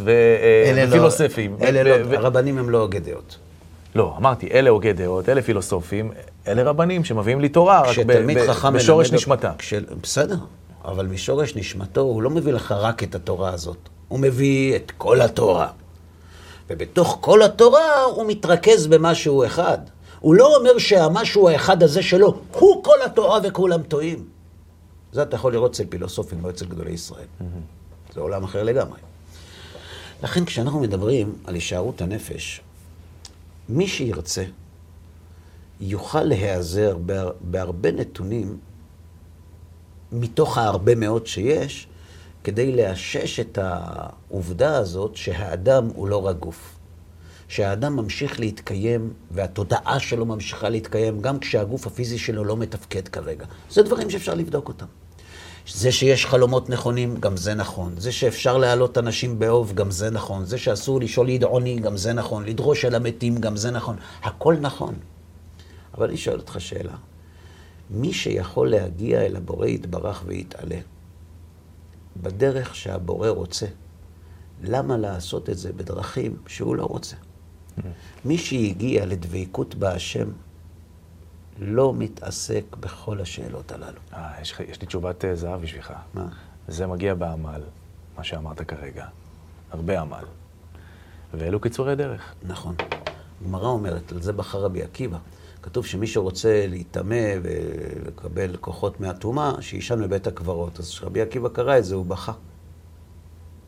אלה 0.65 0.85
לא- 0.85 0.89
ופילוסופים. 0.89 1.55
אלה 1.61 1.81
ו- 1.81 1.99
לא, 1.99 2.05
ו- 2.09 2.15
הרבנים 2.17 2.57
הם 2.57 2.69
לא 2.69 2.81
הוגי 2.81 2.99
דעות. 2.99 3.37
לא, 3.95 4.13
אמרתי, 4.17 4.47
אלה 4.53 4.69
הוגי 4.69 4.93
דעות, 4.93 5.29
אלה 5.29 5.41
פילוסופים, 5.41 6.11
אלה 6.47 6.63
רבנים 6.63 7.03
שמביאים 7.03 7.39
לי 7.39 7.49
תורה, 7.49 7.81
רק 7.81 7.99
ב- 7.99 8.11
ב- 8.11 8.73
בשורש. 8.73 9.13
כש... 9.57 9.73
בסדר, 10.03 10.35
אבל 10.85 11.05
משורש 11.05 11.55
נשמתו 11.55 12.01
הוא 12.01 12.21
לא 12.21 12.29
מביא 12.29 12.53
לך 12.53 12.71
רק 12.71 13.03
את 13.03 13.15
התורה 13.15 13.53
הזאת, 13.53 13.77
הוא 14.07 14.19
מביא 14.19 14.75
את 14.75 14.91
כל 14.97 15.21
התורה. 15.21 15.67
ובתוך 16.69 17.17
כל 17.21 17.41
התורה 17.41 18.03
הוא 18.03 18.25
מתרכז 18.27 18.87
במשהו 18.87 19.45
אחד. 19.45 19.77
הוא 20.19 20.35
לא 20.35 20.55
אומר 20.57 20.77
שהמשהו 20.77 21.49
האחד 21.49 21.83
הזה 21.83 22.03
שלו 22.03 22.41
הוא 22.51 22.83
כל 22.83 23.01
התורה 23.05 23.39
וכולם 23.43 23.83
טועים. 23.83 24.25
זה 25.11 25.21
אתה 25.21 25.35
יכול 25.35 25.53
לראות 25.53 25.71
אצל 25.71 25.85
פילוסופים, 25.89 26.41
לא 26.43 26.49
אצל 26.49 26.65
גדולי 26.65 26.91
ישראל. 26.91 27.25
זה 28.13 28.21
עולם 28.21 28.43
אחר 28.43 28.63
לגמרי. 28.63 28.99
לכן 30.23 30.45
כשאנחנו 30.45 30.79
מדברים 30.79 31.35
על 31.45 31.53
הישארות 31.53 32.01
הנפש, 32.01 32.61
מי 33.69 33.87
שירצה 33.87 34.43
יוכל 35.81 36.23
להיעזר 36.23 36.97
בהר, 36.97 37.31
בהרבה 37.41 37.91
נתונים 37.91 38.57
מתוך 40.11 40.57
ההרבה 40.57 40.95
מאוד 40.95 41.27
שיש, 41.27 41.87
כדי 42.43 42.71
לאשש 42.71 43.39
את 43.39 43.59
העובדה 43.61 44.77
הזאת 44.77 45.15
שהאדם 45.15 45.87
הוא 45.95 46.07
לא 46.07 46.25
רק 46.25 46.35
גוף. 46.35 46.75
שהאדם 47.47 47.95
ממשיך 47.95 48.39
להתקיים 48.39 49.13
והתודעה 49.31 49.99
שלו 49.99 50.25
ממשיכה 50.25 50.69
להתקיים 50.69 51.21
גם 51.21 51.39
כשהגוף 51.39 51.87
הפיזי 51.87 52.17
שלו 52.17 52.43
לא 52.43 52.57
מתפקד 52.57 53.07
כרגע. 53.07 53.45
זה 53.69 53.83
דברים 53.83 54.09
שאפשר 54.09 54.33
לבדוק 54.33 54.67
אותם. 54.67 54.85
זה 55.73 55.91
שיש 55.91 56.25
חלומות 56.25 56.69
נכונים, 56.69 57.17
גם 57.19 57.37
זה 57.37 57.53
נכון. 57.53 57.93
זה 57.97 58.11
שאפשר 58.11 58.57
להעלות 58.57 58.97
אנשים 58.97 59.39
באוב, 59.39 59.73
גם 59.73 59.91
זה 59.91 60.09
נכון. 60.09 60.45
זה 60.45 60.57
שאסור 60.57 60.99
לשאול 60.99 61.29
ידעוני, 61.29 61.79
גם 61.79 61.97
זה 61.97 62.13
נכון. 62.13 62.45
לדרוש 62.45 62.85
אל 62.85 62.95
המתים, 62.95 63.37
גם 63.37 63.57
זה 63.57 63.71
נכון. 63.71 63.95
הכל 64.23 64.55
נכון. 64.61 64.95
אבל 65.97 66.07
אני 66.07 66.17
שואל 66.17 66.39
אותך 66.39 66.55
שאלה. 66.59 66.93
מי 67.89 68.13
שיכול 68.13 68.69
להגיע 68.69 69.21
אל 69.21 69.35
הבורא 69.35 69.67
יתברך 69.67 70.23
ויתעלה, 70.25 70.77
בדרך 72.17 72.75
שהבורא 72.75 73.29
רוצה, 73.29 73.65
למה 74.61 74.97
לעשות 74.97 75.49
את 75.49 75.57
זה 75.57 75.73
בדרכים 75.73 76.37
שהוא 76.47 76.75
לא 76.75 76.83
רוצה? 76.83 77.15
מי 78.25 78.37
שהגיע 78.37 79.05
לדבקות 79.05 79.75
בהשם, 79.75 80.29
לא 81.59 81.93
מתעסק 81.93 82.63
בכל 82.79 83.21
השאלות 83.21 83.71
הללו. 83.71 83.99
אה, 84.13 84.41
יש, 84.41 84.59
יש 84.67 84.81
לי 84.81 84.87
תשובת 84.87 85.25
אה, 85.25 85.35
זהב 85.35 85.61
בשבילך. 85.61 85.93
מה? 86.13 86.27
זה 86.67 86.87
מגיע 86.87 87.13
בעמל, 87.13 87.61
מה 88.17 88.23
שאמרת 88.23 88.61
כרגע. 88.61 89.05
הרבה 89.71 90.01
עמל. 90.01 90.23
ואלו 91.33 91.59
קיצורי 91.59 91.95
דרך. 91.95 92.33
נכון. 92.43 92.75
הגמרא 93.41 93.67
אומרת, 93.67 94.11
על 94.11 94.21
זה 94.21 94.33
בחר 94.33 94.61
רבי 94.61 94.83
עקיבא. 94.83 95.17
כתוב 95.61 95.85
שמי 95.85 96.07
שרוצה 96.07 96.65
להיטמא 96.67 97.33
ולקבל 97.43 98.55
כוחות 98.55 98.99
מהטומאה, 98.99 99.61
שיישן 99.61 100.01
בבית 100.03 100.27
הקברות. 100.27 100.79
אז 100.79 100.89
כשרבי 100.89 101.21
עקיבא 101.21 101.49
קרא 101.49 101.77
את 101.77 101.85
זה, 101.85 101.95
הוא 101.95 102.05
בכה. 102.05 102.31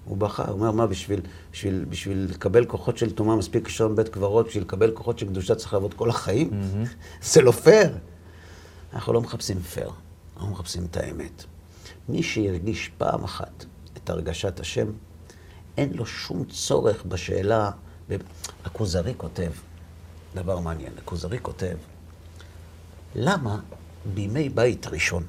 הוא 0.06 0.18
בכה, 0.18 0.44
הוא 0.44 0.54
אומר, 0.54 0.72
מה, 0.72 0.88
בשביל, 0.88 1.22
בשביל, 1.52 1.86
בשביל 1.90 2.28
לקבל 2.30 2.66
כוחות 2.66 2.98
של 2.98 3.12
טומאה 3.12 3.36
מספיק 3.36 3.66
לישון 3.66 3.94
בבית 3.94 4.10
קברות, 4.10 4.48
בשביל 4.48 4.64
לקבל 4.64 4.92
כוחות 4.92 5.20
של 5.20 5.28
קדושה 5.28 5.56
צריך 5.56 5.74
לעבוד 5.74 5.94
כל 5.94 6.10
החיים? 6.10 6.50
זה 7.32 7.42
לא 7.42 7.52
פייר. 7.52 7.98
אנחנו 8.94 9.14
לא 9.14 9.22
מחפשים 9.22 9.60
פייר, 9.60 9.90
אנחנו 10.36 10.52
מחפשים 10.52 10.86
את 10.86 10.98
האמת. 10.98 11.44
מי 12.10 12.24
שירגיש 12.24 12.92
פעם 12.98 13.24
אחת 13.24 13.66
את 13.98 14.10
הרגשת 14.10 14.60
השם, 14.60 14.88
אין 15.78 15.94
לו 15.94 16.06
שום 16.06 16.46
צורך 16.46 17.04
בשאלה. 17.06 17.72
הכוזרי 18.66 19.14
כותב, 19.18 19.52
דבר 20.36 20.60
מעניין, 20.60 20.94
הכוזרי 20.98 21.40
כותב, 21.42 21.76
למה 23.16 23.60
בימי 24.14 24.50
בית 24.50 24.88
ראשון, 24.88 25.24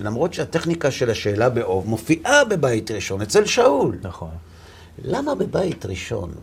למרות 0.00 0.34
שהטכניקה 0.34 0.90
של 0.90 1.10
השאלה 1.10 1.50
באוב 1.50 1.88
מופיעה 1.88 2.44
בבית 2.44 2.90
ראשון, 2.90 3.22
אצל 3.22 3.46
שאול, 3.46 3.98
נכון. 4.02 4.30
למה 4.98 5.34
בבית 5.34 5.86
ראשון 5.86 6.34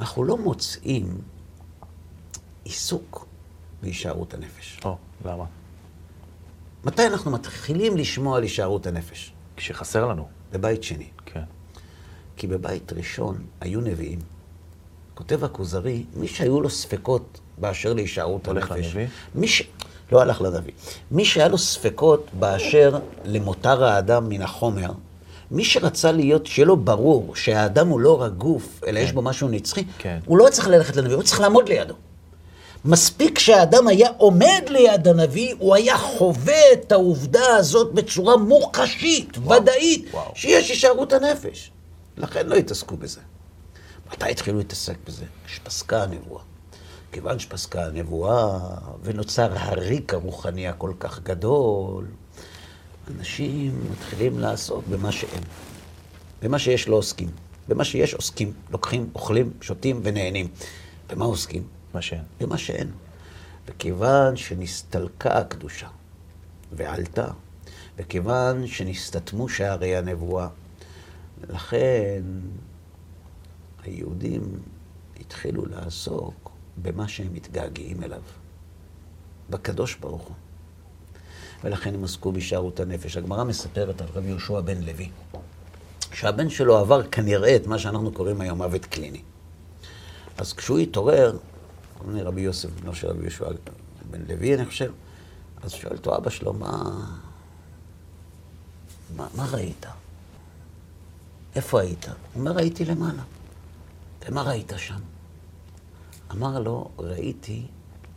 אנחנו 0.00 0.24
לא 0.24 0.38
מוצאים 0.38 1.18
עיסוק 2.64 3.26
בהישארות 3.82 4.34
הנפש? 4.34 4.80
או, 4.84 4.96
למה? 5.24 5.44
מתי 6.84 7.06
אנחנו 7.06 7.30
מתחילים 7.30 7.96
לשמוע 7.96 8.36
על 8.36 8.42
הישארות 8.42 8.86
הנפש? 8.86 9.32
כשחסר 9.56 10.06
לנו. 10.06 10.28
בבית 10.52 10.82
שני. 10.82 11.08
כן. 11.26 11.42
כי 12.36 12.46
בבית 12.46 12.92
ראשון 12.92 13.46
היו 13.60 13.80
נביאים. 13.80 14.18
כותב 15.16 15.44
הכוזרי, 15.44 16.04
מי 16.16 16.28
שהיו 16.28 16.60
לו 16.60 16.70
ספקות 16.70 17.40
באשר 17.58 17.92
להישארות 17.92 18.46
הולך 18.46 18.70
הנפש... 18.70 18.86
לנביא? 18.86 19.06
מי 19.34 19.48
ש... 19.48 19.62
לא 20.12 20.20
הלך 20.20 20.40
לנביא. 20.40 20.72
מי 21.10 21.24
שהיה 21.24 21.48
לו 21.48 21.58
ספקות 21.58 22.26
באשר 22.32 22.98
למותר 23.24 23.84
האדם 23.84 24.28
מן 24.28 24.42
החומר, 24.42 24.90
מי 25.50 25.64
שרצה 25.64 26.12
להיות, 26.12 26.46
שיהיה 26.46 26.66
לו 26.66 26.76
ברור 26.76 27.36
שהאדם 27.36 27.88
הוא 27.88 28.00
לא 28.00 28.22
רק 28.22 28.32
גוף, 28.32 28.80
אלא 28.86 28.98
יש 28.98 29.12
בו 29.12 29.22
משהו 29.22 29.48
נצחי, 29.48 29.84
כן. 29.98 30.18
הוא 30.24 30.38
לא 30.38 30.46
צריך 30.50 30.68
ללכת 30.68 30.96
לנביא, 30.96 31.14
הוא 31.14 31.22
צריך 31.22 31.40
לעמוד 31.40 31.68
לידו. 31.68 31.94
מספיק 32.84 33.38
שהאדם 33.38 33.88
היה 33.88 34.08
עומד 34.16 34.62
ליד 34.68 35.08
הנביא, 35.08 35.54
הוא 35.58 35.74
היה 35.74 35.98
חווה 35.98 36.72
את 36.72 36.92
העובדה 36.92 37.56
הזאת 37.56 37.92
בצורה 37.92 38.36
מוחשית, 38.36 39.38
ודאית, 39.38 40.06
וואו. 40.10 40.32
שיש 40.34 40.70
הישארות 40.70 41.12
הנפש. 41.12 41.70
לכן 42.16 42.46
לא 42.46 42.54
התעסקו 42.54 42.96
בזה. 42.96 43.20
מתי 44.12 44.30
התחילו 44.30 44.58
להתעסק 44.58 44.96
בזה? 45.06 45.24
כשפסקה 45.46 46.02
הנבואה. 46.02 46.42
כיוון 47.12 47.38
שפסקה 47.38 47.86
הנבואה 47.86 48.58
ונוצר 49.02 49.52
הריק 49.58 50.14
הרוחני 50.14 50.68
הכל 50.68 50.92
כך 51.00 51.22
גדול, 51.22 52.06
אנשים 53.16 53.80
מתחילים 53.92 54.38
לעסוק 54.38 54.84
במה 54.90 55.12
שאין. 55.12 55.42
במה 56.42 56.58
שיש 56.58 56.88
לא 56.88 56.96
עוסקים. 56.96 57.28
במה 57.68 57.84
שיש 57.84 58.14
עוסקים. 58.14 58.52
לוקחים, 58.70 59.10
אוכלים, 59.14 59.52
שותים 59.60 60.00
ונהנים. 60.02 60.48
במה 61.10 61.24
עוסקים? 61.24 61.62
מה 61.94 62.02
שאין. 62.02 62.22
במה 62.40 62.58
שאין. 62.58 62.90
וכיוון 63.66 64.36
שנסתלקה 64.36 65.38
הקדושה 65.38 65.88
ועלתה, 66.72 67.26
וכיוון 67.98 68.66
שנסתתמו 68.66 69.48
שערי 69.48 69.96
הנבואה, 69.96 70.48
לכן 71.48 72.22
היהודים 73.86 74.58
התחילו 75.20 75.66
לעסוק 75.66 76.50
במה 76.82 77.08
שהם 77.08 77.34
מתגעגעים 77.34 78.02
אליו, 78.02 78.22
בקדוש 79.50 79.94
ברוך 79.94 80.22
הוא. 80.22 80.36
ולכן 81.64 81.94
הם 81.94 82.04
עסקו 82.04 82.32
בהישארות 82.32 82.80
הנפש. 82.80 83.16
הגמרא 83.16 83.44
מספרת 83.44 84.00
על 84.00 84.06
רבי 84.14 84.28
יהושע 84.28 84.60
בן 84.60 84.82
לוי, 84.82 85.10
שהבן 86.12 86.48
שלו 86.48 86.78
עבר 86.78 87.02
כנראה 87.08 87.56
את 87.56 87.66
מה 87.66 87.78
שאנחנו 87.78 88.12
קוראים 88.12 88.40
היום 88.40 88.58
מוות 88.62 88.84
קליני. 88.86 89.22
אז 90.38 90.52
כשהוא 90.52 90.78
התעורר, 90.78 91.38
רבי 92.14 92.40
יוסף, 92.40 92.68
בנו 92.80 92.94
של 92.94 93.08
רבי 93.08 93.22
יהושע 93.22 93.48
בן 94.10 94.22
לוי, 94.28 94.54
אני 94.54 94.66
חושב, 94.66 94.92
אז 95.62 95.72
שואל 95.72 95.96
אותו 95.96 96.16
אבא 96.16 96.30
שלו, 96.30 96.52
מה, 96.52 96.82
מה, 99.16 99.26
מה 99.34 99.46
ראית? 99.50 99.86
איפה 101.54 101.80
היית? 101.80 102.04
הוא 102.04 102.14
אומר, 102.40 102.58
הייתי 102.58 102.84
למעלה. 102.84 103.22
ומה 104.28 104.42
ראית 104.42 104.72
שם? 104.76 104.98
אמר 106.32 106.58
לו, 106.58 106.90
ראיתי 106.98 107.66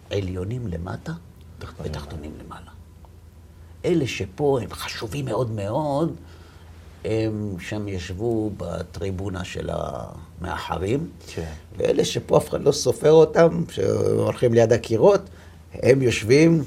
עליונים 0.09 0.67
למטה 0.67 1.11
ותחתונים 1.81 2.31
למעלה. 2.45 2.71
אלה 3.85 4.07
שפה 4.07 4.59
הם 4.61 4.73
חשובים 4.73 5.25
מאוד 5.25 5.51
מאוד, 5.51 6.15
הם 7.05 7.55
שם 7.59 7.87
ישבו 7.87 8.51
בטריבונה 8.57 9.43
של 9.43 9.69
המאחרים, 9.73 11.09
כן. 11.27 11.53
ואלה 11.77 12.05
שפה 12.05 12.37
אף 12.37 12.49
אחד 12.49 12.61
לא 12.61 12.71
סופר 12.71 13.11
אותם, 13.11 13.63
שהולכים 13.69 14.53
ליד 14.53 14.73
הקירות, 14.73 15.21
הם 15.73 16.01
יושבים 16.01 16.63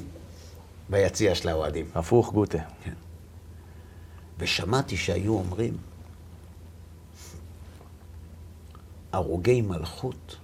ביציע 0.89 1.35
של 1.35 1.49
האוהדים. 1.49 1.87
הפוך, 1.95 2.33
גוטה. 2.33 2.59
כן. 2.85 2.93
ושמעתי 4.39 4.97
שהיו 4.97 5.33
אומרים, 5.33 5.77
הרוגי 9.13 9.61
מלכות, 9.61 10.37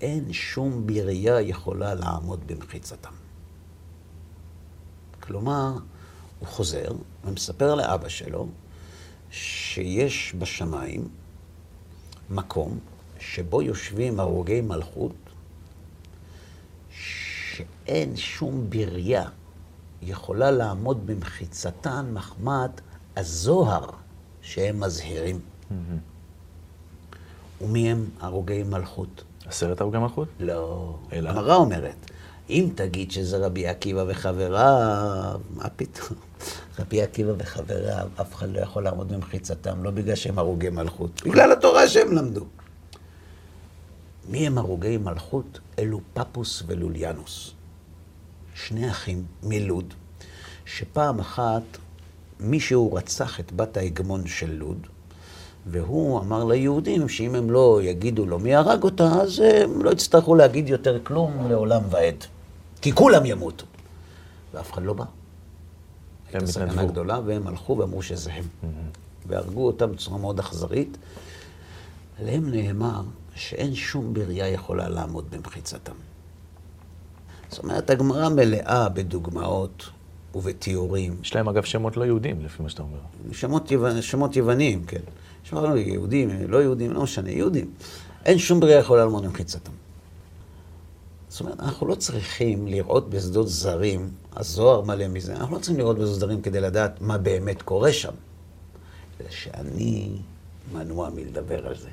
אין 0.00 0.32
שום 0.32 0.86
ברייה 0.86 1.40
יכולה 1.40 1.94
לעמוד 1.94 2.40
במחיצתם. 2.46 3.12
כלומר, 5.20 5.72
הוא 6.38 6.48
חוזר 6.48 6.92
ומספר 7.24 7.74
לאבא 7.74 8.08
שלו 8.08 8.48
שיש 9.30 10.34
בשמיים 10.38 11.08
מקום 12.30 12.78
שבו 13.18 13.62
יושבים 13.62 14.20
הרוגי 14.20 14.60
מלכות, 14.60 15.14
שאין 16.90 18.16
שום 18.16 18.70
ברייה 18.70 19.28
יכולה 20.02 20.50
לעמוד 20.50 21.06
במחיצתן 21.06 22.10
מחמת 22.12 22.80
הזוהר 23.16 23.90
שהם 24.42 24.80
מזהירים. 24.80 25.40
ומי 27.60 27.90
הם 27.90 28.06
הרוגי 28.20 28.62
מלכות? 28.62 29.24
עשרת 29.46 29.80
הרוגי 29.80 29.98
מלכות? 29.98 30.28
לא. 30.40 30.94
אלא? 31.12 31.30
הגמרא 31.30 31.54
אומרת, 31.54 32.10
אם 32.50 32.68
תגיד 32.74 33.10
שזה 33.10 33.46
רבי 33.46 33.66
עקיבא 33.66 34.04
וחבריו, 34.08 35.40
מה 35.50 35.68
פתאום? 35.76 36.18
רבי 36.78 37.02
עקיבא 37.02 37.32
וחבריו, 37.38 38.08
אף 38.20 38.34
אחד 38.34 38.48
לא 38.50 38.60
יכול 38.60 38.84
לעמוד 38.84 39.12
במחיצתם, 39.12 39.84
לא 39.84 39.90
בגלל 39.90 40.14
שהם 40.14 40.38
הרוגי 40.38 40.70
מלכות, 40.70 41.22
בגלל 41.24 41.52
התורה 41.52 41.88
שהם 41.88 42.12
למדו. 42.12 42.44
מי 44.28 44.46
הם 44.46 44.58
הרוגי 44.58 44.96
מלכות? 44.96 45.60
אלו 45.78 46.00
פפוס 46.14 46.62
ולוליאנוס. 46.66 47.52
שני 48.54 48.90
אחים 48.90 49.24
מלוד, 49.42 49.94
שפעם 50.64 51.18
אחת 51.18 51.62
מישהו 52.40 52.94
רצח 52.94 53.40
את 53.40 53.52
בת 53.52 53.76
ההגמון 53.76 54.26
של 54.26 54.52
לוד, 54.52 54.86
והוא 55.66 56.20
אמר 56.20 56.44
ליהודים 56.44 57.08
שאם 57.08 57.34
הם 57.34 57.50
לא 57.50 57.80
יגידו 57.82 58.26
לו 58.26 58.38
מי 58.38 58.54
הרג 58.54 58.82
אותה, 58.82 59.04
אז 59.04 59.40
הם 59.40 59.82
לא 59.82 59.90
יצטרכו 59.90 60.34
להגיד 60.34 60.68
יותר 60.68 60.98
כלום 61.04 61.46
לעולם 61.48 61.82
ועד. 61.90 62.24
כי 62.80 62.92
כולם 62.92 63.26
ימותו. 63.26 63.66
ואף 64.54 64.72
אחד 64.72 64.82
לא 64.82 64.92
בא. 64.92 65.04
הייתה 66.32 66.46
סכנה 66.46 66.84
גדולה, 66.84 67.20
והם 67.26 67.46
הלכו 67.46 67.78
ואמרו 67.78 68.02
שזה 68.02 68.32
הם. 68.32 68.44
Mm-hmm. 68.44 68.66
והרגו 69.26 69.66
אותם 69.66 69.92
בצורה 69.92 70.18
מאוד 70.18 70.38
אכזרית. 70.38 70.98
עליהם 72.20 72.50
נאמר 72.50 73.02
שאין 73.34 73.74
שום 73.74 74.14
בריאה 74.14 74.48
יכולה 74.48 74.88
לעמוד 74.88 75.30
במחיצתם. 75.30 75.92
זאת 77.50 77.62
אומרת, 77.62 77.90
הגמרא 77.90 78.28
מלאה 78.28 78.88
בדוגמאות 78.88 79.90
ובתיאורים. 80.34 81.16
יש 81.22 81.34
להם 81.34 81.48
אגב 81.48 81.64
שמות 81.64 81.96
לא 81.96 82.04
יהודים, 82.04 82.44
לפי 82.44 82.62
מה 82.62 82.68
שאתה 82.68 82.82
אומר. 82.82 82.98
שמות, 83.32 83.70
יו... 83.70 84.02
שמות 84.02 84.36
יוונים, 84.36 84.84
כן. 84.84 85.00
שמות 85.48 85.64
יהודים, 85.76 86.30
לא 86.48 86.62
יהודים, 86.62 86.92
לא 86.92 87.02
משנה, 87.02 87.30
יהודים. 87.30 87.70
אין 88.24 88.38
שום 88.38 88.60
בריאה 88.60 88.78
יכולה 88.78 89.04
לעמוד 89.04 89.24
במחיצתם. 89.24 89.72
זאת 91.28 91.40
אומרת, 91.40 91.60
אנחנו 91.60 91.86
לא 91.86 91.94
צריכים 91.94 92.66
לראות 92.66 93.10
בשדות 93.10 93.48
זרים, 93.48 94.10
הזוהר 94.36 94.80
מלא 94.80 95.08
מזה, 95.08 95.36
אנחנו 95.36 95.56
לא 95.56 95.60
צריכים 95.60 95.78
לראות 95.78 95.98
בשדות 95.98 96.14
זרים 96.20 96.42
כדי 96.42 96.60
לדעת 96.60 97.00
מה 97.00 97.18
באמת 97.18 97.62
קורה 97.62 97.92
שם. 97.92 98.12
אלא 99.20 99.30
שאני 99.30 100.18
מנוע 100.72 101.10
מלדבר 101.10 101.66
על 101.66 101.76
זה. 101.76 101.88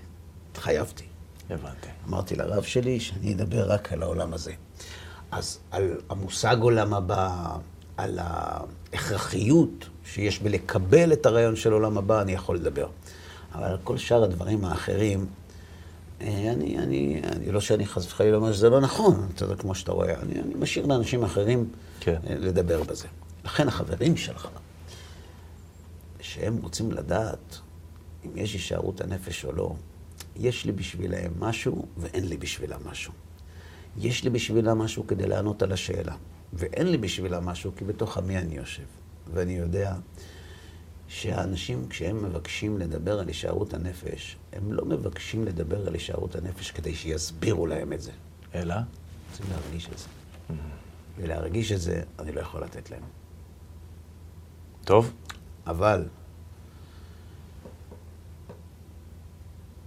התחייבתי. 0.52 1.04
הבנתי. 1.50 1.88
אמרתי 2.08 2.36
לרב 2.36 2.64
שלי 2.64 3.00
שאני 3.00 3.34
אדבר 3.34 3.72
רק 3.72 3.94
על 3.94 4.04
העולם 4.04 4.34
הזה. 4.34 4.54
אז 5.32 5.60
על 5.72 6.02
המושג 6.10 6.58
עולם 6.62 6.94
הבא, 6.94 7.58
על 7.98 8.20
ההכרחיות 8.22 9.90
שיש 10.06 10.40
בלקבל 10.40 11.14
את 11.14 11.26
הרעיון 11.26 11.56
של 11.56 11.74
עולם 11.74 11.98
הבא, 11.98 12.22
אני 12.22 12.32
יכול 12.32 12.56
לדבר. 12.56 12.88
אבל 13.54 13.78
כל 13.84 13.98
שאר 13.98 14.24
הדברים 14.24 14.66
האחרים, 14.66 15.26
אה, 16.22 16.52
אני, 16.52 16.80
אני, 16.80 17.22
אני 17.24 17.52
לא 17.52 17.62
שאני 17.62 17.86
חס 17.86 18.06
וחלילה 18.06 18.38
אומר 18.38 18.54
שזה 18.54 18.70
לא 18.70 18.82
נכון, 18.82 19.28
אתה 19.36 19.46
יודע, 19.46 19.56
כמו 19.56 19.76
שאתה 19.76 19.92
רואה, 19.92 20.20
אני, 20.22 20.40
אני 20.42 20.54
משאיר 20.56 20.86
לאנשים 20.86 21.24
אחרים 21.24 21.70
כן. 22.00 22.20
אה, 22.30 22.36
לדבר 22.36 22.84
בזה. 22.84 23.08
לכן 23.46 23.68
החברים 23.68 24.18
שלך, 24.18 24.48
שהם 26.22 26.58
רוצים 26.62 26.92
לדעת 26.92 27.60
אם 28.26 28.32
יש 28.36 28.54
הישארות 28.54 29.02
הנפש 29.02 29.46
או 29.46 29.52
לא, 29.52 29.76
יש 30.36 30.66
לי 30.66 30.72
בשבילהם 30.72 31.32
משהו 31.40 31.86
ואין 31.98 32.28
לי 32.28 32.38
בשבילם 32.38 32.80
משהו. 32.86 33.14
יש 33.98 34.24
לי 34.24 34.30
בשבילה 34.30 34.74
משהו 34.74 35.08
כדי 35.08 35.28
לענות 35.28 35.64
על 35.64 35.72
השאלה, 35.72 36.16
ואין 36.54 36.88
לי 36.88 36.98
בשבילה 36.98 37.40
משהו 37.40 37.72
כי 37.78 37.86
בתוך 37.86 38.18
עמי 38.18 38.38
אני 38.38 38.56
יושב. 38.56 38.84
ואני 39.34 39.58
יודע 39.58 39.96
שהאנשים, 41.08 41.88
כשהם 41.90 42.24
מבקשים 42.24 42.78
לדבר 42.78 43.20
על 43.20 43.28
הישארות 43.28 43.74
הנפש, 43.74 44.38
הם 44.54 44.74
לא 44.74 44.86
מבקשים 44.86 45.46
לדבר 45.46 45.88
על 45.88 45.94
הישארות 45.94 46.36
הנפש 46.36 46.72
כדי 46.72 46.96
שיסבירו 46.96 47.68
להם 47.68 47.94
את 47.94 48.02
זה. 48.02 48.12
אלא? 48.56 48.76
רוצים 49.32 49.46
להרגיש 49.50 49.90
את 49.90 49.98
זה. 49.98 50.08
ולהרגיש 51.18 51.72
את 51.72 51.82
זה, 51.82 52.04
אני 52.20 52.32
לא 52.32 52.42
יכול 52.42 52.64
לתת 52.64 52.92
להם. 52.92 53.04
טוב. 54.86 55.14
אבל, 55.68 56.08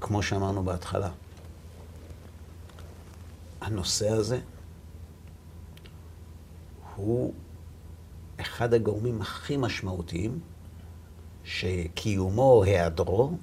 כמו 0.01 0.23
שאמרנו 0.23 0.64
בהתחלה, 0.64 1.11
הנושא 3.61 4.09
הזה 4.09 4.41
הוא 6.97 7.35
אחד 8.41 8.75
הגורמים 8.75 9.23
הכי 9.23 9.57
משמעותיים 9.57 10.41
שקיומו 11.47 12.43
או 12.43 12.65
היעדרו 12.65 13.37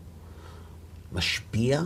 משפיע 1.11 1.81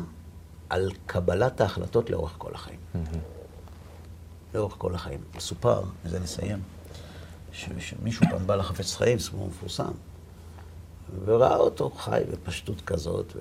על 0.69 0.91
קבלת 1.05 1.61
ההחלטות 1.61 2.09
לאורך 2.09 2.35
כל 2.37 2.53
החיים. 2.53 2.79
Mm-hmm. 2.95 3.17
לאורך 4.53 4.75
כל 4.77 4.95
החיים. 4.95 5.19
מסופר, 5.35 5.81
וזה 6.05 6.19
נסיים, 6.19 6.59
שמישהו 7.51 8.25
פעם 8.29 8.47
בא 8.47 8.55
לחפץ 8.55 8.95
חיים, 8.95 9.19
סיפור 9.19 9.47
מפורסם, 9.47 9.91
וראה 11.25 11.55
אותו 11.55 11.89
חי 11.89 12.21
בפשטות 12.31 12.81
כזאת. 12.81 13.33
ו... 13.35 13.39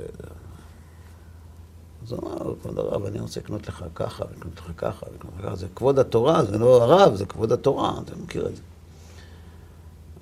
אז 2.03 2.12
הוא 2.12 2.20
אמר, 2.20 2.55
כבוד 2.62 2.79
הרב, 2.79 3.05
אני 3.05 3.20
רוצה 3.20 3.41
לקנות 3.41 3.68
לך 3.68 3.85
ככה, 3.95 4.24
ולקנות 4.31 4.57
לך 4.59 4.70
ככה, 4.77 5.07
ולקנות 5.12 5.35
לך 5.39 5.45
ככה. 5.45 5.57
זה 5.57 5.66
כבוד 5.74 5.99
התורה, 5.99 6.45
זה 6.45 6.59
לא 6.59 6.83
הרב, 6.83 7.14
זה 7.14 7.27
כבוד 7.27 7.53
התורה, 7.53 7.93
אתה 8.05 8.16
מכיר 8.16 8.49
את 8.49 8.57
זה. 8.57 8.62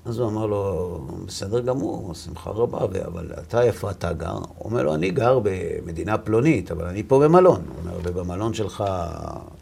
אז 0.05 0.19
הוא 0.19 0.29
אמר 0.29 0.47
לו, 0.47 1.07
בסדר 1.27 1.61
גמור, 1.61 2.15
שמחה 2.15 2.51
רבה, 2.51 2.85
אבל 3.05 3.33
אתה, 3.33 3.63
איפה 3.63 3.91
אתה 3.91 4.13
גר? 4.13 4.33
הוא 4.33 4.65
אומר 4.65 4.83
לו, 4.83 4.95
אני 4.95 5.11
גר 5.11 5.39
במדינה 5.43 6.19
פלונית, 6.19 6.71
אבל 6.71 6.85
אני 6.85 7.03
פה 7.03 7.21
במלון. 7.25 7.65
הוא 7.69 7.77
אומר, 7.79 7.99
ובמלון 8.03 8.55
שלך, 8.55 8.85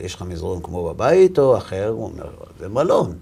יש 0.01 0.15
לך 0.15 0.23
מזרון 0.23 0.63
כמו 0.63 0.89
בבית 0.89 1.39
או 1.39 1.59
אחר? 1.59 1.89
הוא 1.89 2.05
אומר, 2.05 2.31
זה 2.59 2.69
מלון. 2.69 3.19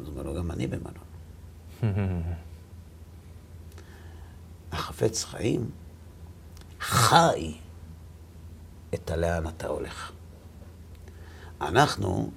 אז 0.00 0.06
הוא 0.06 0.08
אומר 0.08 0.22
לו, 0.22 0.34
גם 0.34 0.50
אני 0.50 0.66
במלון. 0.66 1.08
החפץ 4.72 5.24
חיים 5.24 5.70
חי 6.80 7.54
את 8.94 9.10
הלאן 9.10 9.48
אתה 9.48 9.66
הולך. 9.66 10.12
אנחנו 11.60 12.30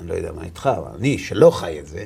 אני 0.00 0.08
לא 0.08 0.14
יודע 0.14 0.32
מה 0.32 0.44
איתך, 0.44 0.70
אבל 0.76 0.96
אני, 0.98 1.18
שלא 1.18 1.50
חי 1.50 1.80
את 1.80 1.86
זה, 1.86 2.04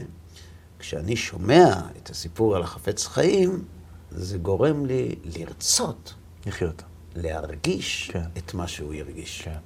כשאני 0.78 1.16
שומע 1.16 1.80
את 2.02 2.10
הסיפור 2.10 2.56
על 2.56 2.62
החפץ 2.62 3.06
חיים, 3.06 3.64
זה 4.10 4.38
גורם 4.38 4.86
לי 4.86 5.14
לרצות. 5.24 6.14
לחיות. 6.46 6.82
להרגיש 7.16 8.10
כן. 8.12 8.22
את 8.38 8.54
מה 8.54 8.68
שהוא 8.68 8.94
הרגיש. 8.94 9.42
כן. 9.42 9.56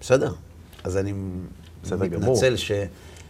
בסדר? 0.00 0.32
אז 0.84 0.96
אני 0.96 1.12
מתנצל 1.84 2.56
ש, 2.56 2.72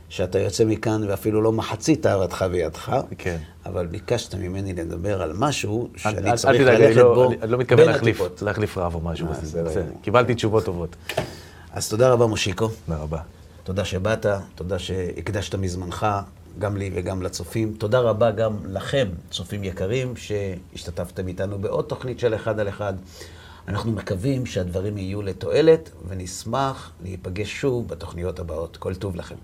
שאתה 0.08 0.38
יוצא 0.38 0.64
מכאן 0.64 1.04
ואפילו 1.08 1.42
לא 1.42 1.52
מחצית 1.52 2.06
אהבתך 2.06 2.44
וידך, 2.50 2.96
כן. 3.18 3.38
אבל 3.66 3.86
ביקשת 3.86 4.34
ממני 4.34 4.72
לדבר 4.72 5.22
על 5.22 5.32
משהו 5.32 5.88
שאני 5.96 6.30
אל, 6.30 6.36
צריך 6.36 6.60
אל 6.60 6.78
ללכת 6.78 6.96
לא, 6.96 7.14
בו 7.14 7.30
אני 7.42 7.50
לא 7.50 7.58
מתכוון 7.58 7.86
להחליף, 7.86 8.20
להחליף 8.42 8.78
רב 8.78 8.94
או 8.94 9.00
משהו. 9.00 9.26
אה, 9.26 9.82
קיבלתי 10.02 10.34
תשובות 10.34 10.64
טובות. 10.64 10.96
אז 11.76 11.88
תודה 11.88 12.12
רבה, 12.12 12.26
מושיקו. 12.26 12.68
תודה 12.86 12.98
רבה. 12.98 13.18
תודה 13.64 13.84
שבאת, 13.84 14.26
תודה 14.54 14.78
שהקדשת 14.78 15.54
מזמנך, 15.54 16.06
גם 16.58 16.76
לי 16.76 16.90
וגם 16.94 17.22
לצופים. 17.22 17.74
תודה 17.78 18.00
רבה 18.00 18.30
גם 18.30 18.56
לכם, 18.66 19.08
צופים 19.30 19.64
יקרים, 19.64 20.16
שהשתתפתם 20.16 21.28
איתנו 21.28 21.58
בעוד 21.58 21.84
תוכנית 21.84 22.18
של 22.18 22.34
אחד 22.34 22.60
על 22.60 22.68
אחד. 22.68 22.94
אנחנו 23.68 23.92
מקווים 23.92 24.46
שהדברים 24.46 24.98
יהיו 24.98 25.22
לתועלת, 25.22 25.90
ונשמח 26.08 26.92
להיפגש 27.02 27.60
שוב 27.60 27.88
בתוכניות 27.88 28.38
הבאות. 28.38 28.76
כל 28.76 28.94
טוב 28.94 29.16
לכם. 29.16 29.36